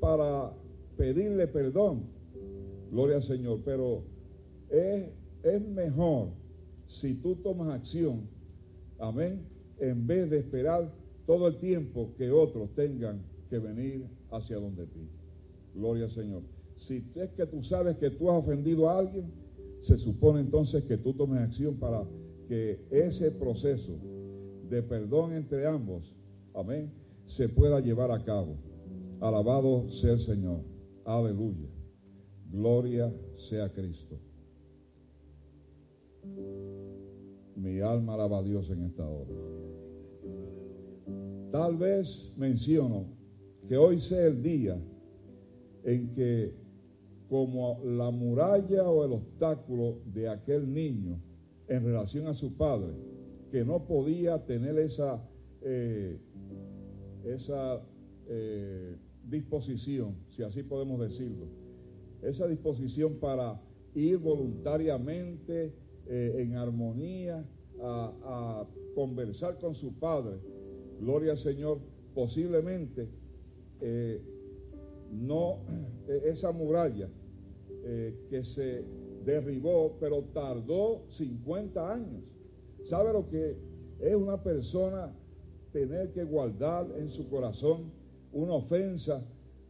para 0.00 0.52
pedirle 0.96 1.46
perdón. 1.46 2.04
Gloria 2.90 3.16
al 3.16 3.22
Señor. 3.22 3.60
Pero 3.64 4.02
es, 4.68 5.06
es 5.42 5.68
mejor 5.68 6.28
si 6.96 7.12
tú 7.14 7.36
tomas 7.36 7.68
acción, 7.68 8.22
amén, 8.98 9.42
en 9.78 10.06
vez 10.06 10.30
de 10.30 10.38
esperar 10.38 10.90
todo 11.26 11.46
el 11.48 11.58
tiempo 11.58 12.14
que 12.16 12.30
otros 12.30 12.74
tengan 12.74 13.20
que 13.50 13.58
venir 13.58 14.06
hacia 14.30 14.56
donde 14.56 14.86
ti. 14.86 15.06
Gloria 15.74 16.04
al 16.04 16.10
Señor. 16.10 16.42
Si 16.78 17.04
es 17.14 17.30
que 17.32 17.44
tú 17.46 17.62
sabes 17.62 17.98
que 17.98 18.10
tú 18.10 18.30
has 18.30 18.42
ofendido 18.42 18.88
a 18.88 18.98
alguien, 18.98 19.26
se 19.82 19.98
supone 19.98 20.40
entonces 20.40 20.84
que 20.84 20.96
tú 20.96 21.12
tomes 21.12 21.40
acción 21.40 21.76
para 21.76 22.02
que 22.48 22.80
ese 22.90 23.30
proceso 23.30 23.92
de 24.70 24.82
perdón 24.82 25.34
entre 25.34 25.66
ambos, 25.66 26.14
amén, 26.54 26.90
se 27.26 27.50
pueda 27.50 27.80
llevar 27.80 28.10
a 28.10 28.24
cabo. 28.24 28.56
Alabado 29.20 29.90
sea 29.90 30.12
el 30.12 30.20
Señor. 30.20 30.60
Aleluya. 31.04 31.68
Gloria 32.50 33.12
sea 33.34 33.70
Cristo. 33.70 34.18
Mi 37.56 37.80
alma 37.80 38.14
alaba 38.14 38.38
a 38.38 38.42
Dios 38.42 38.70
en 38.70 38.84
esta 38.84 39.08
hora. 39.08 39.32
Tal 41.50 41.76
vez 41.76 42.32
menciono 42.36 43.06
que 43.66 43.76
hoy 43.76 43.98
sea 43.98 44.26
el 44.26 44.42
día 44.42 44.78
en 45.84 46.12
que 46.12 46.54
como 47.28 47.80
la 47.84 48.10
muralla 48.10 48.88
o 48.88 49.04
el 49.04 49.12
obstáculo 49.12 49.98
de 50.04 50.28
aquel 50.28 50.72
niño 50.72 51.18
en 51.68 51.84
relación 51.84 52.26
a 52.26 52.34
su 52.34 52.56
padre, 52.56 52.92
que 53.50 53.64
no 53.64 53.86
podía 53.86 54.44
tener 54.44 54.78
esa, 54.78 55.26
eh, 55.62 56.18
esa 57.24 57.82
eh, 58.28 58.96
disposición, 59.24 60.14
si 60.28 60.42
así 60.42 60.62
podemos 60.62 61.00
decirlo, 61.00 61.46
esa 62.22 62.46
disposición 62.46 63.14
para 63.14 63.60
ir 63.94 64.18
voluntariamente 64.18 65.74
eh, 66.08 66.34
en 66.38 66.56
armonía, 66.56 67.44
a, 67.80 68.66
conversar 68.94 69.58
con 69.58 69.74
su 69.74 69.92
padre, 69.98 70.38
gloria 71.00 71.32
al 71.32 71.38
Señor, 71.38 71.80
posiblemente 72.14 73.10
eh, 73.80 74.22
no 75.12 75.58
e, 76.08 76.30
esa 76.30 76.50
muralla 76.52 77.08
eh, 77.84 78.14
que 78.30 78.42
se 78.42 78.84
derribó, 79.24 79.96
pero 80.00 80.22
tardó 80.32 81.04
50 81.10 81.92
años. 81.92 82.22
¿Sabe 82.84 83.12
lo 83.12 83.28
que 83.28 83.56
es 84.00 84.14
una 84.14 84.42
persona 84.42 85.12
tener 85.72 86.12
que 86.12 86.24
guardar 86.24 86.86
en 86.96 87.08
su 87.10 87.28
corazón 87.28 87.92
una 88.32 88.54
ofensa 88.54 89.22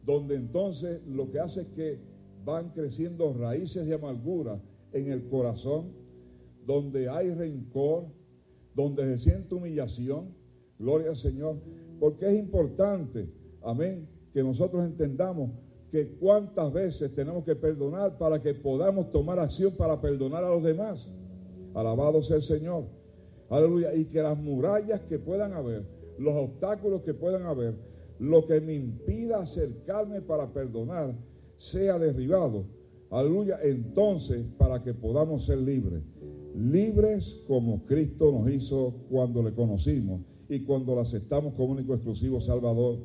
donde 0.05 0.35
entonces 0.35 1.01
lo 1.05 1.29
que 1.29 1.39
hace 1.39 1.61
es 1.61 1.67
que 1.75 1.99
van 2.45 2.69
creciendo 2.69 3.33
raíces 3.33 3.85
de 3.85 3.95
amargura 3.95 4.61
en 4.93 5.11
el 5.11 5.27
corazón? 5.27 5.96
Donde 6.67 7.07
hay 7.07 7.33
rencor, 7.33 8.03
donde 8.75 9.03
se 9.17 9.29
siente 9.29 9.55
humillación. 9.55 10.35
Gloria 10.77 11.09
al 11.09 11.15
Señor. 11.15 11.55
Porque 11.97 12.29
es 12.29 12.37
importante, 12.37 13.29
amén, 13.63 14.07
que 14.33 14.43
nosotros 14.43 14.85
entendamos 14.85 15.49
que 15.89 16.09
cuántas 16.19 16.71
veces 16.73 17.15
tenemos 17.15 17.45
que 17.45 17.55
perdonar 17.55 18.17
para 18.17 18.41
que 18.41 18.53
podamos 18.53 19.09
tomar 19.11 19.39
acción 19.39 19.71
para 19.71 19.99
perdonar 20.01 20.43
a 20.43 20.49
los 20.49 20.61
demás. 20.61 21.07
Alabado 21.73 22.21
sea 22.21 22.35
el 22.35 22.41
Señor. 22.41 22.83
Aleluya. 23.49 23.95
Y 23.95 24.05
que 24.05 24.21
las 24.21 24.37
murallas 24.37 24.99
que 25.03 25.17
puedan 25.17 25.53
haber, 25.53 25.85
los 26.19 26.35
obstáculos 26.35 27.01
que 27.03 27.13
puedan 27.13 27.43
haber, 27.43 27.75
lo 28.19 28.45
que 28.45 28.59
me 28.59 28.73
impida 28.73 29.41
acercarme 29.41 30.21
para 30.21 30.51
perdonar, 30.51 31.15
sea 31.55 31.97
derribado. 31.97 32.65
Aleluya. 33.09 33.57
Entonces, 33.63 34.45
para 34.57 34.83
que 34.83 34.93
podamos 34.93 35.45
ser 35.45 35.59
libres 35.59 36.03
libres 36.55 37.43
como 37.47 37.85
Cristo 37.85 38.31
nos 38.31 38.49
hizo 38.51 38.93
cuando 39.09 39.43
le 39.43 39.53
conocimos 39.53 40.21
y 40.49 40.63
cuando 40.63 40.95
lo 40.95 41.01
aceptamos 41.01 41.53
como 41.53 41.73
único 41.73 41.93
exclusivo 41.93 42.39
Salvador. 42.39 42.99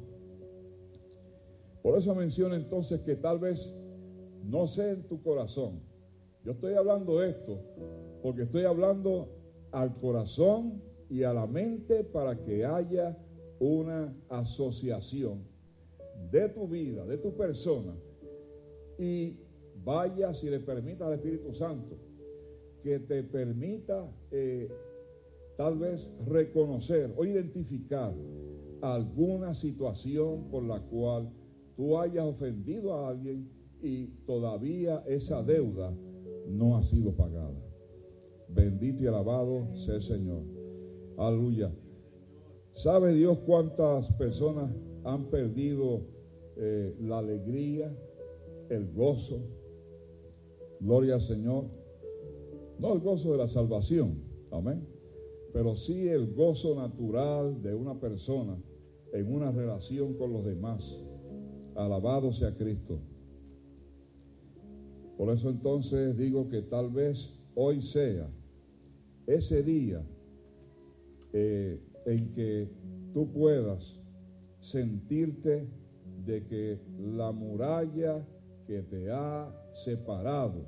Por 1.82 1.99
eso 1.99 2.14
menciona 2.14 2.57
entonces 2.57 3.01
que 3.01 3.16
tal 3.16 3.38
vez 3.38 3.74
no 4.45 4.66
sea 4.66 4.90
en 4.90 5.03
tu 5.05 5.22
corazón. 5.22 5.80
Yo 6.45 6.53
estoy 6.53 6.74
hablando 6.74 7.22
esto 7.22 7.61
porque 8.22 8.43
estoy 8.43 8.64
hablando 8.64 9.28
al 9.72 9.97
corazón 9.97 10.80
y 11.09 11.24
a 11.24 11.32
la 11.32 11.47
mente 11.47 12.05
para 12.05 12.43
que 12.43 12.64
haya 12.64 13.18
una 13.59 14.14
asociación 14.28 15.45
de 16.30 16.49
tu 16.49 16.68
vida, 16.68 17.05
de 17.05 17.18
tu 17.18 17.36
persona, 17.36 17.95
y 18.99 19.36
vaya 19.84 20.32
si 20.32 20.49
le 20.49 20.61
permita 20.61 21.07
al 21.07 21.14
Espíritu 21.14 21.53
Santo 21.53 21.97
que 22.83 22.99
te 22.99 23.22
permita 23.22 24.11
eh, 24.30 24.68
tal 25.57 25.78
vez 25.78 26.11
reconocer 26.26 27.12
o 27.16 27.24
identificar 27.24 28.14
alguna 28.80 29.55
situación 29.55 30.49
por 30.51 30.64
la 30.64 30.80
cual 30.80 31.30
tú 31.76 31.99
hayas 31.99 32.24
ofendido 32.24 32.95
a 32.95 33.11
alguien 33.11 33.49
y 33.80 34.07
todavía 34.26 35.03
esa 35.07 35.43
deuda 35.43 35.95
no 36.49 36.76
ha 36.76 36.83
sido 36.83 37.12
pagada. 37.12 37.55
Bendito 38.49 39.05
y 39.05 39.07
alabado 39.07 39.74
sea 39.74 39.97
el 39.97 40.03
Señor. 40.03 40.43
Aleluya. 41.16 41.72
¿Sabe 42.74 43.12
Dios 43.12 43.39
cuántas 43.47 44.11
personas 44.12 44.70
han 45.05 45.26
perdido 45.26 46.03
eh, 46.57 46.95
la 47.01 47.18
alegría, 47.18 47.95
el 48.68 48.93
gozo, 48.93 49.41
Gloria 50.83 51.14
al 51.14 51.20
Señor. 51.20 51.66
No 52.78 52.92
el 52.92 53.00
gozo 53.00 53.32
de 53.32 53.38
la 53.38 53.48
salvación, 53.48 54.22
amén. 54.50 54.86
Pero 55.52 55.76
sí 55.76 56.08
el 56.08 56.34
gozo 56.34 56.74
natural 56.74 57.62
de 57.62 57.74
una 57.74 58.00
persona 58.00 58.56
en 59.12 59.32
una 59.32 59.50
relación 59.52 60.14
con 60.14 60.32
los 60.32 60.44
demás. 60.44 60.98
Alabado 61.74 62.32
sea 62.32 62.54
Cristo. 62.54 62.98
Por 65.16 65.32
eso 65.32 65.50
entonces 65.50 66.16
digo 66.16 66.48
que 66.48 66.62
tal 66.62 66.90
vez 66.90 67.32
hoy 67.54 67.82
sea 67.82 68.28
ese 69.26 69.62
día 69.62 70.02
eh, 71.32 71.80
en 72.06 72.32
que 72.32 72.68
tú 73.12 73.30
puedas 73.32 74.00
sentirte 74.60 75.68
de 76.24 76.46
que 76.46 76.80
la 76.98 77.32
muralla 77.32 78.26
que 78.66 78.82
te 78.82 79.10
ha 79.10 79.52
separado 79.72 80.66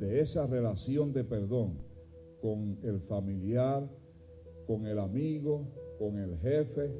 de 0.00 0.20
esa 0.20 0.46
relación 0.46 1.12
de 1.12 1.24
perdón 1.24 1.78
con 2.40 2.78
el 2.82 3.00
familiar, 3.00 3.88
con 4.66 4.86
el 4.86 4.98
amigo, 4.98 5.66
con 5.98 6.18
el 6.18 6.38
jefe, 6.38 6.90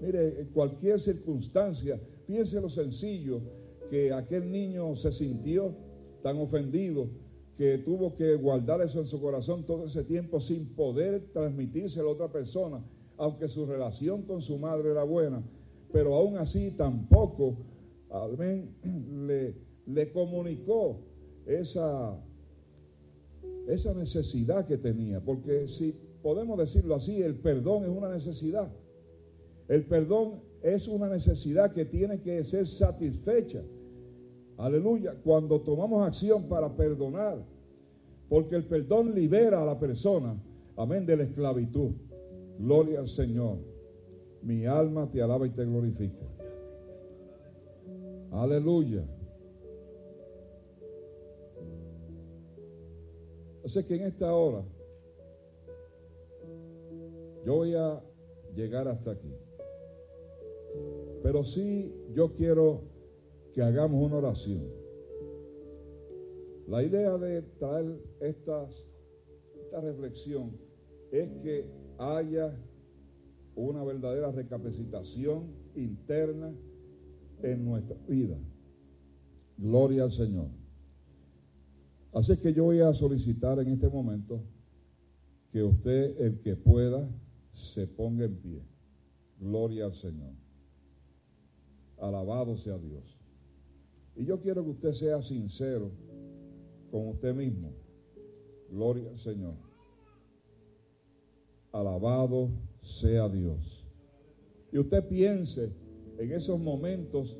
mire, 0.00 0.40
en 0.40 0.48
cualquier 0.48 1.00
circunstancia, 1.00 2.00
piense 2.26 2.60
lo 2.60 2.68
sencillo 2.68 3.40
que 3.90 4.12
aquel 4.12 4.50
niño 4.50 4.94
se 4.96 5.10
sintió 5.10 5.74
tan 6.22 6.38
ofendido 6.38 7.08
que 7.56 7.78
tuvo 7.78 8.14
que 8.14 8.34
guardar 8.36 8.80
eso 8.80 9.00
en 9.00 9.06
su 9.06 9.20
corazón 9.20 9.64
todo 9.64 9.86
ese 9.86 10.04
tiempo 10.04 10.40
sin 10.40 10.66
poder 10.74 11.32
transmitírselo 11.32 12.08
a 12.08 12.12
otra 12.12 12.32
persona, 12.32 12.84
aunque 13.16 13.48
su 13.48 13.66
relación 13.66 14.22
con 14.22 14.42
su 14.42 14.58
madre 14.58 14.90
era 14.90 15.04
buena, 15.04 15.42
pero 15.92 16.14
aún 16.14 16.36
así 16.36 16.72
tampoco 16.72 17.56
le, 19.26 19.54
le 19.86 20.12
comunicó 20.12 20.98
esa, 21.46 22.16
esa 23.66 23.94
necesidad 23.94 24.66
que 24.66 24.78
tenía, 24.78 25.20
porque 25.20 25.68
si 25.68 25.94
podemos 26.22 26.58
decirlo 26.58 26.94
así, 26.94 27.22
el 27.22 27.36
perdón 27.36 27.84
es 27.84 27.90
una 27.90 28.08
necesidad. 28.08 28.68
El 29.68 29.84
perdón 29.84 30.40
es 30.62 30.88
una 30.88 31.08
necesidad 31.08 31.72
que 31.72 31.84
tiene 31.84 32.20
que 32.20 32.42
ser 32.44 32.66
satisfecha. 32.66 33.62
Aleluya. 34.56 35.14
Cuando 35.22 35.60
tomamos 35.60 36.06
acción 36.06 36.44
para 36.44 36.74
perdonar, 36.74 37.38
porque 38.28 38.56
el 38.56 38.64
perdón 38.64 39.14
libera 39.14 39.62
a 39.62 39.66
la 39.66 39.78
persona, 39.78 40.34
amén, 40.76 41.06
de 41.06 41.16
la 41.16 41.24
esclavitud. 41.24 41.92
Gloria 42.58 43.00
al 43.00 43.08
Señor. 43.08 43.58
Mi 44.42 44.66
alma 44.66 45.10
te 45.10 45.22
alaba 45.22 45.46
y 45.46 45.50
te 45.50 45.64
glorifica. 45.64 46.24
Aleluya. 48.30 49.04
Así 53.64 53.82
que 53.84 53.96
en 53.96 54.02
esta 54.02 54.34
hora 54.34 54.62
yo 57.44 57.54
voy 57.54 57.74
a 57.74 58.02
llegar 58.54 58.88
hasta 58.88 59.12
aquí. 59.12 59.32
Pero 61.22 61.44
sí 61.44 61.92
yo 62.12 62.34
quiero 62.34 62.82
que 63.52 63.62
hagamos 63.62 64.04
una 64.04 64.16
oración. 64.16 64.66
La 66.66 66.82
idea 66.82 67.16
de 67.18 67.42
traer 67.58 68.00
esta 68.20 68.68
reflexión 69.80 70.56
es 71.10 71.28
que 71.42 71.66
haya 71.98 72.54
una 73.54 73.84
verdadera 73.84 74.30
recapacitación 74.32 75.54
interna 75.74 76.54
en 77.42 77.64
nuestra 77.64 77.96
vida. 78.08 78.36
Gloria 79.56 80.04
al 80.04 80.12
Señor. 80.12 80.63
Así 82.14 82.36
que 82.36 82.54
yo 82.54 82.64
voy 82.64 82.80
a 82.80 82.92
solicitar 82.92 83.58
en 83.58 83.68
este 83.68 83.88
momento 83.88 84.40
que 85.50 85.62
usted, 85.64 86.20
el 86.20 86.38
que 86.40 86.54
pueda, 86.54 87.08
se 87.52 87.88
ponga 87.88 88.24
en 88.24 88.36
pie. 88.36 88.62
Gloria 89.40 89.86
al 89.86 89.94
Señor. 89.94 90.32
Alabado 91.98 92.56
sea 92.56 92.78
Dios. 92.78 93.18
Y 94.16 94.24
yo 94.24 94.40
quiero 94.40 94.62
que 94.62 94.70
usted 94.70 94.92
sea 94.92 95.22
sincero 95.22 95.90
con 96.92 97.08
usted 97.08 97.34
mismo. 97.34 97.72
Gloria 98.70 99.10
al 99.10 99.18
Señor. 99.18 99.54
Alabado 101.72 102.48
sea 102.82 103.28
Dios. 103.28 103.84
Y 104.70 104.78
usted 104.78 105.04
piense 105.08 105.72
en 106.18 106.30
esos 106.30 106.60
momentos 106.60 107.36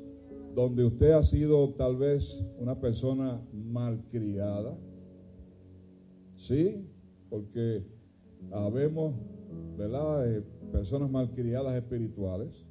donde 0.55 0.85
usted 0.85 1.11
ha 1.11 1.21
sido 1.21 1.71
tal 1.71 1.97
vez 1.97 2.41
una 2.57 2.79
persona 2.79 3.41
malcriada. 3.53 4.77
Sí, 6.37 6.87
porque 7.29 7.83
habemos, 8.51 9.15
¿verdad? 9.77 10.31
Eh, 10.31 10.43
personas 10.71 11.11
malcriadas 11.11 11.75
espirituales. 11.75 12.65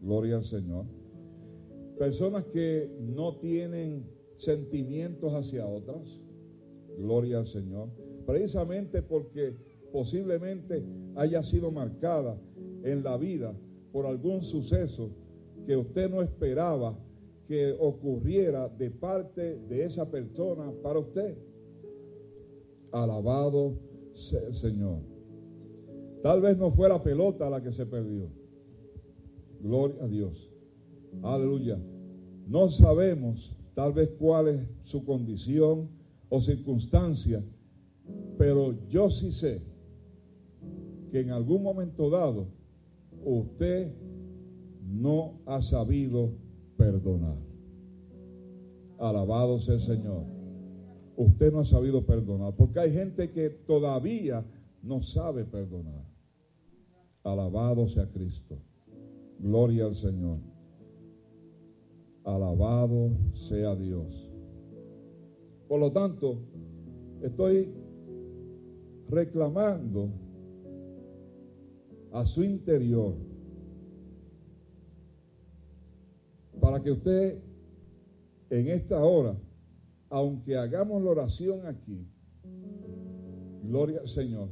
Gloria 0.00 0.36
al 0.36 0.44
Señor. 0.44 0.84
Personas 1.98 2.44
que 2.44 2.88
no 3.00 3.36
tienen 3.38 4.06
sentimientos 4.36 5.34
hacia 5.34 5.66
otras. 5.66 6.20
Gloria 6.98 7.38
al 7.38 7.48
Señor. 7.48 7.88
Precisamente 8.26 9.02
porque 9.02 9.56
posiblemente 9.92 10.84
haya 11.16 11.42
sido 11.42 11.72
marcada 11.72 12.38
en 12.84 13.02
la 13.02 13.16
vida 13.16 13.52
por 13.90 14.06
algún 14.06 14.42
suceso 14.42 15.10
que 15.66 15.76
usted 15.76 16.08
no 16.08 16.22
esperaba 16.22 16.96
que 17.48 17.72
ocurriera 17.80 18.68
de 18.68 18.90
parte 18.90 19.58
de 19.70 19.84
esa 19.84 20.10
persona 20.10 20.70
para 20.82 20.98
usted. 20.98 21.38
Alabado 22.92 23.78
sea 24.12 24.42
el 24.46 24.54
Señor. 24.54 24.98
Tal 26.22 26.42
vez 26.42 26.58
no 26.58 26.70
fue 26.70 26.90
la 26.90 27.02
pelota 27.02 27.48
la 27.48 27.62
que 27.62 27.72
se 27.72 27.86
perdió. 27.86 28.28
Gloria 29.62 30.04
a 30.04 30.08
Dios. 30.08 30.50
Aleluya. 31.22 31.78
No 32.46 32.68
sabemos 32.68 33.56
tal 33.74 33.94
vez 33.94 34.10
cuál 34.18 34.48
es 34.48 34.68
su 34.82 35.04
condición 35.06 35.88
o 36.28 36.40
circunstancia, 36.40 37.42
pero 38.36 38.74
yo 38.88 39.08
sí 39.08 39.32
sé 39.32 39.62
que 41.10 41.20
en 41.20 41.30
algún 41.30 41.62
momento 41.62 42.10
dado 42.10 42.48
usted 43.24 43.90
no 44.82 45.40
ha 45.46 45.62
sabido 45.62 46.32
perdonar. 46.78 47.36
Alabado 48.98 49.58
sea 49.58 49.74
el 49.74 49.80
Señor. 49.80 50.24
Usted 51.16 51.52
no 51.52 51.60
ha 51.60 51.64
sabido 51.64 52.06
perdonar, 52.06 52.54
porque 52.56 52.78
hay 52.78 52.92
gente 52.92 53.30
que 53.30 53.50
todavía 53.50 54.44
no 54.82 55.02
sabe 55.02 55.44
perdonar. 55.44 56.04
Alabado 57.24 57.88
sea 57.88 58.06
Cristo. 58.06 58.56
Gloria 59.40 59.86
al 59.86 59.94
Señor. 59.94 60.38
Alabado 62.24 63.10
sea 63.34 63.74
Dios. 63.74 64.30
Por 65.68 65.80
lo 65.80 65.92
tanto, 65.92 66.38
estoy 67.22 67.68
reclamando 69.08 70.10
a 72.12 72.24
su 72.24 72.42
interior 72.42 73.14
para 76.60 76.82
que 76.82 76.90
usted 76.90 77.38
en 78.50 78.68
esta 78.68 79.02
hora, 79.02 79.36
aunque 80.10 80.56
hagamos 80.56 81.02
la 81.02 81.10
oración 81.10 81.66
aquí, 81.66 82.06
gloria 83.62 84.00
al 84.00 84.08
Señor, 84.08 84.48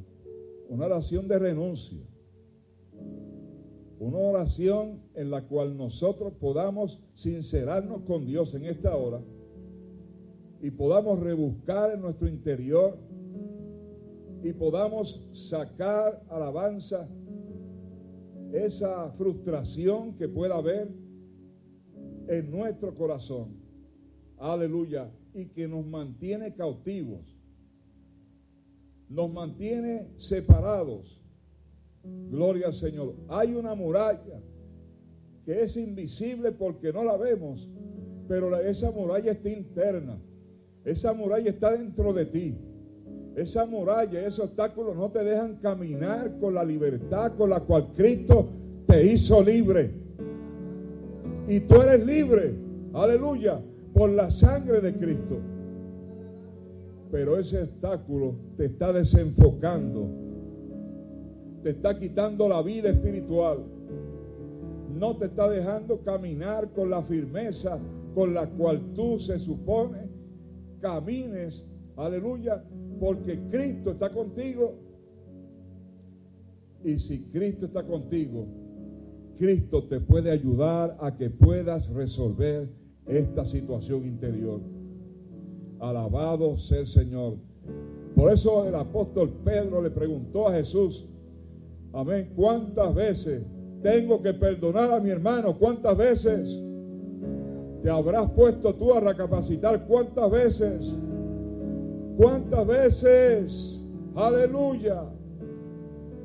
una 0.69 0.87
oración 0.87 1.28
de 1.28 1.39
renuncia, 1.39 2.03
una 3.99 4.19
oración 4.19 5.01
en 5.15 5.31
la 5.31 5.47
cual 5.47 5.77
nosotros 5.77 6.35
podamos 6.35 7.01
sincerarnos 7.15 8.03
con 8.03 8.27
Dios 8.27 8.55
en 8.55 8.66
esta 8.66 8.95
hora 8.95 9.23
y 10.61 10.70
podamos 10.70 11.20
rebuscar 11.20 11.93
en 11.93 12.03
nuestro 12.03 12.28
interior 12.28 12.99
y 14.43 14.53
podamos 14.53 15.27
sacar 15.33 16.23
alabanza 16.28 17.09
esa 18.53 19.11
frustración 19.12 20.16
que 20.16 20.28
pueda 20.28 20.57
haber 20.57 21.06
en 22.28 22.51
nuestro 22.51 22.94
corazón. 22.94 23.48
Aleluya. 24.39 25.11
Y 25.35 25.47
que 25.47 25.69
nos 25.69 25.86
mantiene 25.86 26.55
cautivos. 26.55 27.20
Nos 29.09 29.32
mantiene 29.32 30.09
separados. 30.16 31.20
Gloria 32.03 32.69
al 32.69 32.74
Señor. 32.74 33.15
Hay 33.28 33.55
una 33.55 33.74
muralla 33.74 34.40
que 35.44 35.62
es 35.62 35.77
invisible 35.77 36.53
porque 36.53 36.93
no 36.93 37.05
la 37.05 37.16
vemos. 37.16 37.69
Pero 38.28 38.57
esa 38.61 38.90
muralla 38.90 39.32
está 39.32 39.48
interna. 39.48 40.19
Esa 40.85 41.12
muralla 41.12 41.51
está 41.51 41.73
dentro 41.73 42.12
de 42.12 42.27
ti. 42.27 42.55
Esa 43.36 43.66
muralla, 43.66 44.27
esos 44.27 44.47
obstáculos 44.47 44.97
no 44.97 45.11
te 45.11 45.23
dejan 45.23 45.57
caminar 45.57 46.39
con 46.40 46.55
la 46.55 46.65
libertad 46.65 47.36
con 47.36 47.51
la 47.51 47.61
cual 47.61 47.93
Cristo 47.94 48.48
te 48.86 49.05
hizo 49.12 49.43
libre. 49.43 50.06
Y 51.48 51.60
tú 51.60 51.81
eres 51.82 52.05
libre, 52.05 52.55
aleluya, 52.93 53.60
por 53.94 54.10
la 54.10 54.31
sangre 54.31 54.81
de 54.81 54.94
Cristo. 54.94 55.39
pero 57.10 57.39
ese 57.39 57.62
obstáculo 57.62 58.35
te 58.56 58.66
está 58.66 58.93
desenfocando, 58.93 60.09
te 61.62 61.70
está 61.70 61.98
quitando 61.98 62.48
la 62.48 62.60
vida 62.62 62.90
espiritual, 62.90 63.59
no 64.98 65.16
te 65.16 65.27
está 65.27 65.48
dejando 65.48 66.01
caminar 66.02 66.70
con 66.73 66.90
la 66.90 67.02
firmeza 67.02 67.78
con 68.14 68.32
la 68.32 68.48
cual 68.48 68.81
tú 68.94 69.20
se 69.20 69.39
supone 69.39 70.09
camines, 70.81 71.62
aleluya, 71.97 72.64
porque 72.98 73.39
Cristo 73.51 73.90
está 73.90 74.10
contigo. 74.10 74.74
Y 76.82 76.98
si 76.98 77.24
Cristo 77.24 77.66
está 77.66 77.82
contigo, 77.82 78.47
Cristo 79.36 79.84
te 79.84 80.00
puede 80.00 80.30
ayudar 80.30 80.96
a 81.00 81.16
que 81.16 81.30
puedas 81.30 81.88
resolver 81.90 82.68
esta 83.06 83.44
situación 83.44 84.06
interior. 84.06 84.60
Alabado 85.78 86.56
sea 86.56 86.80
el 86.80 86.86
Señor. 86.86 87.34
Por 88.14 88.32
eso 88.32 88.66
el 88.66 88.74
apóstol 88.74 89.30
Pedro 89.44 89.82
le 89.82 89.90
preguntó 89.90 90.48
a 90.48 90.54
Jesús, 90.54 91.06
amén, 91.92 92.32
¿cuántas 92.34 92.94
veces 92.94 93.42
tengo 93.82 94.22
que 94.22 94.32
perdonar 94.32 94.90
a 94.90 95.00
mi 95.00 95.10
hermano? 95.10 95.56
¿Cuántas 95.58 95.96
veces 95.96 96.62
te 97.82 97.90
habrás 97.90 98.30
puesto 98.30 98.74
tú 98.74 98.94
a 98.94 99.00
recapacitar? 99.00 99.86
¿Cuántas 99.86 100.30
veces? 100.30 100.96
¿Cuántas 102.16 102.66
veces? 102.66 103.84
Aleluya. 104.14 105.04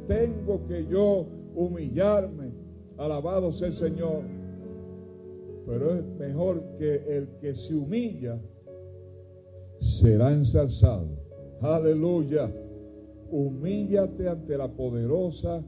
Tengo 0.08 0.66
que 0.68 0.88
yo 0.88 1.26
humillarme. 1.54 2.41
Alabado 3.02 3.52
sea 3.52 3.70
el 3.70 3.74
Señor. 3.74 4.22
Pero 5.66 5.96
es 5.96 6.06
mejor 6.20 6.64
que 6.78 7.18
el 7.18 7.30
que 7.40 7.56
se 7.56 7.74
humilla 7.74 8.40
será 9.80 10.32
ensalzado. 10.32 11.08
Aleluya. 11.62 12.52
Humíllate 13.32 14.30
ante 14.30 14.56
la 14.56 14.68
poderosa 14.68 15.64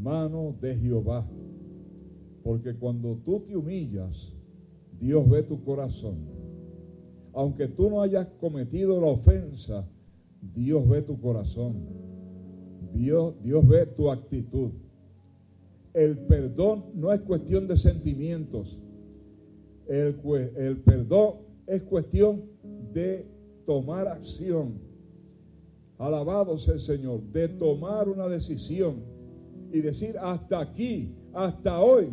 mano 0.00 0.54
de 0.60 0.76
Jehová. 0.76 1.26
Porque 2.44 2.76
cuando 2.76 3.16
tú 3.24 3.40
te 3.40 3.56
humillas, 3.56 4.32
Dios 5.00 5.28
ve 5.28 5.42
tu 5.42 5.64
corazón. 5.64 6.18
Aunque 7.32 7.66
tú 7.66 7.90
no 7.90 8.00
hayas 8.00 8.28
cometido 8.38 9.00
la 9.00 9.08
ofensa, 9.08 9.84
Dios 10.54 10.88
ve 10.88 11.02
tu 11.02 11.20
corazón. 11.20 11.74
Dios, 12.94 13.34
Dios 13.42 13.66
ve 13.66 13.86
tu 13.86 14.08
actitud. 14.08 14.70
El 15.96 16.18
perdón 16.18 16.84
no 16.94 17.10
es 17.10 17.22
cuestión 17.22 17.66
de 17.66 17.78
sentimientos. 17.78 18.78
El, 19.88 20.16
perdón 20.84 21.36
es 21.66 21.82
cuestión 21.84 22.42
de 22.92 23.24
tomar 23.64 24.06
acción. 24.06 24.74
Alabado 25.96 26.58
sea 26.58 26.74
el 26.74 26.80
Señor. 26.80 27.22
De 27.32 27.48
tomar 27.48 28.10
una 28.10 28.28
decisión 28.28 28.96
y 29.72 29.80
decir 29.80 30.16
hasta 30.20 30.60
aquí, 30.60 31.14
hasta 31.32 31.80
hoy, 31.80 32.08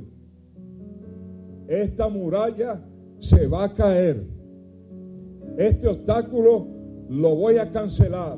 esta 1.67 2.07
muralla 2.07 2.81
se 3.19 3.47
va 3.47 3.65
a 3.65 3.73
caer. 3.73 4.23
Este 5.57 5.89
obstáculo 5.89 6.67
lo 7.09 7.35
voy 7.35 7.57
a 7.57 7.69
cancelar. 7.69 8.37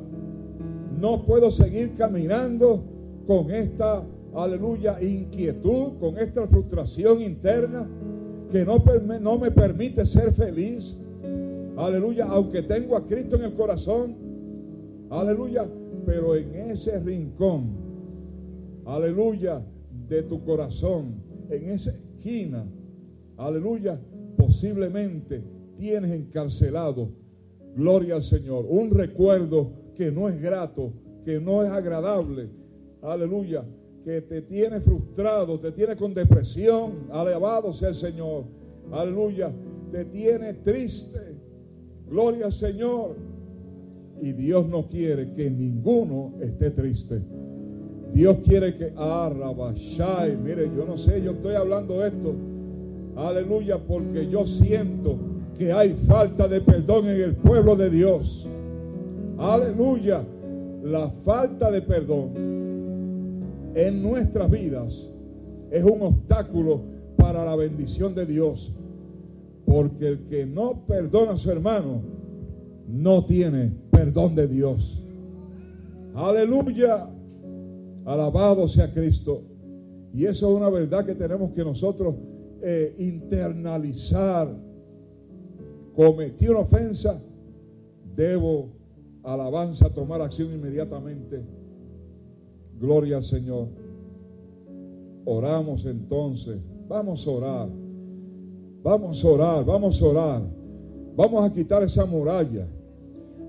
No 0.99 1.23
puedo 1.23 1.51
seguir 1.51 1.93
caminando 1.95 2.83
con 3.27 3.51
esta, 3.51 4.03
aleluya, 4.35 5.01
inquietud, 5.01 5.97
con 5.99 6.17
esta 6.17 6.47
frustración 6.47 7.21
interna 7.21 7.87
que 8.51 8.65
no, 8.65 9.37
me 9.37 9.51
permite 9.51 10.05
ser 10.05 10.33
feliz. 10.33 10.95
Aleluya, 11.77 12.25
aunque 12.25 12.61
tengo 12.61 12.95
a 12.95 13.05
Cristo 13.05 13.35
en 13.35 13.43
el 13.43 13.53
corazón. 13.53 14.15
Aleluya, 15.09 15.65
pero 16.05 16.35
en 16.35 16.55
ese 16.71 16.99
rincón, 16.99 17.69
aleluya, 18.85 19.61
de 20.07 20.23
tu 20.23 20.43
corazón, 20.43 21.15
en 21.49 21.69
esa 21.69 21.91
esquina, 21.91 22.65
aleluya, 23.37 23.99
posiblemente 24.37 25.43
tienes 25.77 26.11
encarcelado, 26.11 27.09
gloria 27.75 28.15
al 28.15 28.23
Señor, 28.23 28.65
un 28.67 28.91
recuerdo 28.91 29.71
que 29.95 30.11
no 30.11 30.29
es 30.29 30.39
grato, 30.41 30.91
que 31.23 31.39
no 31.39 31.63
es 31.63 31.71
agradable, 31.71 32.49
aleluya, 33.01 33.63
que 34.05 34.21
te 34.21 34.43
tiene 34.43 34.79
frustrado, 34.79 35.59
te 35.59 35.71
tiene 35.71 35.95
con 35.95 36.13
depresión, 36.13 37.07
alabado 37.11 37.73
sea 37.73 37.89
el 37.89 37.95
Señor, 37.95 38.43
aleluya, 38.91 39.51
te 39.91 40.05
tiene 40.05 40.53
triste, 40.53 41.35
gloria 42.07 42.45
al 42.45 42.53
Señor. 42.53 43.15
Y 44.21 44.31
Dios 44.31 44.67
no 44.67 44.87
quiere 44.87 45.33
que 45.33 45.49
ninguno 45.49 46.35
esté 46.39 46.69
triste. 46.69 47.19
Dios 48.13 48.37
quiere 48.45 48.77
que, 48.77 48.93
ah, 48.95 49.29
mire, 50.41 50.71
yo 50.73 50.85
no 50.85 50.97
sé, 50.97 51.21
yo 51.21 51.31
estoy 51.31 51.55
hablando 51.55 51.99
de 51.99 52.07
esto 52.07 52.33
Aleluya, 53.15 53.77
porque 53.77 54.27
yo 54.29 54.45
siento 54.45 55.15
que 55.57 55.71
hay 55.71 55.93
falta 56.05 56.47
de 56.47 56.59
perdón 56.59 57.07
en 57.07 57.21
el 57.21 57.33
pueblo 57.33 57.75
de 57.75 57.89
Dios. 57.89 58.45
Aleluya. 59.37 60.21
La 60.83 61.09
falta 61.23 61.71
de 61.71 61.81
perdón 61.81 62.64
en 63.75 64.01
nuestras 64.01 64.49
vidas 64.49 65.09
es 65.69 65.83
un 65.83 66.01
obstáculo 66.01 66.81
para 67.17 67.45
la 67.45 67.55
bendición 67.55 68.15
de 68.15 68.25
Dios. 68.25 68.73
Porque 69.65 70.07
el 70.07 70.19
que 70.25 70.45
no 70.45 70.85
perdona 70.87 71.33
a 71.33 71.37
su 71.37 71.51
hermano 71.51 72.01
no 72.87 73.25
tiene 73.25 73.71
perdón 73.91 74.35
de 74.35 74.47
Dios. 74.47 75.03
Aleluya. 76.13 77.09
Alabado 78.05 78.67
sea 78.67 78.93
Cristo. 78.93 79.41
Y 80.13 80.25
eso 80.25 80.49
es 80.49 80.55
una 80.55 80.69
verdad 80.69 81.05
que 81.05 81.15
tenemos 81.15 81.51
que 81.51 81.63
nosotros 81.65 82.15
eh, 82.61 82.95
internalizar, 82.99 84.47
cometí 85.93 86.47
una 86.47 86.59
ofensa, 86.59 87.21
debo 88.15 88.69
alabanza, 89.23 89.89
tomar 89.89 90.21
acción 90.21 90.53
inmediatamente. 90.53 91.43
Gloria 92.79 93.17
al 93.17 93.23
Señor. 93.23 93.67
Oramos 95.25 95.85
entonces. 95.85 96.59
Vamos 96.87 97.25
a 97.25 97.31
orar. 97.31 97.69
Vamos 98.83 99.23
a 99.23 99.27
orar, 99.27 99.65
vamos 99.65 100.01
a 100.01 100.05
orar. 100.05 100.41
Vamos 101.15 101.43
a 101.43 101.53
quitar 101.53 101.83
esa 101.83 102.05
muralla. 102.05 102.67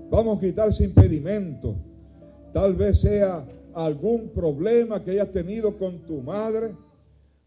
Vamos 0.09 0.37
a 0.37 0.41
quitar 0.41 0.69
ese 0.69 0.85
impedimento. 0.85 1.75
Tal 2.53 2.73
vez 2.73 3.01
sea 3.01 3.45
algún 3.73 4.29
problema 4.29 5.03
que 5.03 5.11
hayas 5.11 5.31
tenido 5.31 5.77
con 5.77 5.99
tu 5.99 6.21
madre 6.21 6.71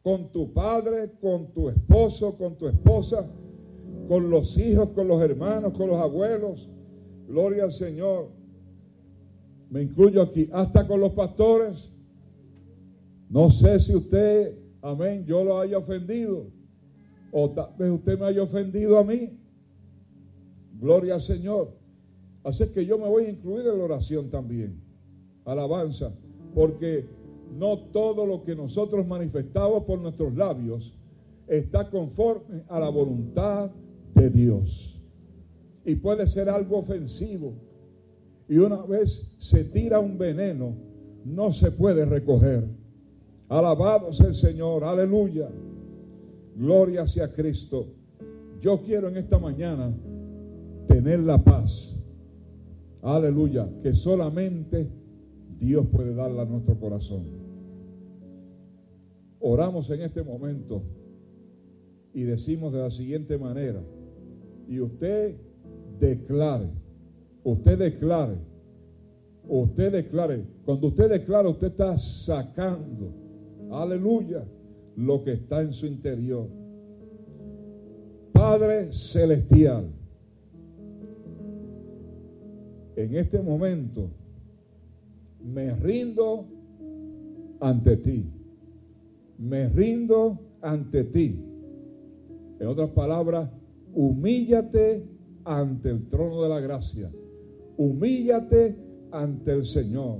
con 0.02 0.32
tu 0.32 0.52
padre, 0.52 1.11
con 1.20 1.52
tu 1.52 1.69
esposo, 1.69 2.36
con 2.36 2.57
tu 2.57 2.66
esposa, 2.69 3.27
con 4.09 4.31
los 4.31 4.57
hijos, 4.59 4.90
con 4.90 5.09
los 5.09 5.20
hermanos, 5.20 5.74
con 5.74 5.89
los 5.89 6.01
abuelos. 6.01 6.69
Gloria 7.28 7.65
al 7.65 7.73
Señor. 7.73 8.28
Me 9.71 9.83
incluyo 9.83 10.21
aquí, 10.21 10.49
hasta 10.53 10.87
con 10.87 11.01
los 11.01 11.13
pastores. 11.13 11.89
No 13.29 13.51
sé 13.51 13.79
si 13.79 13.95
usted, 13.95 14.59
amén, 14.83 15.25
yo 15.25 15.45
lo 15.45 15.61
haya 15.61 15.79
ofendido. 15.79 16.47
O 17.31 17.51
tal 17.51 17.71
vez 17.79 17.91
usted 17.93 18.19
me 18.19 18.27
haya 18.27 18.43
ofendido 18.43 18.99
a 18.99 19.05
mí. 19.05 19.31
Gloria 20.81 21.15
al 21.15 21.21
Señor. 21.21 21.71
Así 22.43 22.67
que 22.69 22.85
yo 22.85 22.99
me 22.99 23.07
voy 23.07 23.27
a 23.27 23.31
incluir 23.31 23.67
en 23.67 23.79
la 23.79 23.85
oración 23.85 24.29
también. 24.29 24.81
Alabanza. 25.45 26.13
Porque 26.53 27.07
no 27.57 27.79
todo 27.79 28.27
lo 28.27 28.43
que 28.43 28.57
nosotros 28.57 29.07
manifestamos 29.07 29.85
por 29.85 30.01
nuestros 30.01 30.35
labios 30.35 30.93
está 31.47 31.89
conforme 31.91 32.65
a 32.69 32.81
la 32.81 32.89
voluntad 32.89 33.71
de 34.15 34.31
Dios. 34.31 35.01
Y 35.85 35.95
puede 35.95 36.27
ser 36.27 36.49
algo 36.49 36.79
ofensivo. 36.79 37.55
Y 38.51 38.59
una 38.59 38.82
vez 38.82 39.31
se 39.39 39.62
tira 39.62 40.01
un 40.01 40.18
veneno, 40.18 40.74
no 41.24 41.52
se 41.52 41.70
puede 41.70 42.05
recoger. 42.05 42.64
Alabado 43.48 44.12
sea 44.12 44.27
el 44.27 44.35
Señor, 44.35 44.82
aleluya. 44.82 45.48
Gloria 46.56 47.06
sea 47.06 47.32
Cristo. 47.32 47.86
Yo 48.60 48.81
quiero 48.82 49.06
en 49.06 49.18
esta 49.18 49.39
mañana 49.39 49.93
tener 50.89 51.20
la 51.20 51.39
paz. 51.39 51.97
Aleluya, 53.02 53.68
que 53.85 53.94
solamente 53.94 54.89
Dios 55.60 55.86
puede 55.86 56.12
darla 56.12 56.43
a 56.43 56.47
nuestro 56.47 56.74
corazón. 56.74 57.22
Oramos 59.39 59.89
en 59.90 60.02
este 60.02 60.24
momento 60.24 60.82
y 62.12 62.22
decimos 62.24 62.72
de 62.72 62.81
la 62.81 62.90
siguiente 62.90 63.39
manera, 63.39 63.81
y 64.66 64.81
usted 64.81 65.36
declare, 66.01 66.66
usted 67.45 67.79
declare, 67.79 68.37
usted 69.49 69.93
declare, 69.93 70.45
cuando 70.65 70.89
usted 70.89 71.11
declara, 71.11 71.49
usted 71.49 71.69
está 71.69 71.97
sacando, 71.97 73.12
aleluya, 73.71 74.45
lo 74.97 75.23
que 75.23 75.33
está 75.33 75.62
en 75.62 75.73
su 75.73 75.87
interior. 75.87 76.49
Padre 78.33 78.93
Celestial, 78.93 79.91
en 82.97 83.17
este 83.17 83.41
momento 83.41 84.11
me 85.43 85.75
rindo 85.75 86.47
ante 87.61 87.97
ti. 87.97 88.25
Me 89.39 89.69
rindo 89.69 90.39
ante 90.61 91.05
ti. 91.05 91.39
En 92.59 92.67
otras 92.67 92.91
palabras, 92.91 93.51
humíllate 93.95 95.07
ante 95.45 95.91
el 95.91 96.07
trono 96.09 96.43
de 96.43 96.49
la 96.49 96.61
gracia. 96.61 97.11
Humíllate 97.81 98.77
ante 99.11 99.52
el 99.52 99.65
Señor. 99.65 100.19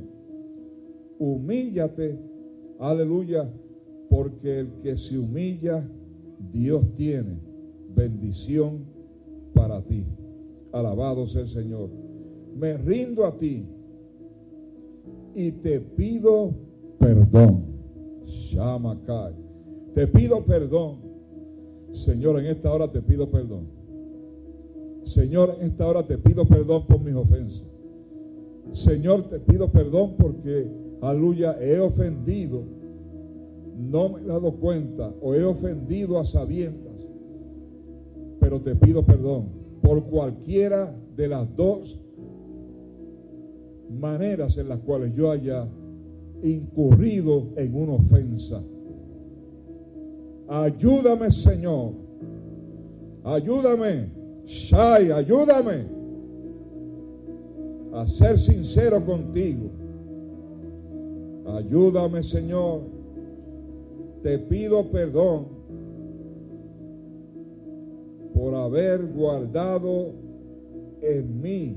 Humíllate, 1.19 2.19
aleluya, 2.79 3.53
porque 4.09 4.61
el 4.61 4.73
que 4.79 4.97
se 4.97 5.19
humilla, 5.19 5.87
Dios 6.55 6.95
tiene 6.95 7.39
bendición 7.95 8.87
para 9.53 9.83
ti. 9.83 10.07
Alabado 10.73 11.27
sea 11.27 11.43
el 11.43 11.51
Señor. 11.51 11.91
Me 12.57 12.79
rindo 12.79 13.27
a 13.27 13.37
ti 13.37 13.67
y 15.35 15.53
te 15.53 15.81
pido 15.81 16.55
perdón. 16.99 17.65
Shamakai. 18.25 19.35
Te 19.95 20.07
pido 20.07 20.47
perdón. 20.47 21.01
Señor, 21.93 22.41
en 22.41 22.47
esta 22.47 22.73
hora 22.73 22.91
te 22.91 23.03
pido 23.03 23.31
perdón. 23.31 23.80
Señor, 25.11 25.57
en 25.61 25.71
esta 25.71 25.89
hora 25.89 26.07
te 26.07 26.19
pido 26.19 26.47
perdón 26.47 26.87
por 26.87 27.01
mis 27.01 27.17
ofensas. 27.17 27.65
Señor, 28.73 29.25
te 29.25 29.41
pido 29.41 29.69
perdón 29.69 30.15
porque, 30.17 30.69
aleluya, 31.01 31.57
he 31.61 31.81
ofendido. 31.81 32.63
No 33.77 34.11
me 34.11 34.21
he 34.21 34.25
dado 34.25 34.53
cuenta 34.53 35.13
o 35.21 35.35
he 35.35 35.43
ofendido 35.43 36.21
a 36.21 36.25
sabiendas. 36.25 36.95
Pero 38.39 38.61
te 38.61 38.77
pido 38.77 39.05
perdón 39.05 39.49
por 39.83 40.05
cualquiera 40.05 40.95
de 41.17 41.27
las 41.27 41.57
dos 41.57 41.99
maneras 43.91 44.59
en 44.59 44.69
las 44.69 44.79
cuales 44.79 45.13
yo 45.17 45.33
haya 45.33 45.67
incurrido 46.45 47.49
en 47.57 47.75
una 47.75 47.95
ofensa. 47.95 48.63
Ayúdame, 50.47 51.33
Señor. 51.33 51.95
Ayúdame. 53.25 54.20
Shai, 54.51 55.13
ayúdame 55.13 55.87
a 57.93 58.05
ser 58.09 58.37
sincero 58.37 59.05
contigo. 59.07 59.71
Ayúdame, 61.47 62.25
Señor. 62.25 62.81
Te 64.25 64.41
pido 64.41 64.91
perdón 64.91 65.47
por 68.35 68.57
haber 68.57 69.07
guardado 69.07 70.15
en 71.01 71.41
mí, 71.41 71.77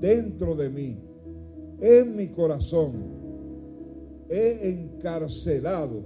dentro 0.00 0.56
de 0.56 0.68
mí, 0.68 0.98
en 1.80 2.16
mi 2.16 2.26
corazón. 2.26 2.92
He 4.28 4.68
encarcelado, 4.68 6.02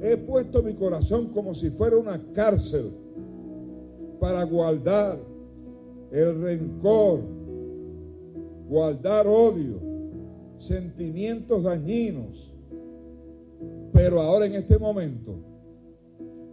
he 0.00 0.16
puesto 0.16 0.62
mi 0.62 0.72
corazón 0.72 1.26
como 1.26 1.52
si 1.52 1.68
fuera 1.68 1.98
una 1.98 2.18
cárcel 2.32 3.03
para 4.20 4.44
guardar 4.44 5.18
el 6.10 6.40
rencor, 6.40 7.20
guardar 8.68 9.26
odio, 9.26 9.80
sentimientos 10.58 11.64
dañinos. 11.64 12.52
Pero 13.92 14.20
ahora 14.20 14.46
en 14.46 14.54
este 14.54 14.78
momento 14.78 15.36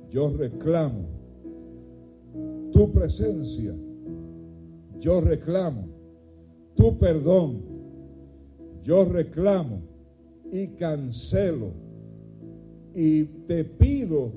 yo 0.09 0.29
reclamo 0.38 1.05
tu 2.71 2.91
presencia, 2.91 3.73
yo 4.99 5.21
reclamo 5.21 5.85
tu 6.75 6.97
perdón, 6.97 7.61
yo 8.83 9.05
reclamo 9.05 9.81
y 10.51 10.67
cancelo 10.67 11.71
y 12.93 13.23
te 13.23 13.63
pido 13.63 14.31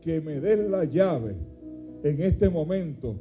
que 0.00 0.20
me 0.20 0.40
des 0.40 0.70
la 0.70 0.84
llave 0.84 1.34
en 2.02 2.22
este 2.22 2.48
momento 2.48 3.16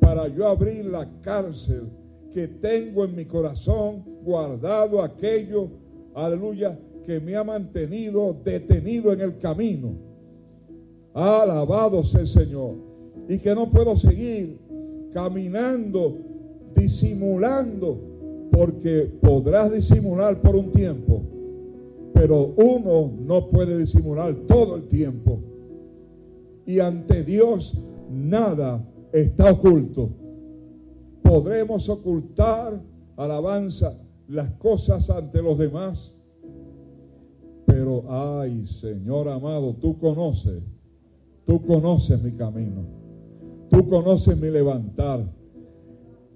para 0.00 0.28
yo 0.28 0.46
abrir 0.46 0.84
la 0.84 1.08
cárcel 1.22 1.88
que 2.32 2.48
tengo 2.48 3.04
en 3.04 3.14
mi 3.14 3.24
corazón 3.24 4.02
guardado 4.24 5.02
aquello, 5.02 5.68
aleluya, 6.14 6.78
que 7.04 7.20
me 7.20 7.36
ha 7.36 7.44
mantenido 7.44 8.36
detenido 8.44 9.12
en 9.12 9.20
el 9.20 9.38
camino. 9.38 9.90
Alabado 11.12 12.02
sea 12.02 12.20
el 12.20 12.28
Señor. 12.28 12.74
Y 13.28 13.38
que 13.38 13.54
no 13.54 13.70
puedo 13.70 13.96
seguir 13.96 14.58
caminando, 15.12 16.16
disimulando, 16.74 17.98
porque 18.50 19.10
podrás 19.20 19.72
disimular 19.72 20.40
por 20.40 20.56
un 20.56 20.70
tiempo, 20.70 21.22
pero 22.12 22.52
uno 22.56 23.10
no 23.26 23.48
puede 23.48 23.78
disimular 23.78 24.34
todo 24.46 24.76
el 24.76 24.88
tiempo. 24.88 25.38
Y 26.66 26.78
ante 26.78 27.24
Dios 27.24 27.76
nada 28.12 28.84
está 29.12 29.52
oculto. 29.52 30.10
Podremos 31.22 31.88
ocultar, 31.88 32.80
alabanza, 33.16 33.98
las 34.28 34.50
cosas 34.52 35.08
ante 35.10 35.42
los 35.42 35.58
demás. 35.58 36.14
Pero, 37.66 38.04
ay, 38.08 38.66
Señor 38.66 39.28
amado, 39.28 39.74
tú 39.74 39.98
conoces, 39.98 40.62
tú 41.44 41.64
conoces 41.64 42.22
mi 42.22 42.32
camino. 42.32 43.02
Tú 43.70 43.88
conoces 43.88 44.38
mi 44.38 44.50
levantar. 44.50 45.24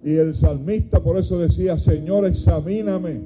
Y 0.03 0.15
el 0.15 0.33
salmista 0.35 1.03
por 1.03 1.19
eso 1.19 1.39
decía, 1.39 1.77
Señor, 1.77 2.25
examíname. 2.25 3.21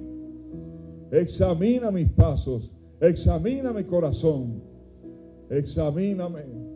Examina 1.12 1.90
mis 1.90 2.08
pasos. 2.08 2.70
Examina 3.00 3.72
mi 3.72 3.84
corazón. 3.84 4.62
Examíname. 5.48 6.69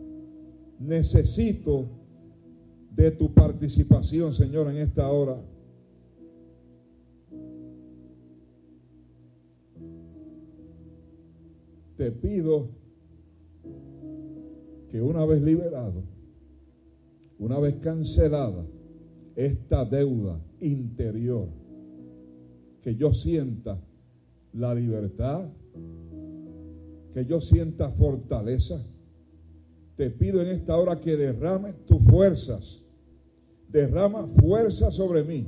Necesito 0.79 1.87
de 2.91 3.11
tu 3.11 3.33
participación, 3.33 4.33
Señor, 4.33 4.69
en 4.69 4.77
esta 4.77 5.09
hora. 5.09 5.41
Te 11.97 12.11
pido 12.11 12.69
que 14.91 15.01
una 15.01 15.25
vez 15.25 15.41
liberado, 15.41 16.03
una 17.39 17.59
vez 17.59 17.75
cancelada 17.75 18.65
esta 19.35 19.85
deuda 19.85 20.39
interior, 20.61 21.47
que 22.81 22.95
yo 22.95 23.13
sienta 23.13 23.81
la 24.53 24.73
libertad, 24.73 25.49
que 27.13 27.25
yo 27.25 27.41
sienta 27.41 27.91
fortaleza. 27.91 28.81
Te 29.95 30.09
pido 30.09 30.41
en 30.41 30.49
esta 30.49 30.77
hora 30.77 30.99
que 30.99 31.15
derrames 31.15 31.75
tus 31.85 31.99
fuerzas 32.03 32.85
derrama 33.75 34.25
fuerza 34.39 34.89
sobre 34.89 35.23
mí. 35.23 35.47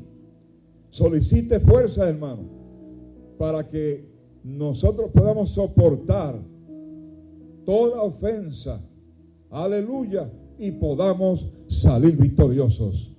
Solicite 0.90 1.62
fuerza, 1.62 2.10
hermano, 2.10 2.44
para 3.38 3.66
que 3.66 4.06
nosotros 4.44 5.12
podamos 5.14 5.52
soportar 5.52 6.38
toda 7.66 8.02
ofensa. 8.02 8.82
Aleluya. 9.50 10.30
Y 10.60 10.72
podamos 10.72 11.48
salir 11.68 12.18
victoriosos. 12.18 13.16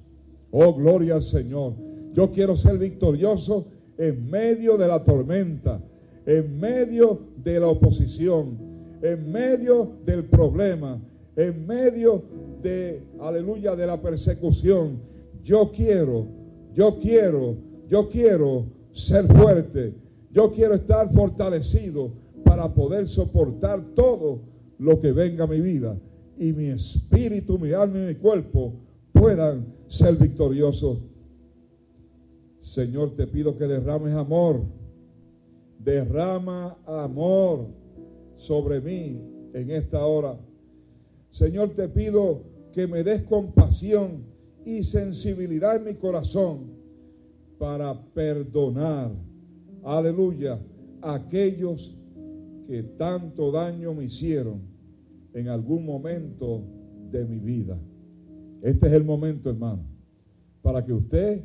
Oh, 0.50 0.74
gloria 0.74 1.14
al 1.14 1.22
Señor. 1.22 1.74
Yo 2.12 2.30
quiero 2.30 2.56
ser 2.56 2.76
victorioso 2.78 3.66
en 3.96 4.28
medio 4.28 4.76
de 4.76 4.88
la 4.88 5.04
tormenta, 5.04 5.80
en 6.26 6.58
medio 6.58 7.20
de 7.36 7.60
la 7.60 7.68
oposición, 7.68 8.58
en 9.00 9.30
medio 9.30 9.92
del 10.04 10.24
problema, 10.24 11.00
en 11.38 11.68
medio 11.68 12.20
de, 12.60 13.00
aleluya, 13.20 13.76
de 13.76 13.86
la 13.86 14.02
persecución. 14.02 14.98
Yo 15.44 15.70
quiero, 15.70 16.26
yo 16.74 16.98
quiero, 16.98 17.54
yo 17.88 18.08
quiero 18.08 18.64
ser 18.92 19.24
fuerte. 19.28 19.94
Yo 20.32 20.50
quiero 20.50 20.74
estar 20.74 21.12
fortalecido 21.12 22.10
para 22.44 22.74
poder 22.74 23.06
soportar 23.06 23.80
todo 23.94 24.40
lo 24.78 25.00
que 25.00 25.12
venga 25.12 25.44
a 25.44 25.46
mi 25.46 25.60
vida. 25.60 25.96
Y 26.36 26.52
mi 26.52 26.66
espíritu, 26.70 27.56
mi 27.56 27.72
alma 27.72 28.00
y 28.00 28.06
mi 28.08 28.14
cuerpo 28.16 28.72
puedan 29.12 29.64
ser 29.86 30.16
victoriosos. 30.16 30.98
Señor, 32.62 33.14
te 33.14 33.28
pido 33.28 33.56
que 33.56 33.68
derrames 33.68 34.14
amor. 34.14 34.62
Derrama 35.78 36.76
amor 36.84 37.68
sobre 38.36 38.80
mí 38.80 39.20
en 39.54 39.70
esta 39.70 40.04
hora. 40.04 40.36
Señor, 41.38 41.68
te 41.68 41.88
pido 41.88 42.42
que 42.72 42.88
me 42.88 43.04
des 43.04 43.22
compasión 43.22 44.24
y 44.64 44.82
sensibilidad 44.82 45.76
en 45.76 45.84
mi 45.84 45.94
corazón 45.94 46.72
para 47.60 47.94
perdonar, 48.12 49.12
aleluya, 49.84 50.58
a 51.00 51.14
aquellos 51.14 51.96
que 52.66 52.82
tanto 52.82 53.52
daño 53.52 53.94
me 53.94 54.06
hicieron 54.06 54.62
en 55.32 55.46
algún 55.46 55.86
momento 55.86 56.64
de 57.12 57.24
mi 57.24 57.38
vida. 57.38 57.78
Este 58.60 58.88
es 58.88 58.92
el 58.94 59.04
momento, 59.04 59.50
hermano, 59.50 59.84
para 60.60 60.84
que 60.84 60.92
usted 60.92 61.44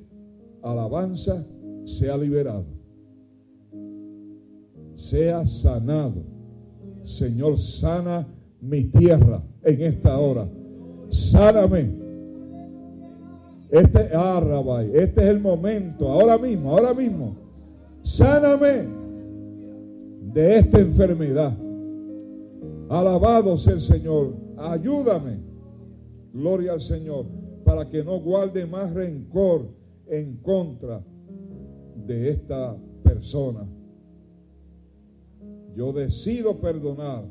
alabanza, 0.63 1.45
sea 1.85 2.17
liberado, 2.17 2.65
sea 4.95 5.45
sanado. 5.45 6.23
Señor, 7.03 7.59
sana 7.59 8.27
mi 8.63 8.85
tierra 8.85 9.43
en 9.63 9.81
esta 9.81 10.17
hora. 10.17 10.47
Sáname. 11.09 11.91
Este, 13.69 14.09
ah, 14.13 14.83
este 14.93 15.21
es 15.21 15.27
el 15.27 15.39
momento, 15.39 16.07
ahora 16.07 16.37
mismo, 16.37 16.71
ahora 16.71 16.93
mismo. 16.93 17.35
Sáname 18.03 18.85
de 20.33 20.57
esta 20.57 20.79
enfermedad. 20.79 21.53
Alabado 22.89 23.57
sea 23.57 23.73
el 23.73 23.81
Señor. 23.81 24.33
Ayúdame. 24.57 25.39
Gloria 26.33 26.73
al 26.73 26.81
Señor. 26.81 27.25
Para 27.63 27.89
que 27.89 28.03
no 28.03 28.19
guarde 28.19 28.65
más 28.65 28.93
rencor 28.93 29.67
en 30.07 30.37
contra 30.37 31.01
de 32.05 32.29
esta 32.29 32.75
persona. 33.03 33.65
Yo 35.75 35.91
decido 35.91 36.59
perdonar. 36.59 37.23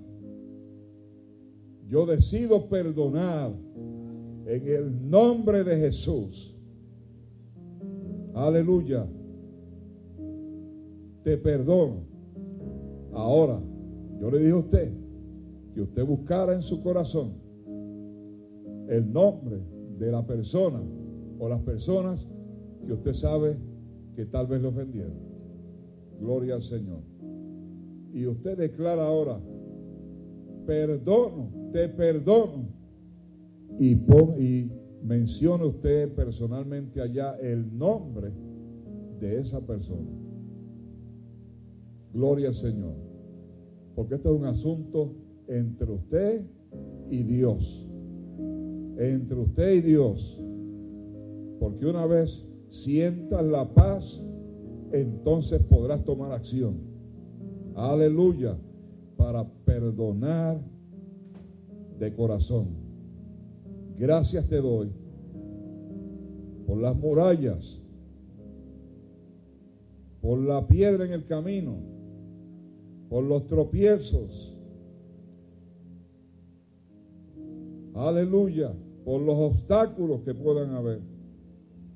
Yo 1.93 2.07
decido 2.07 2.71
perdonar 2.71 3.53
en 4.47 4.67
el 4.67 5.11
nombre 5.11 5.63
de 5.63 5.77
Jesús. 5.77 6.57
Aleluya. 8.33 9.07
Te 11.23 11.37
perdono. 11.37 12.07
Ahora, 13.13 13.61
yo 14.19 14.31
le 14.31 14.39
dije 14.39 14.53
a 14.53 14.57
usted 14.57 14.93
que 15.75 15.83
usted 15.83 16.07
buscara 16.07 16.55
en 16.55 16.63
su 16.63 16.83
corazón 16.83 17.35
el 18.89 19.13
nombre 19.13 19.61
de 19.99 20.11
la 20.11 20.25
persona 20.25 20.81
o 21.39 21.47
las 21.47 21.61
personas 21.61 22.27
que 22.87 22.93
usted 22.95 23.13
sabe 23.13 23.59
que 24.17 24.25
tal 24.25 24.47
vez 24.47 24.63
le 24.63 24.69
ofendieron. 24.69 25.19
Gloria 26.19 26.55
al 26.55 26.63
Señor. 26.63 27.01
Y 28.15 28.27
usted 28.27 28.57
declara 28.57 29.07
ahora, 29.07 29.39
perdono, 30.67 31.51
te 31.73 31.89
perdono. 31.89 32.69
Y, 33.79 33.95
pon, 33.95 34.35
y 34.39 34.71
menciona 35.03 35.65
usted 35.65 36.13
personalmente 36.15 37.01
allá 37.01 37.37
el 37.41 37.77
nombre 37.77 38.31
de 39.21 39.39
esa 39.39 39.61
persona. 39.61 40.11
Gloria 42.13 42.49
al 42.49 42.55
Señor. 42.55 42.95
Porque 43.95 44.17
esto 44.17 44.35
es 44.35 44.41
un 44.41 44.47
asunto 44.47 45.15
entre 45.49 45.91
usted 45.91 46.43
y 47.11 47.23
Dios. 47.23 47.89
Entre 48.99 49.39
usted 49.39 49.73
y 49.73 49.81
Dios. 49.81 50.43
Porque 51.59 51.87
una 51.87 52.07
vez 52.07 52.47
sientas 52.69 53.45
la 53.45 53.73
paz, 53.73 54.23
entonces 54.93 55.61
podrás 55.63 56.05
tomar 56.05 56.33
acción. 56.33 56.77
Aleluya. 57.75 58.57
Para 59.23 59.45
perdonar 59.65 60.61
de 61.97 62.13
corazón. 62.13 62.67
Gracias 63.97 64.49
te 64.49 64.57
doy 64.57 64.91
por 66.67 66.79
las 66.79 66.97
murallas, 66.97 67.81
por 70.21 70.41
la 70.41 70.67
piedra 70.67 71.05
en 71.05 71.13
el 71.13 71.25
camino, 71.25 71.77
por 73.09 73.23
los 73.23 73.47
tropiezos. 73.47 74.59
Aleluya. 77.95 78.73
Por 79.05 79.21
los 79.21 79.37
obstáculos 79.37 80.23
que 80.23 80.35
puedan 80.35 80.71
haber 80.71 81.01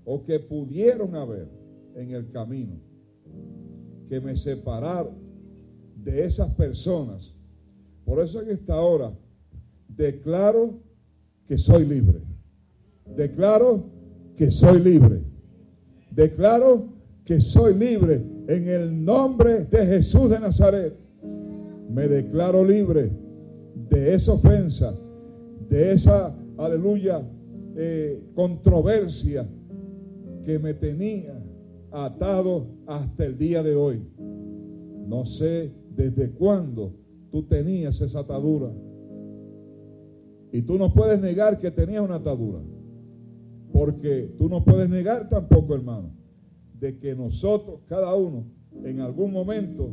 o 0.05 0.23
que 0.23 0.39
pudieron 0.39 1.17
haber 1.17 1.49
en 1.97 2.13
el 2.13 2.31
camino 2.31 2.77
que 4.09 4.21
me 4.21 4.37
separaron 4.37 5.26
de 6.07 6.25
esas 6.25 6.55
personas. 6.55 7.35
Por 8.05 8.21
eso 8.21 8.41
en 8.41 8.51
esta 8.51 8.81
hora 8.81 9.13
declaro 9.89 10.75
que 11.49 11.59
soy 11.59 11.85
libre. 11.85 12.21
Declaro 13.17 13.83
que 14.37 14.49
soy 14.53 14.81
libre. 14.81 15.21
Declaro 16.13 16.85
que 17.25 17.41
soy 17.41 17.75
libre 17.75 18.23
en 18.47 18.69
el 18.69 19.05
nombre 19.05 19.65
de 19.65 19.85
Jesús 19.85 20.31
de 20.31 20.39
Nazaret. 20.39 20.95
Me 21.91 22.07
declaro 22.07 22.65
libre 22.65 23.11
de 23.91 24.15
esa 24.15 24.35
ofensa, 24.35 24.95
de 25.69 25.93
esa, 25.93 26.33
aleluya, 26.57 27.21
eh, 27.75 28.23
controversia 28.37 29.45
que 30.45 30.61
me 30.61 30.73
tenía 30.73 31.37
atado 31.91 32.69
hasta 32.87 33.25
el 33.25 33.37
día 33.37 33.65
de 33.65 33.75
hoy. 33.75 34.01
No 35.09 35.25
sé 35.25 35.73
desde 35.97 36.31
cuándo 36.31 36.93
tú 37.31 37.43
tenías 37.45 38.01
esa 38.01 38.21
atadura. 38.21 38.71
Y 40.53 40.63
tú 40.63 40.79
no 40.79 40.93
puedes 40.93 41.21
negar 41.21 41.59
que 41.59 41.71
tenías 41.71 42.03
una 42.03 42.17
atadura. 42.17 42.61
Porque 43.73 44.35
tú 44.39 44.49
no 44.49 44.65
puedes 44.65 44.89
negar 44.89 45.29
tampoco, 45.29 45.75
hermano, 45.75 46.11
de 46.79 46.99
que 46.99 47.15
nosotros, 47.15 47.81
cada 47.87 48.15
uno, 48.15 48.45
en 48.85 49.01
algún 49.01 49.33
momento 49.33 49.91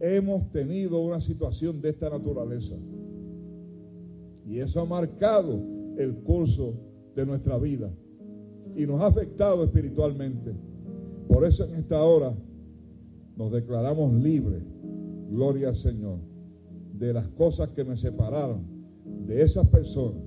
hemos 0.00 0.50
tenido 0.50 1.00
una 1.00 1.20
situación 1.20 1.80
de 1.80 1.90
esta 1.90 2.10
naturaleza. 2.10 2.76
Y 4.46 4.58
eso 4.58 4.80
ha 4.80 4.84
marcado 4.84 5.60
el 5.96 6.16
curso 6.16 6.74
de 7.14 7.26
nuestra 7.26 7.58
vida 7.58 7.90
y 8.76 8.86
nos 8.86 9.00
ha 9.00 9.06
afectado 9.06 9.64
espiritualmente. 9.64 10.52
Por 11.26 11.44
eso 11.44 11.64
en 11.64 11.74
esta 11.74 12.02
hora 12.02 12.34
nos 13.36 13.52
declaramos 13.52 14.12
libres, 14.14 14.62
gloria 15.30 15.68
al 15.68 15.76
Señor, 15.76 16.18
de 16.98 17.12
las 17.12 17.28
cosas 17.28 17.70
que 17.70 17.84
me 17.84 17.96
separaron 17.96 18.62
de 19.26 19.42
esas 19.42 19.66
personas. 19.68 20.22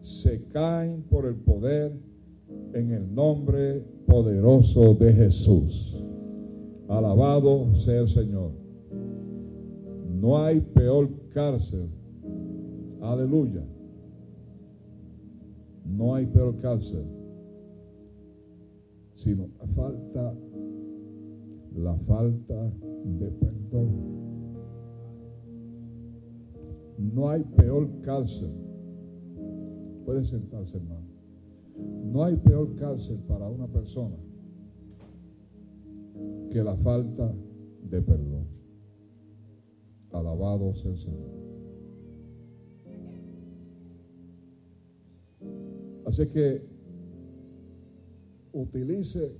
Se 0.00 0.44
caen 0.48 1.02
por 1.02 1.26
el 1.26 1.36
poder 1.36 1.92
en 2.74 2.90
el 2.90 3.14
nombre 3.14 3.84
poderoso 4.06 4.94
de 4.94 5.12
Jesús. 5.12 6.02
Alabado 6.88 7.74
sea 7.74 8.00
el 8.00 8.08
Señor. 8.08 8.50
No 10.20 10.38
hay 10.38 10.60
peor 10.60 11.08
cárcel. 11.32 11.88
Aleluya. 13.00 13.64
No 15.84 16.14
hay 16.14 16.26
peor 16.26 16.56
cárcel 16.60 17.04
sino 19.24 19.48
la 19.58 19.66
falta, 19.68 20.34
la 21.76 21.96
falta 22.06 22.70
de 23.18 23.30
perdón. 23.30 24.13
No 26.98 27.30
hay 27.30 27.42
peor 27.42 27.88
cárcel. 28.02 28.50
Puede 30.04 30.24
sentarse, 30.24 30.76
hermano. 30.76 31.06
No 32.04 32.24
hay 32.24 32.36
peor 32.36 32.74
cárcel 32.76 33.18
para 33.26 33.48
una 33.48 33.66
persona 33.66 34.16
que 36.50 36.62
la 36.62 36.76
falta 36.76 37.34
de 37.90 38.00
perdón. 38.00 38.46
Alabado 40.12 40.72
sea 40.74 40.92
el 40.92 40.98
Señor. 40.98 41.34
Así 46.06 46.26
que 46.28 46.62
utilice 48.52 49.36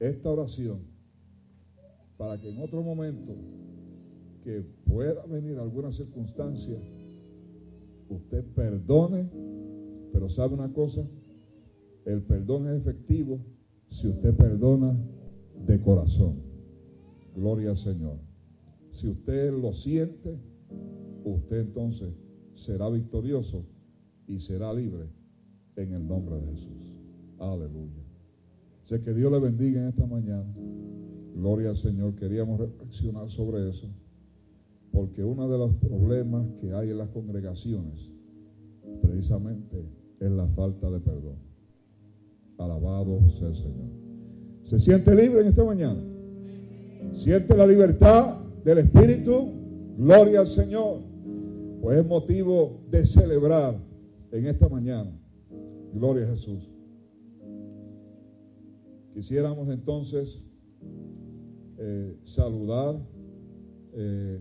esta 0.00 0.30
oración 0.30 0.80
para 2.16 2.40
que 2.40 2.48
en 2.48 2.62
otro 2.62 2.82
momento 2.82 3.36
que 4.44 4.62
pueda 4.86 5.24
venir 5.24 5.58
alguna 5.58 5.90
circunstancia, 5.90 6.76
usted 8.10 8.44
perdone, 8.54 9.26
pero 10.12 10.28
sabe 10.28 10.54
una 10.54 10.70
cosa, 10.70 11.02
el 12.04 12.20
perdón 12.22 12.68
es 12.68 12.82
efectivo 12.82 13.40
si 13.88 14.08
usted 14.08 14.34
perdona 14.34 14.94
de 15.66 15.80
corazón. 15.80 16.42
Gloria 17.34 17.70
al 17.70 17.78
Señor. 17.78 18.18
Si 18.92 19.08
usted 19.08 19.50
lo 19.50 19.72
siente, 19.72 20.38
usted 21.24 21.60
entonces 21.60 22.12
será 22.54 22.90
victorioso 22.90 23.64
y 24.28 24.40
será 24.40 24.72
libre 24.74 25.06
en 25.76 25.94
el 25.94 26.06
nombre 26.06 26.36
de 26.36 26.46
Jesús. 26.52 26.94
Aleluya. 27.38 28.04
Sé 28.84 29.00
que 29.00 29.14
Dios 29.14 29.32
le 29.32 29.38
bendiga 29.38 29.80
en 29.80 29.88
esta 29.88 30.06
mañana. 30.06 30.54
Gloria 31.34 31.70
al 31.70 31.76
Señor. 31.76 32.14
Queríamos 32.14 32.60
reflexionar 32.60 33.30
sobre 33.30 33.70
eso. 33.70 33.88
Porque 34.94 35.24
uno 35.24 35.48
de 35.48 35.58
los 35.58 35.74
problemas 35.74 36.46
que 36.60 36.72
hay 36.72 36.90
en 36.90 36.98
las 36.98 37.08
congregaciones 37.08 38.12
precisamente 39.02 39.84
es 40.20 40.30
la 40.30 40.46
falta 40.46 40.88
de 40.88 41.00
perdón. 41.00 41.36
Alabado 42.58 43.18
sea 43.30 43.48
el 43.48 43.56
Señor. 43.56 43.90
¿Se 44.62 44.78
siente 44.78 45.12
libre 45.12 45.40
en 45.40 45.48
esta 45.48 45.64
mañana? 45.64 46.00
¿Siente 47.12 47.56
la 47.56 47.66
libertad 47.66 48.36
del 48.64 48.78
Espíritu? 48.78 49.50
Gloria 49.98 50.40
al 50.40 50.46
Señor. 50.46 51.00
Pues 51.82 51.98
es 51.98 52.06
motivo 52.06 52.80
de 52.88 53.04
celebrar 53.04 53.76
en 54.30 54.46
esta 54.46 54.68
mañana. 54.68 55.10
Gloria 55.92 56.24
a 56.24 56.30
Jesús. 56.30 56.70
Quisiéramos 59.12 59.68
entonces 59.68 60.40
eh, 61.78 62.16
saludar 62.24 62.96
eh, 63.92 64.40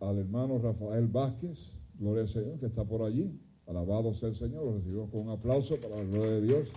al 0.00 0.18
hermano 0.18 0.58
Rafael 0.58 1.06
Vázquez, 1.06 1.58
gloria 1.98 2.22
al 2.22 2.28
Señor, 2.28 2.58
que 2.58 2.66
está 2.66 2.84
por 2.84 3.02
allí. 3.02 3.38
Alabado 3.66 4.14
sea 4.14 4.30
el 4.30 4.34
Señor, 4.34 4.64
lo 4.64 4.74
recibimos 4.74 5.10
con 5.10 5.20
un 5.20 5.30
aplauso 5.30 5.76
para 5.80 5.96
la 5.96 6.04
gloria 6.04 6.32
de 6.32 6.40
Dios. 6.42 6.68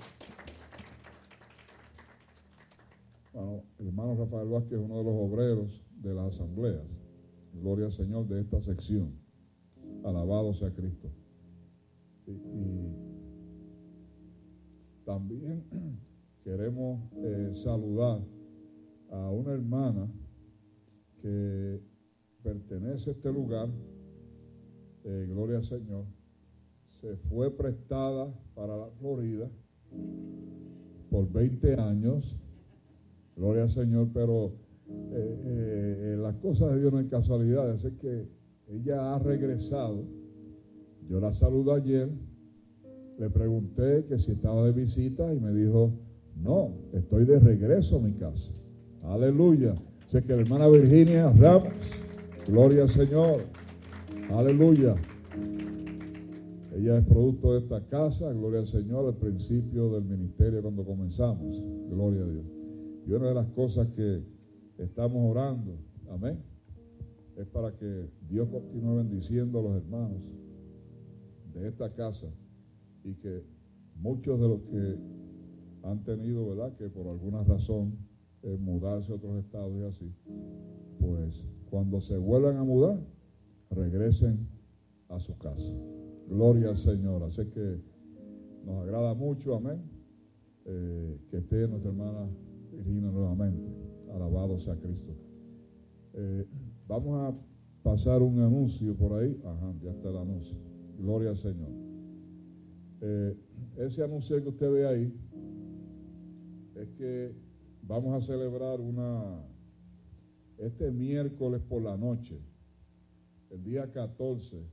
Bueno, 3.33 3.63
el 3.79 3.87
hermano 3.87 4.15
Rafael 4.15 4.47
Vázquez 4.49 4.73
es 4.73 4.85
uno 4.85 4.97
de 4.97 5.03
los 5.03 5.13
obreros 5.15 5.83
de 6.01 6.13
las 6.13 6.35
asambleas. 6.35 6.85
Gloria 7.53 7.85
al 7.85 7.93
Señor 7.93 8.27
de 8.27 8.41
esta 8.41 8.61
sección. 8.61 9.11
Alabado 10.03 10.53
sea 10.53 10.71
Cristo. 10.71 11.09
Y, 12.27 13.13
también 15.05 15.63
queremos 16.43 17.01
eh, 17.23 17.51
saludar 17.55 18.21
a 19.09 19.29
una 19.29 19.53
hermana 19.53 20.07
que 21.21 21.81
pertenece 22.43 23.09
a 23.09 23.13
este 23.13 23.31
lugar, 23.31 23.69
eh, 25.05 25.27
gloria 25.29 25.57
al 25.57 25.63
Señor, 25.63 26.05
se 27.01 27.15
fue 27.15 27.49
prestada 27.51 28.33
para 28.55 28.77
la 28.77 28.87
Florida 28.99 29.49
por 31.09 31.31
20 31.31 31.75
años, 31.75 32.37
gloria 33.35 33.63
al 33.63 33.71
Señor, 33.71 34.09
pero 34.13 34.51
eh, 34.89 36.17
las 36.19 36.35
cosas 36.35 36.73
de 36.73 36.81
Dios 36.81 36.93
no 36.93 36.99
hay 36.99 37.07
casualidad, 37.07 37.69
así 37.71 37.91
que 37.91 38.27
ella 38.69 39.15
ha 39.15 39.19
regresado, 39.19 40.03
yo 41.09 41.19
la 41.19 41.31
saludo 41.33 41.73
ayer, 41.73 42.09
le 43.19 43.29
pregunté 43.29 44.05
que 44.07 44.17
si 44.17 44.31
estaba 44.31 44.65
de 44.65 44.71
visita 44.71 45.33
y 45.33 45.39
me 45.39 45.53
dijo, 45.53 45.91
no, 46.41 46.73
estoy 46.93 47.25
de 47.25 47.39
regreso 47.39 47.97
a 47.97 47.99
mi 47.99 48.13
casa. 48.13 48.51
Aleluya. 49.03 49.75
Sé 50.07 50.23
que 50.23 50.35
la 50.35 50.41
hermana 50.41 50.67
Virginia 50.67 51.31
Ramos, 51.31 51.69
gloria 52.47 52.83
al 52.83 52.89
Señor. 52.89 53.41
Aleluya. 54.31 54.95
Ella 56.75 56.97
es 56.97 57.05
producto 57.05 57.53
de 57.53 57.59
esta 57.59 57.81
casa, 57.87 58.31
gloria 58.33 58.59
al 58.59 58.67
Señor, 58.67 59.05
al 59.05 59.15
principio 59.15 59.91
del 59.91 60.03
ministerio 60.03 60.61
cuando 60.61 60.83
comenzamos. 60.83 61.61
Gloria 61.89 62.23
a 62.23 62.27
Dios. 62.27 62.45
Y 63.07 63.11
una 63.13 63.29
de 63.29 63.33
las 63.35 63.47
cosas 63.49 63.87
que 63.95 64.23
estamos 64.77 65.31
orando, 65.31 65.77
amén, 66.09 66.39
es 67.37 67.47
para 67.47 67.75
que 67.75 68.09
Dios 68.29 68.49
continúe 68.49 68.95
bendiciendo 68.97 69.59
a 69.59 69.63
los 69.63 69.75
hermanos 69.83 70.31
de 71.53 71.67
esta 71.67 71.93
casa 71.93 72.27
y 73.03 73.13
que 73.15 73.43
muchos 73.95 74.39
de 74.39 74.47
los 74.47 74.61
que 74.63 74.97
han 75.83 76.03
tenido, 76.03 76.47
¿verdad?, 76.49 76.75
que 76.77 76.89
por 76.89 77.07
alguna 77.07 77.43
razón 77.43 77.93
eh, 78.41 78.57
mudarse 78.59 79.11
a 79.11 79.15
otros 79.15 79.43
estados 79.43 79.73
y 79.75 79.83
así, 79.83 80.11
pues 80.99 81.43
cuando 81.73 81.99
se 82.01 82.15
vuelvan 82.15 82.57
a 82.57 82.63
mudar, 82.63 82.99
regresen 83.71 84.47
a 85.09 85.19
su 85.19 85.35
casa. 85.39 85.73
Gloria 86.29 86.69
al 86.69 86.77
Señor. 86.77 87.23
Así 87.23 87.47
que 87.47 87.81
nos 88.63 88.83
agrada 88.83 89.15
mucho, 89.15 89.55
amén, 89.55 89.81
eh, 90.65 91.17
que 91.31 91.37
esté 91.37 91.67
nuestra 91.67 91.89
hermana 91.89 92.29
Virginia 92.71 93.09
nuevamente. 93.09 93.63
Alabado 94.13 94.59
sea 94.59 94.75
Cristo. 94.75 95.15
Eh, 96.13 96.45
vamos 96.87 97.19
a 97.19 97.35
pasar 97.81 98.21
un 98.21 98.39
anuncio 98.39 98.95
por 98.95 99.19
ahí. 99.19 99.41
Ajá, 99.43 99.73
ya 99.81 99.93
está 99.93 100.11
el 100.11 100.17
anuncio. 100.17 100.55
Gloria 100.99 101.31
al 101.31 101.37
Señor. 101.37 101.71
ese 103.77 104.03
anuncio 104.03 104.39
que 104.43 104.49
usted 104.49 104.71
ve 104.71 104.85
ahí 104.85 105.13
es 106.75 106.87
que 106.89 107.33
vamos 107.81 108.13
a 108.13 108.21
celebrar 108.23 108.79
una, 108.79 109.41
este 110.57 110.91
miércoles 110.91 111.61
por 111.61 111.81
la 111.81 111.97
noche, 111.97 112.39
el 113.49 113.63
día 113.63 113.91
14 113.91 114.65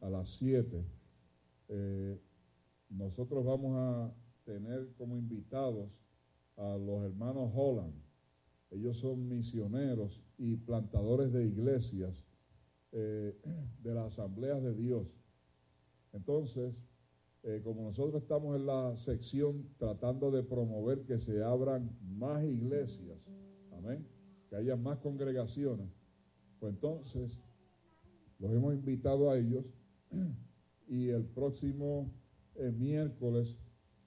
a 0.00 0.10
las 0.10 0.28
7, 0.38 0.84
eh, 1.68 2.20
nosotros 2.90 3.44
vamos 3.44 3.74
a 3.76 4.12
tener 4.44 4.92
como 4.98 5.16
invitados 5.16 5.90
a 6.56 6.76
los 6.76 7.04
hermanos 7.04 7.50
Holland. 7.54 7.94
Ellos 8.70 8.98
son 8.98 9.28
misioneros 9.28 10.20
y 10.38 10.56
plantadores 10.56 11.32
de 11.32 11.46
iglesias 11.46 12.24
eh, 12.92 13.38
de 13.82 13.94
las 13.94 14.12
asambleas 14.12 14.62
de 14.62 14.74
Dios. 14.74 15.06
Entonces, 16.12 16.74
eh, 17.42 17.60
como 17.64 17.82
nosotros 17.82 18.22
estamos 18.22 18.56
en 18.56 18.66
la 18.66 18.96
sección 18.98 19.68
tratando 19.78 20.30
de 20.30 20.42
promover 20.42 21.02
que 21.04 21.18
se 21.18 21.42
abran 21.42 21.90
más 22.02 22.44
iglesias, 22.44 23.18
amén, 23.72 24.06
que 24.52 24.58
haya 24.58 24.76
más 24.76 24.98
congregaciones, 24.98 25.88
pues 26.60 26.74
entonces 26.74 27.38
los 28.38 28.52
hemos 28.52 28.74
invitado 28.74 29.30
a 29.30 29.38
ellos 29.38 29.64
y 30.88 31.08
el 31.08 31.24
próximo 31.24 32.12
eh, 32.56 32.70
miércoles 32.70 33.56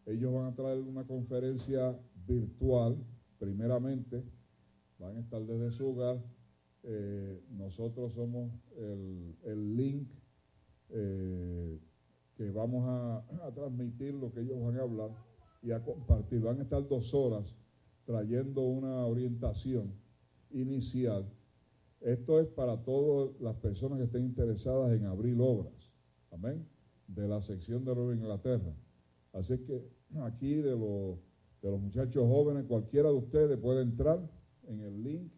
ellos 0.05 0.31
van 0.31 0.45
a 0.45 0.55
traer 0.55 0.81
una 0.81 1.03
conferencia 1.03 1.99
virtual, 2.27 2.95
primeramente, 3.39 4.23
van 4.99 5.17
a 5.17 5.21
estar 5.21 5.41
desde 5.41 5.71
su 5.71 5.87
hogar. 5.87 6.23
Eh, 6.83 7.41
nosotros 7.49 8.13
somos 8.13 8.51
el, 8.77 9.35
el 9.45 9.75
link 9.75 10.07
que 12.37 12.51
vamos 12.51 12.87
a, 13.41 13.51
transmitir 13.51 14.13
lo 14.13 14.31
que 14.31 14.41
ellos 14.41 14.61
van 14.61 14.77
a 14.77 14.83
hablar 14.83 15.09
y 15.63 15.71
a 15.71 15.83
compartir. 15.83 16.39
Van 16.39 16.59
a 16.59 16.61
estar 16.61 16.87
dos 16.87 17.15
horas 17.15 17.55
trayendo 18.05 18.61
una 18.61 19.07
orientación 19.07 20.04
inicial. 20.55 21.25
Esto 22.01 22.39
es 22.39 22.47
para 22.47 22.77
todas 22.83 23.39
las 23.39 23.55
personas 23.57 23.97
que 23.97 24.05
estén 24.05 24.23
interesadas 24.23 24.91
en 24.93 25.05
abrir 25.05 25.37
obras. 25.39 25.91
Amén. 26.31 26.65
De 27.07 27.27
la 27.27 27.41
sección 27.41 27.83
de 27.85 27.95
Nueva 27.95 28.15
Inglaterra. 28.15 28.73
Así 29.33 29.57
que 29.59 29.87
aquí 30.21 30.55
de, 30.55 30.71
los, 30.71 31.17
de 31.61 31.71
los 31.71 31.79
muchachos 31.79 32.23
jóvenes, 32.27 32.65
cualquiera 32.65 33.09
de 33.09 33.15
ustedes 33.15 33.57
puede 33.57 33.81
entrar 33.81 34.19
en 34.67 34.81
el 34.81 35.03
link 35.03 35.31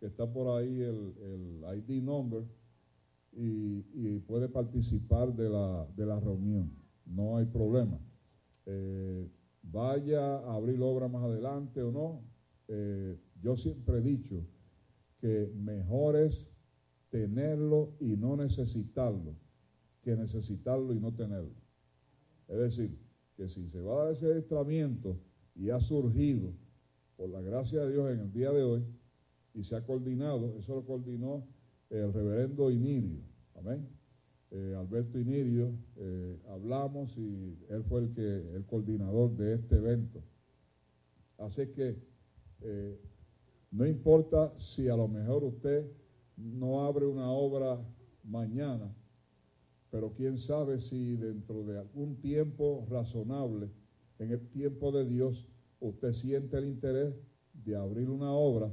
que 0.00 0.06
está 0.06 0.30
por 0.30 0.58
ahí, 0.58 0.80
el, 0.80 1.14
el 1.20 1.78
ID 1.78 2.02
number 2.02 2.44
y, 3.32 4.18
puede 4.20 4.48
participar 4.48 5.34
de 5.34 5.48
la, 5.48 5.86
de 5.96 6.06
la, 6.06 6.20
reunión. 6.20 6.70
No 7.04 7.36
hay 7.36 7.46
problema. 7.46 7.98
Eh, 8.66 9.28
vaya 9.62 10.38
a 10.38 10.54
abrir 10.54 10.80
obra 10.80 11.08
más 11.08 11.24
adelante 11.24 11.82
o 11.82 11.90
no. 11.90 12.22
Eh, 12.68 13.18
yo 13.42 13.56
siempre 13.56 13.98
he 13.98 14.02
dicho 14.02 14.46
que 15.24 15.50
mejor 15.56 16.16
es 16.16 16.46
tenerlo 17.08 17.94
y 17.98 18.14
no 18.18 18.36
necesitarlo 18.36 19.34
que 20.04 20.14
necesitarlo 20.14 20.92
y 20.92 21.00
no 21.00 21.12
tenerlo. 21.12 21.54
Es 22.46 22.58
decir, 22.58 22.98
que 23.36 23.48
si 23.48 23.66
se 23.70 23.80
va 23.80 23.94
a 23.94 24.04
dar 24.04 24.12
ese 24.12 24.26
adiestramiento 24.26 25.18
y 25.56 25.70
ha 25.70 25.80
surgido, 25.80 26.52
por 27.16 27.30
la 27.30 27.40
gracia 27.40 27.80
de 27.84 27.92
Dios 27.92 28.12
en 28.12 28.20
el 28.20 28.32
día 28.32 28.50
de 28.52 28.62
hoy, 28.62 28.84
y 29.54 29.64
se 29.64 29.76
ha 29.76 29.84
coordinado, 29.84 30.54
eso 30.58 30.74
lo 30.74 30.84
coordinó 30.84 31.46
el 31.88 32.12
reverendo 32.12 32.70
Inirio. 32.70 33.22
Amén. 33.54 33.88
Eh, 34.50 34.74
Alberto 34.76 35.18
Inirio, 35.18 35.72
eh, 35.96 36.36
hablamos 36.50 37.16
y 37.16 37.56
él 37.70 37.82
fue 37.84 38.00
el, 38.00 38.12
que, 38.12 38.54
el 38.54 38.64
coordinador 38.66 39.34
de 39.36 39.54
este 39.54 39.76
evento. 39.76 40.22
Así 41.38 41.68
que 41.68 41.96
eh, 42.60 43.00
no 43.74 43.86
importa 43.86 44.52
si 44.56 44.88
a 44.88 44.96
lo 44.96 45.08
mejor 45.08 45.44
usted 45.44 45.84
no 46.36 46.84
abre 46.84 47.06
una 47.06 47.30
obra 47.30 47.78
mañana, 48.22 48.90
pero 49.90 50.12
quién 50.14 50.38
sabe 50.38 50.78
si 50.78 51.16
dentro 51.16 51.64
de 51.64 51.78
algún 51.78 52.16
tiempo 52.16 52.86
razonable, 52.88 53.68
en 54.18 54.30
el 54.30 54.48
tiempo 54.48 54.92
de 54.92 55.04
Dios, 55.04 55.48
usted 55.80 56.12
siente 56.12 56.56
el 56.56 56.66
interés 56.66 57.14
de 57.52 57.76
abrir 57.76 58.08
una 58.08 58.32
obra, 58.32 58.72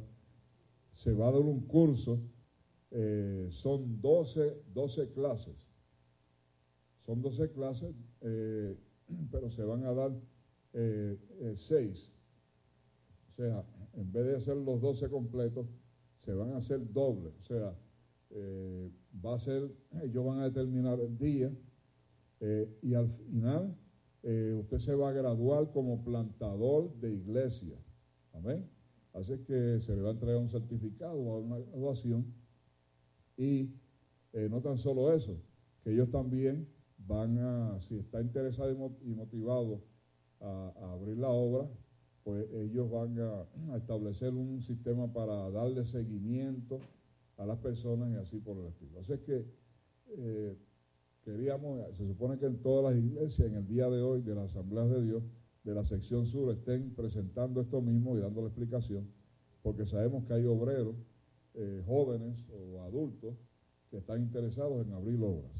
se 0.94 1.12
va 1.14 1.28
a 1.28 1.32
dar 1.32 1.42
un 1.42 1.62
curso 1.62 2.20
eh, 2.94 3.48
son 3.52 4.02
12, 4.02 4.64
12 4.74 5.10
clases. 5.12 5.56
Son 7.06 7.22
12 7.22 7.52
clases, 7.52 7.96
eh, 8.22 8.78
pero 9.32 9.50
se 9.50 9.64
van 9.64 9.86
a 9.86 9.94
dar 9.94 10.12
6. 10.74 11.72
Eh, 11.72 12.04
o 13.32 13.36
sea, 13.36 13.64
en 13.94 14.12
vez 14.12 14.26
de 14.26 14.36
hacer 14.36 14.58
los 14.58 14.82
12 14.82 15.10
completos, 15.10 15.68
se 16.20 16.34
van 16.34 16.54
a 16.54 16.58
hacer 16.58 16.92
doble. 16.92 17.32
O 17.40 17.44
sea, 17.44 17.76
va 19.26 19.36
a 19.36 19.40
ser, 19.40 19.70
ellos 20.04 20.26
van 20.26 20.40
a 20.40 20.50
determinar 20.50 21.00
el 21.00 21.18
día 21.18 21.52
y 22.82 22.94
al 22.94 23.10
final 23.10 23.76
usted 24.60 24.78
se 24.78 24.96
va 24.96 25.10
a 25.10 25.14
graduar 25.14 25.72
como 25.72 26.04
plantador 26.04 26.94
de 27.00 27.14
iglesia. 27.14 27.78
Amén. 28.34 28.70
Así 29.14 29.38
que 29.40 29.80
se 29.82 29.96
le 29.96 30.02
va 30.02 30.10
a 30.10 30.14
entregar 30.14 30.38
un 30.38 30.50
certificado 30.50 31.20
o 31.20 31.40
una 31.40 31.58
graduación 31.60 32.26
y 33.38 33.74
eh, 34.34 34.48
no 34.50 34.62
tan 34.62 34.78
solo 34.78 35.14
eso, 35.14 35.36
que 35.84 35.92
ellos 35.92 36.10
también 36.10 36.68
van 36.98 37.38
a, 37.40 37.82
si 37.82 37.98
está 37.98 38.22
interesado 38.22 38.72
y 39.04 39.14
motivado 39.14 39.82
a, 40.40 40.74
abrir 40.94 41.18
la 41.18 41.30
obra, 41.30 41.68
pues 42.24 42.48
ellos 42.54 42.90
van 42.90 43.18
a, 43.20 43.78
establecer 43.78 44.34
un 44.34 44.62
sistema 44.62 45.12
para 45.12 45.50
darle 45.50 45.86
seguimiento 45.86 46.80
a 47.38 47.46
las 47.46 47.58
personas 47.60 48.12
y 48.12 48.16
así 48.16 48.40
por 48.40 48.58
el 48.58 48.68
estilo. 48.68 49.00
Así 49.00 49.14
es 49.14 49.20
que 49.22 49.46
eh, 50.18 50.58
queríamos, 51.24 51.98
se 51.98 52.06
supone 52.06 52.38
que 52.38 52.46
en 52.46 52.62
todas 52.62 52.94
las 52.94 53.04
iglesias 53.04 53.48
en 53.48 53.56
el 53.56 53.68
día 53.68 53.90
de 53.90 54.02
hoy 54.02 54.22
de 54.22 54.36
la 54.36 54.44
Asamblea 54.44 54.86
de 54.86 55.04
Dios, 55.04 55.24
de 55.64 55.74
la 55.74 55.84
sección 55.84 56.26
sur, 56.26 56.52
estén 56.52 56.94
presentando 56.94 57.62
esto 57.62 57.82
mismo 57.82 58.18
y 58.18 58.22
dando 58.22 58.42
la 58.42 58.48
explicación, 58.48 59.08
porque 59.62 59.86
sabemos 59.86 60.26
que 60.26 60.34
hay 60.34 60.46
obreros, 60.46 60.96
eh, 61.54 61.84
jóvenes 61.86 62.46
o 62.50 62.82
adultos, 62.82 63.36
que 63.90 63.98
están 63.98 64.22
interesados 64.22 64.86
en 64.86 64.94
abrir 64.94 65.22
obras. 65.22 65.52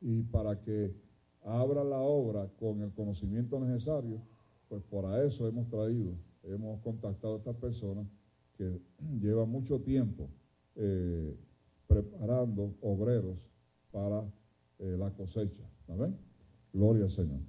Y 0.00 0.22
para 0.22 0.60
que 0.60 0.94
abra 1.42 1.84
la 1.84 1.98
obra 1.98 2.48
con 2.58 2.80
el 2.82 2.92
conocimiento 2.92 3.58
necesario, 3.60 4.22
pues 4.72 4.82
por 4.84 5.04
eso 5.22 5.46
hemos 5.46 5.68
traído, 5.68 6.14
hemos 6.44 6.80
contactado 6.80 7.34
a 7.34 7.36
estas 7.36 7.56
personas 7.56 8.06
que 8.56 8.80
llevan 9.20 9.50
mucho 9.50 9.78
tiempo 9.80 10.30
eh, 10.76 11.36
preparando 11.86 12.72
obreros 12.80 13.36
para 13.90 14.24
eh, 14.78 14.96
la 14.98 15.10
cosecha. 15.10 15.62
¿Amén? 15.88 16.16
Gloria 16.72 17.04
al 17.04 17.10
Señor. 17.10 17.40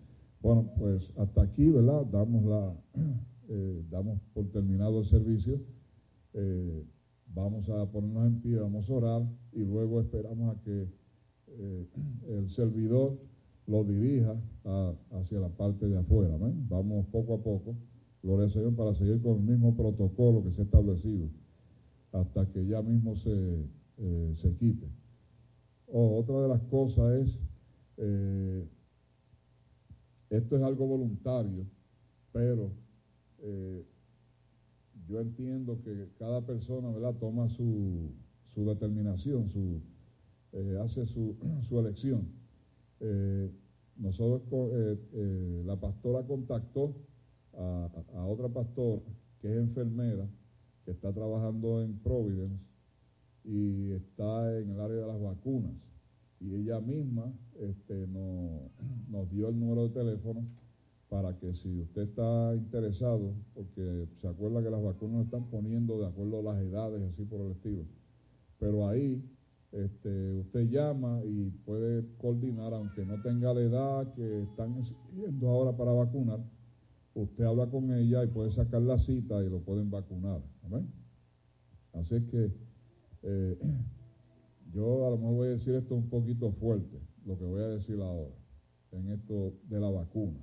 Bueno, 0.41 0.69
pues 0.77 1.13
hasta 1.15 1.43
aquí, 1.43 1.69
¿verdad? 1.69 2.05
Damos, 2.07 2.43
la, 2.43 2.75
eh, 3.47 3.85
damos 3.89 4.19
por 4.33 4.49
terminado 4.49 4.99
el 4.99 5.05
servicio. 5.05 5.61
vamos 7.33 7.69
a 7.69 7.85
ponernos 7.89 8.27
en 8.27 8.41
pie, 8.41 8.57
vamos 8.57 8.89
a 8.89 8.93
orar 8.93 9.21
y 9.53 9.59
luego 9.59 10.01
esperamos 10.01 10.57
a 10.57 10.61
que 10.61 10.89
el 12.27 12.49
servidor 12.49 13.17
lo 13.67 13.83
dirija 13.83 14.35
hacia 15.11 15.39
la 15.39 15.49
parte 15.49 15.87
de 15.87 15.97
afuera. 15.97 16.37
Vamos 16.69 17.05
poco 17.07 17.35
a 17.35 17.37
poco, 17.37 17.75
gloria 18.21 18.45
al 18.45 18.51
Señor, 18.51 18.75
para 18.75 18.93
seguir 18.93 19.21
con 19.21 19.37
el 19.37 19.43
mismo 19.43 19.75
protocolo 19.75 20.43
que 20.43 20.51
se 20.51 20.61
ha 20.61 20.65
establecido 20.65 21.29
hasta 22.13 22.45
que 22.51 22.65
ya 22.65 22.81
mismo 22.81 23.15
se, 23.15 23.65
eh, 23.97 24.33
se 24.35 24.55
quite. 24.55 24.87
otra 25.87 26.41
de 26.41 26.47
las 26.47 26.61
cosas 26.63 27.21
es, 27.21 27.39
eh, 27.97 28.67
esto 30.29 30.55
es 30.57 30.63
algo 30.63 30.87
voluntario, 30.87 31.65
pero 32.31 32.71
eh, 33.39 33.83
yo 35.07 35.19
entiendo 35.19 35.81
que 35.83 36.09
cada 36.17 36.41
persona 36.45 36.89
toma 37.19 37.49
su, 37.49 38.11
su 38.53 38.65
determinación, 38.65 39.49
su, 39.49 39.81
hace 40.81 41.05
su, 41.07 41.35
su 41.67 41.79
elección. 41.79 42.42
Eh, 43.05 43.51
nosotros, 43.97 44.71
eh, 44.73 44.97
eh, 45.13 45.63
la 45.65 45.75
pastora 45.75 46.25
contactó 46.25 46.95
a, 47.53 48.25
otra 48.25 48.47
pastora 48.47 49.01
que 49.39 49.51
es 49.51 49.57
enfermera, 49.57 50.25
que 50.85 50.91
está 50.91 51.11
trabajando 51.11 51.83
en 51.83 51.99
Providence 51.99 52.63
y 53.43 53.91
está 53.91 54.57
en 54.57 54.71
el 54.71 54.79
área 54.79 54.95
de 54.95 55.07
las 55.07 55.21
vacunas. 55.21 55.73
Y 56.39 56.55
ella 56.55 56.79
misma 56.79 57.31
este, 57.59 58.07
nos 59.09 59.29
dio 59.31 59.49
el 59.49 59.59
número 59.59 59.89
de 59.89 59.93
teléfono 59.93 60.45
para 61.09 61.37
que 61.37 61.53
si 61.55 61.81
usted 61.81 62.03
está 62.03 62.55
interesado, 62.55 63.33
porque 63.53 64.07
se 64.21 64.27
acuerda 64.27 64.63
que 64.63 64.69
las 64.69 64.81
vacunas 64.81 65.25
están 65.25 65.45
poniendo 65.49 65.99
de 65.99 66.07
acuerdo 66.07 66.39
a 66.39 66.53
las 66.53 66.63
edades, 66.63 67.01
así 67.13 67.23
por 67.25 67.41
el 67.41 67.51
estilo, 67.51 67.83
pero 68.59 68.87
ahí 68.87 69.21
este, 69.73 70.33
usted 70.33 70.69
llama 70.69 71.21
y 71.25 71.49
puede 71.65 72.05
coordinar, 72.17 72.73
aunque 72.73 73.03
no 73.05 73.19
tenga 73.23 73.53
la 73.53 73.61
edad 73.61 74.13
que 74.13 74.43
están 74.43 74.77
exigiendo 74.77 75.49
ahora 75.49 75.75
para 75.75 75.91
vacunar, 75.91 76.39
usted 77.15 77.43
habla 77.43 77.67
con 77.67 77.91
ella 77.91 78.23
y 78.23 78.27
puede 78.27 78.51
sacar 78.51 78.83
la 78.83 78.99
cita 78.99 79.43
y 79.43 79.49
lo 79.49 79.59
pueden 79.61 79.89
vacunar. 79.89 80.41
Así 81.93 82.15
es 82.15 82.23
que 82.25 82.51
eh, 83.23 83.57
yo 84.71 85.07
a 85.07 85.09
lo 85.09 85.17
mejor 85.17 85.35
voy 85.35 85.47
a 85.47 85.51
decir 85.51 85.73
esto 85.73 85.95
un 85.95 86.07
poquito 86.07 86.51
fuerte, 86.51 86.99
lo 87.25 87.37
que 87.37 87.45
voy 87.45 87.61
a 87.63 87.69
decir 87.69 87.99
ahora, 87.99 88.35
en 88.91 89.11
esto 89.11 89.53
de 89.69 89.79
la 89.79 89.89
vacuna. 89.89 90.39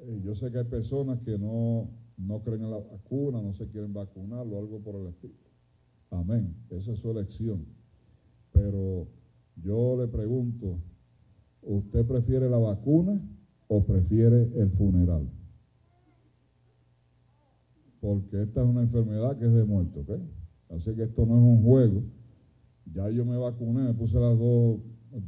Eh, 0.00 0.20
yo 0.22 0.34
sé 0.34 0.52
que 0.52 0.58
hay 0.58 0.64
personas 0.64 1.20
que 1.20 1.38
no, 1.38 1.88
no 2.18 2.42
creen 2.42 2.64
en 2.64 2.70
la 2.70 2.78
vacuna, 2.78 3.40
no 3.40 3.54
se 3.54 3.66
quieren 3.68 3.94
vacunar 3.94 4.46
o 4.46 4.58
algo 4.58 4.78
por 4.80 4.94
el 4.96 5.06
estilo. 5.06 5.34
Amén. 6.10 6.54
Esa 6.70 6.92
es 6.92 6.98
su 6.98 7.10
elección. 7.10 7.75
Pero 8.56 9.06
yo 9.62 9.98
le 9.98 10.08
pregunto, 10.08 10.78
¿usted 11.62 12.06
prefiere 12.06 12.48
la 12.48 12.56
vacuna 12.56 13.20
o 13.68 13.84
prefiere 13.84 14.50
el 14.56 14.70
funeral? 14.70 15.28
Porque 18.00 18.42
esta 18.42 18.62
es 18.62 18.66
una 18.66 18.80
enfermedad 18.80 19.36
que 19.36 19.44
es 19.44 19.52
de 19.52 19.64
muerte, 19.64 20.00
¿ok? 20.00 20.10
Así 20.70 20.94
que 20.94 21.02
esto 21.02 21.26
no 21.26 21.36
es 21.36 21.42
un 21.42 21.62
juego. 21.64 22.02
Ya 22.94 23.10
yo 23.10 23.26
me 23.26 23.36
vacuné, 23.36 23.82
me 23.82 23.94
puse 23.94 24.18
las 24.18 24.38
dos 24.38 24.80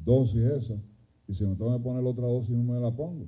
dosis 0.05 0.42
esas, 0.42 0.80
y 1.26 1.34
si 1.34 1.44
me 1.44 1.55
tengo 1.55 1.76
que 1.76 1.82
poner 1.82 2.02
la 2.02 2.09
otra 2.09 2.26
dosis 2.26 2.56
no 2.56 2.72
me 2.72 2.80
la 2.80 2.90
pongo. 2.90 3.26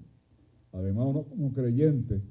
Además, 0.73 1.07
uno 1.09 1.25
como 1.25 1.53
creyente, 1.53 2.23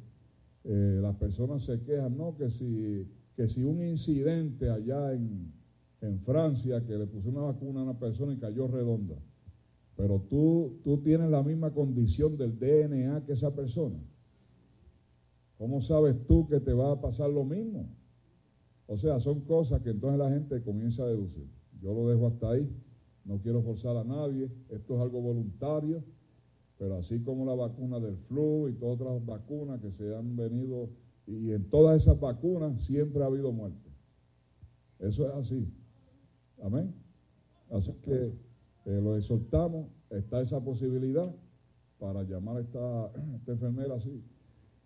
eh, 0.63 0.99
las 1.01 1.15
personas 1.17 1.61
se 1.63 1.79
quejan, 1.81 2.17
¿no? 2.17 2.35
Que 2.35 2.49
si, 2.49 3.07
que 3.35 3.47
si 3.47 3.63
un 3.63 3.83
incidente 3.83 4.69
allá 4.69 5.13
en, 5.13 5.58
en 6.01 6.19
Francia 6.21 6.85
que 6.85 6.97
le 6.97 7.07
puso 7.07 7.29
una 7.29 7.41
vacuna 7.41 7.81
a 7.81 7.83
una 7.83 7.99
persona 7.99 8.33
y 8.33 8.37
cayó 8.37 8.67
redonda. 8.67 9.15
Pero 9.95 10.21
tú, 10.29 10.79
tú 10.83 10.97
tienes 10.99 11.29
la 11.29 11.43
misma 11.43 11.71
condición 11.71 12.37
del 12.37 12.57
DNA 12.57 13.25
que 13.25 13.33
esa 13.33 13.53
persona. 13.53 13.99
¿Cómo 15.57 15.81
sabes 15.81 16.15
tú 16.25 16.47
que 16.47 16.61
te 16.61 16.71
va 16.71 16.93
a 16.93 17.01
pasar 17.01 17.29
lo 17.29 17.43
mismo? 17.43 17.89
O 18.87 18.97
sea, 18.97 19.19
son 19.19 19.41
cosas 19.41 19.81
que 19.81 19.89
entonces 19.89 20.17
la 20.17 20.29
gente 20.29 20.61
comienza 20.63 21.03
a 21.03 21.07
deducir. 21.07 21.47
Yo 21.81 21.93
lo 21.93 22.07
dejo 22.09 22.27
hasta 22.27 22.51
ahí. 22.51 22.69
No 23.25 23.39
quiero 23.39 23.61
forzar 23.61 23.97
a 23.97 24.05
nadie. 24.05 24.49
Esto 24.69 24.95
es 24.95 25.01
algo 25.01 25.21
voluntario. 25.21 26.01
Pero 26.77 26.95
así 26.97 27.19
como 27.19 27.45
la 27.45 27.55
vacuna 27.55 27.99
del 27.99 28.15
flu 28.15 28.69
y 28.69 28.73
todas 28.73 29.01
otras 29.01 29.25
vacunas 29.25 29.81
que 29.81 29.91
se 29.91 30.15
han 30.15 30.37
venido, 30.37 30.89
y 31.27 31.51
en 31.51 31.69
todas 31.69 32.01
esas 32.01 32.19
vacunas 32.19 32.81
siempre 32.83 33.21
ha 33.21 33.27
habido 33.27 33.51
muerte. 33.51 33.89
Eso 34.99 35.27
es 35.27 35.35
así. 35.35 35.67
Amén. 36.61 36.93
Así 37.71 37.93
que 38.03 38.33
eh, 38.85 39.01
lo 39.01 39.15
exhortamos, 39.15 39.87
está 40.09 40.41
esa 40.41 40.59
posibilidad 40.59 41.33
para 41.99 42.23
llamar 42.23 42.57
a 42.57 42.61
esta, 42.61 43.11
enfermera 43.47 43.95
así. 43.95 44.23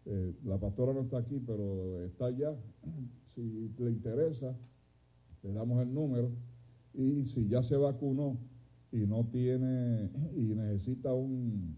Eh, 0.05 0.35
la 0.43 0.57
pastora 0.57 0.93
no 0.93 1.01
está 1.01 1.19
aquí, 1.19 1.39
pero 1.45 2.03
está 2.03 2.27
allá. 2.27 2.53
Si 3.33 3.73
le 3.79 3.89
interesa, 3.89 4.55
le 5.41 5.53
damos 5.53 5.81
el 5.81 5.91
número. 5.91 6.29
Y 6.93 7.25
si 7.25 7.47
ya 7.47 7.63
se 7.63 7.75
vacunó 7.75 8.37
y 8.91 9.07
no 9.07 9.25
tiene 9.25 10.11
y 10.35 10.53
necesita 10.53 11.11
un, 11.15 11.75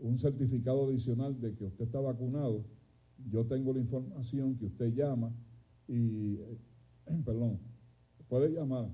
un 0.00 0.18
certificado 0.18 0.88
adicional 0.88 1.40
de 1.40 1.54
que 1.54 1.66
usted 1.66 1.84
está 1.84 2.00
vacunado, 2.00 2.64
yo 3.30 3.44
tengo 3.46 3.72
la 3.72 3.80
información 3.80 4.56
que 4.56 4.66
usted 4.66 4.92
llama 4.92 5.32
y, 5.86 6.38
perdón, 7.24 7.58
puede 8.30 8.50
llamar, 8.50 8.88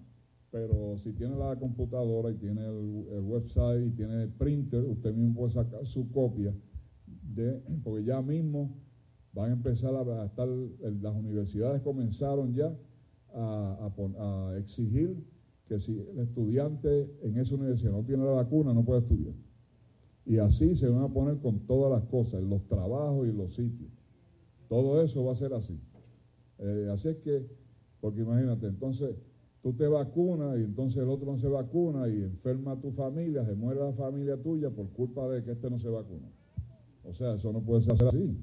pero 0.51 0.97
si 0.99 1.13
tiene 1.13 1.37
la 1.37 1.55
computadora 1.57 2.31
y 2.31 2.37
tiene 2.37 2.67
el, 2.67 3.21
website 3.21 3.87
y 3.87 3.91
tiene 3.91 4.23
el 4.23 4.31
printer, 4.31 4.83
usted 4.85 5.15
mismo 5.15 5.41
puede 5.41 5.53
sacar 5.53 5.87
su 5.87 6.11
copia, 6.11 6.55
de, 7.35 7.61
porque 7.85 8.05
ya 8.05 8.23
mismo 8.23 8.75
van 9.35 9.51
a 9.51 9.53
empezar 9.53 9.95
a, 9.95 10.25
estar, 10.25 10.49
las 10.49 11.15
universidades 11.15 11.83
comenzaron 11.83 12.55
ya 12.55 12.75
a, 13.35 14.55
exigir 14.59 15.23
que 15.69 15.79
si 15.79 15.93
el 15.93 16.21
estudiante 16.21 17.11
en 17.23 17.37
esa 17.37 17.55
universidad 17.55 17.93
no 17.93 18.03
tiene 18.03 18.25
la 18.25 18.31
vacuna, 18.31 18.73
no 18.73 18.83
puede 18.83 19.01
estudiar. 19.01 19.35
Y 20.25 20.39
así 20.39 20.75
se 20.75 20.89
van 20.89 21.03
a 21.03 21.09
poner 21.09 21.37
con 21.39 21.61
todas 21.67 22.01
las 22.01 22.09
cosas, 22.09 22.43
los 22.43 22.67
trabajos 22.67 23.29
y 23.29 23.33
los 23.33 23.55
sitios. 23.55 23.91
Todo 24.69 25.03
eso 25.03 25.23
va 25.25 25.33
a 25.33 25.37
ser 25.37 25.53
así. 25.53 25.79
Eh, 26.59 26.89
así 26.91 27.09
es 27.09 27.17
que 27.19 27.47
porque 28.01 28.20
imagínate, 28.20 28.66
entonces 28.66 29.16
tú 29.62 29.73
te 29.73 29.86
vacunas 29.89 30.59
y 30.59 30.62
entonces 30.62 31.02
el 31.02 31.09
otro 31.09 31.32
no 31.32 31.39
se 31.39 31.48
vacuna 31.48 32.09
y 32.09 32.23
enferma 32.23 32.73
a 32.73 32.81
tu 32.81 32.93
familia, 32.93 33.44
se 33.44 33.55
muere 33.55 33.81
la 33.81 33.93
familia 33.93 34.36
tuya 34.36 34.70
por 34.70 34.89
culpa 34.90 35.28
de 35.28 35.43
que 35.43 35.52
este 35.52 35.68
no 35.70 35.78
se 35.78 35.89
vacuna. 35.89 36.28
O 37.05 37.12
sea, 37.12 37.35
eso 37.35 37.52
no 37.52 37.60
puede 37.60 37.82
ser 37.82 38.01
así. 38.06 38.36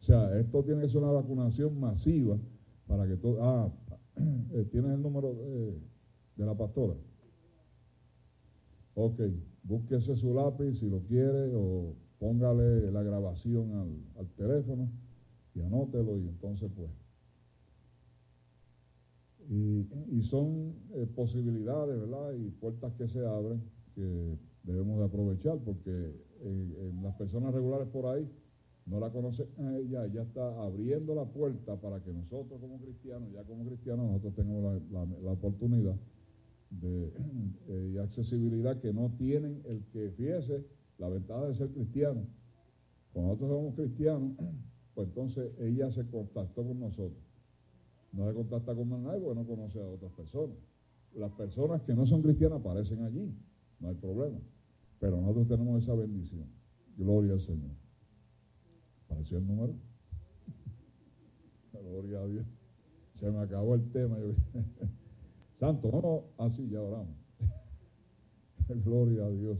O 0.00 0.04
sea, 0.04 0.38
esto 0.38 0.62
tiene 0.62 0.82
que 0.82 0.88
ser 0.88 1.02
una 1.02 1.12
vacunación 1.12 1.78
masiva 1.80 2.38
para 2.86 3.06
que 3.06 3.16
todo... 3.16 3.42
Ah, 3.42 3.72
eh, 4.52 4.68
¿tienes 4.70 4.92
el 4.92 5.02
número 5.02 5.34
de, 5.34 6.44
la 6.44 6.54
pastora? 6.56 6.94
Ok, 8.94 9.20
búsquese 9.64 10.16
su 10.16 10.34
lápiz 10.34 10.78
si 10.78 10.88
lo 10.88 11.00
quiere 11.00 11.52
o 11.54 11.94
póngale 12.18 12.90
la 12.90 13.02
grabación 13.02 13.72
al, 13.72 14.20
al 14.20 14.28
teléfono 14.36 14.88
y 15.54 15.60
anótelo 15.60 16.18
y 16.18 16.28
entonces 16.28 16.70
pues 16.74 16.90
y, 19.50 20.22
son 20.22 20.74
eh, 20.92 21.06
posibilidades, 21.14 21.98
¿verdad? 21.98 22.34
Y 22.34 22.50
puertas 22.50 22.92
que 22.94 23.08
se 23.08 23.24
abren 23.24 23.62
que 23.94 24.36
debemos 24.62 24.98
de 24.98 25.04
aprovechar 25.06 25.58
porque 25.64 26.12
eh, 26.40 26.92
las 27.02 27.14
personas 27.16 27.54
regulares 27.54 27.88
por 27.88 28.06
ahí 28.06 28.28
no 28.84 29.00
la 29.00 29.10
conocen 29.10 29.46
a 29.58 29.76
ella, 29.76 30.04
ella 30.06 30.22
está 30.22 30.62
abriendo 30.62 31.14
la 31.14 31.24
puerta 31.24 31.76
para 31.76 32.02
que 32.02 32.12
nosotros 32.12 32.60
como 32.60 32.78
cristianos, 32.78 33.30
ya 33.32 33.42
como 33.44 33.64
cristianos, 33.64 34.06
nosotros 34.06 34.34
tengamos 34.34 34.82
la, 34.90 35.32
oportunidad 35.32 35.96
de 36.70 37.12
eh, 37.68 37.92
y 37.94 37.98
accesibilidad 37.98 38.78
que 38.80 38.92
no 38.92 39.10
tienen 39.18 39.62
el 39.66 39.84
que, 39.92 40.10
fíjese, 40.10 40.64
la 40.98 41.08
ventaja 41.08 41.48
de 41.48 41.54
ser 41.54 41.68
cristiano. 41.68 42.26
Cuando 43.12 43.32
nosotros 43.32 43.50
somos 43.50 43.74
cristianos, 43.74 44.32
pues 44.94 45.08
entonces 45.08 45.52
ella 45.58 45.90
se 45.90 46.06
contactó 46.06 46.66
con 46.66 46.80
nosotros. 46.80 47.27
No 48.12 48.26
se 48.26 48.34
contacta 48.34 48.74
con 48.74 48.88
nadie 49.02 49.20
porque 49.20 49.40
no 49.40 49.46
conoce 49.46 49.80
a 49.80 49.86
otras 49.86 50.12
personas. 50.12 50.56
Las 51.14 51.32
personas 51.32 51.82
que 51.82 51.94
no 51.94 52.06
son 52.06 52.22
cristianas 52.22 52.60
aparecen 52.60 53.02
allí, 53.02 53.34
no 53.80 53.88
hay 53.88 53.94
problema. 53.94 54.38
Pero 54.98 55.20
nosotros 55.20 55.48
tenemos 55.48 55.82
esa 55.82 55.94
bendición. 55.94 56.46
Gloria 56.96 57.34
al 57.34 57.40
Señor. 57.40 57.70
¿Apareció 59.06 59.38
el 59.38 59.46
número? 59.46 59.74
Gloria 61.72 62.20
a 62.20 62.26
Dios. 62.26 62.46
Se 63.16 63.30
me 63.30 63.40
acabó 63.40 63.74
el 63.74 63.90
tema. 63.90 64.16
Santo, 65.58 65.90
no, 65.90 66.44
así 66.44 66.62
ah, 66.66 66.70
ya 66.70 66.82
oramos. 66.82 67.16
Gloria 68.84 69.24
a 69.24 69.30
Dios. 69.30 69.58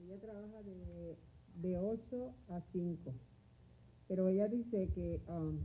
Ella 0.00 0.18
trabaja 0.18 0.62
de, 1.64 1.70
de 1.70 1.78
8 1.78 2.34
a 2.50 2.60
5. 2.72 3.12
Pero 4.08 4.28
ella 4.28 4.48
dice 4.48 4.88
que 4.94 5.20
um, 5.28 5.58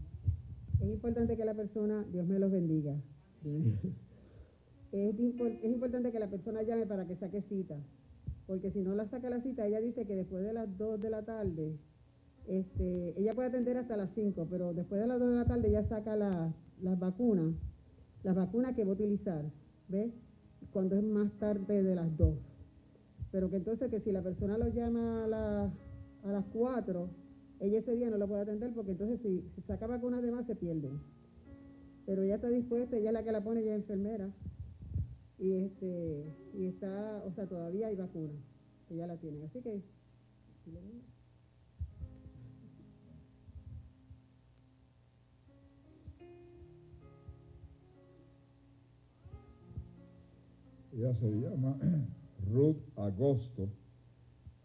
es 0.79 0.89
importante 0.89 1.35
que 1.35 1.45
la 1.45 1.53
persona, 1.53 2.05
Dios 2.11 2.25
me 2.27 2.39
los 2.39 2.51
bendiga. 2.51 2.95
es, 4.91 5.19
importante 5.63 6.11
que 6.11 6.19
la 6.19 6.29
persona 6.29 6.63
llame 6.63 6.85
para 6.85 7.05
que 7.05 7.15
saque 7.17 7.41
cita. 7.43 7.77
Porque 8.47 8.71
si 8.71 8.81
no 8.81 8.95
la 8.95 9.07
saca 9.09 9.29
la 9.29 9.41
cita, 9.41 9.67
ella 9.67 9.81
dice 9.81 10.05
que 10.05 10.15
después 10.15 10.43
de 10.43 10.53
las 10.53 10.77
2 10.77 11.01
de 11.01 11.09
la 11.09 11.23
tarde, 11.23 11.77
este, 12.47 13.19
ella 13.19 13.33
puede 13.33 13.49
atender 13.49 13.77
hasta 13.77 13.95
las 13.95 14.09
5, 14.15 14.47
pero 14.49 14.73
después 14.73 15.01
de 15.01 15.07
las 15.07 15.19
2 15.19 15.29
de 15.29 15.35
la 15.35 15.45
tarde 15.45 15.67
ella 15.67 15.87
saca 15.87 16.15
las 16.15 16.99
vacunas, 16.99 17.53
las 18.23 18.35
vacunas 18.35 18.75
que 18.75 18.83
va 18.85 18.91
a 18.91 18.93
utilizar, 18.93 19.45
¿ves? 19.87 20.11
Cuando 20.71 20.95
es 20.97 21.03
más 21.03 21.31
tarde 21.33 21.83
de 21.83 21.95
las 21.95 22.17
2. 22.17 22.37
Pero 23.31 23.49
que 23.51 23.57
entonces 23.57 23.91
que 23.91 23.99
si 23.99 24.11
la 24.11 24.23
persona 24.23 24.57
lo 24.57 24.69
llama 24.69 25.25
a, 25.25 25.71
a 26.29 26.33
las 26.33 26.45
4, 26.53 27.09
ella 27.59 27.79
ese 27.79 27.95
día 27.95 28.09
no 28.09 28.17
lo 28.17 28.27
puede 28.27 28.43
atender 28.43 28.71
porque 28.73 28.91
entonces 28.91 29.19
si, 29.21 29.49
si 29.55 29.61
saca 29.63 29.87
vacunas 29.87 30.21
de 30.21 30.31
más 30.31 30.45
se 30.45 30.55
pierden. 30.55 30.99
Pero 32.05 32.23
ella 32.23 32.35
está 32.35 32.49
dispuesta, 32.49 32.97
ella 32.97 33.09
es 33.09 33.13
la 33.13 33.23
que 33.23 33.31
la 33.31 33.43
pone, 33.43 33.61
es 33.61 33.67
enfermera. 33.67 34.31
Y 35.37 35.53
este 35.53 36.25
y 36.53 36.65
está, 36.65 37.23
o 37.25 37.31
sea, 37.31 37.47
todavía 37.47 37.87
hay 37.87 37.95
vacuna. 37.95 38.33
Ella 38.89 39.07
la 39.07 39.17
tiene. 39.17 39.43
Así 39.43 39.61
que 39.61 39.81
Ella 50.91 51.13
se 51.13 51.29
llama 51.29 51.77
Ruth 52.51 52.77
Agosto. 52.97 53.69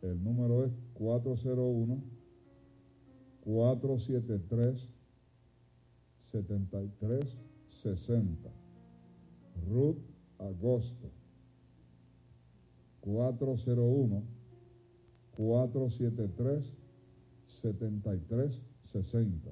El 0.05 0.23
número 0.23 0.65
es 0.67 0.73
401 0.93 2.05
473 3.41 4.89
7360. 6.31 8.51
Ruth 9.67 9.97
Agosto. 10.39 11.11
401 13.01 14.23
473 15.37 16.73
7360. 17.63 19.51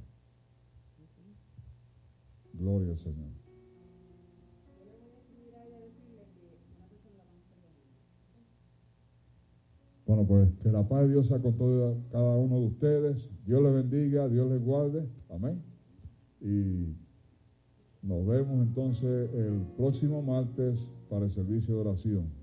Gloria 2.53 2.93
al 2.93 2.99
Señor. 2.99 3.42
Bueno, 10.13 10.29
pues 10.29 10.51
que 10.63 10.71
la 10.71 10.87
paz 10.87 11.05
de 11.05 11.09
Dios 11.09 11.27
sea 11.27 11.39
con 11.39 11.57
todo, 11.57 11.97
cada 12.11 12.37
uno 12.37 12.61
de 12.61 12.67
ustedes. 12.67 13.31
Dios 13.47 13.63
les 13.63 13.73
bendiga, 13.73 14.29
Dios 14.29 14.51
les 14.51 14.63
guarde. 14.63 15.09
Amén. 15.31 15.63
Y 16.39 16.95
nos 18.03 18.27
vemos 18.27 18.61
entonces 18.61 19.31
el 19.33 19.63
próximo 19.79 20.21
martes 20.21 20.87
para 21.09 21.25
el 21.25 21.31
servicio 21.31 21.77
de 21.77 21.81
oración. 21.81 22.42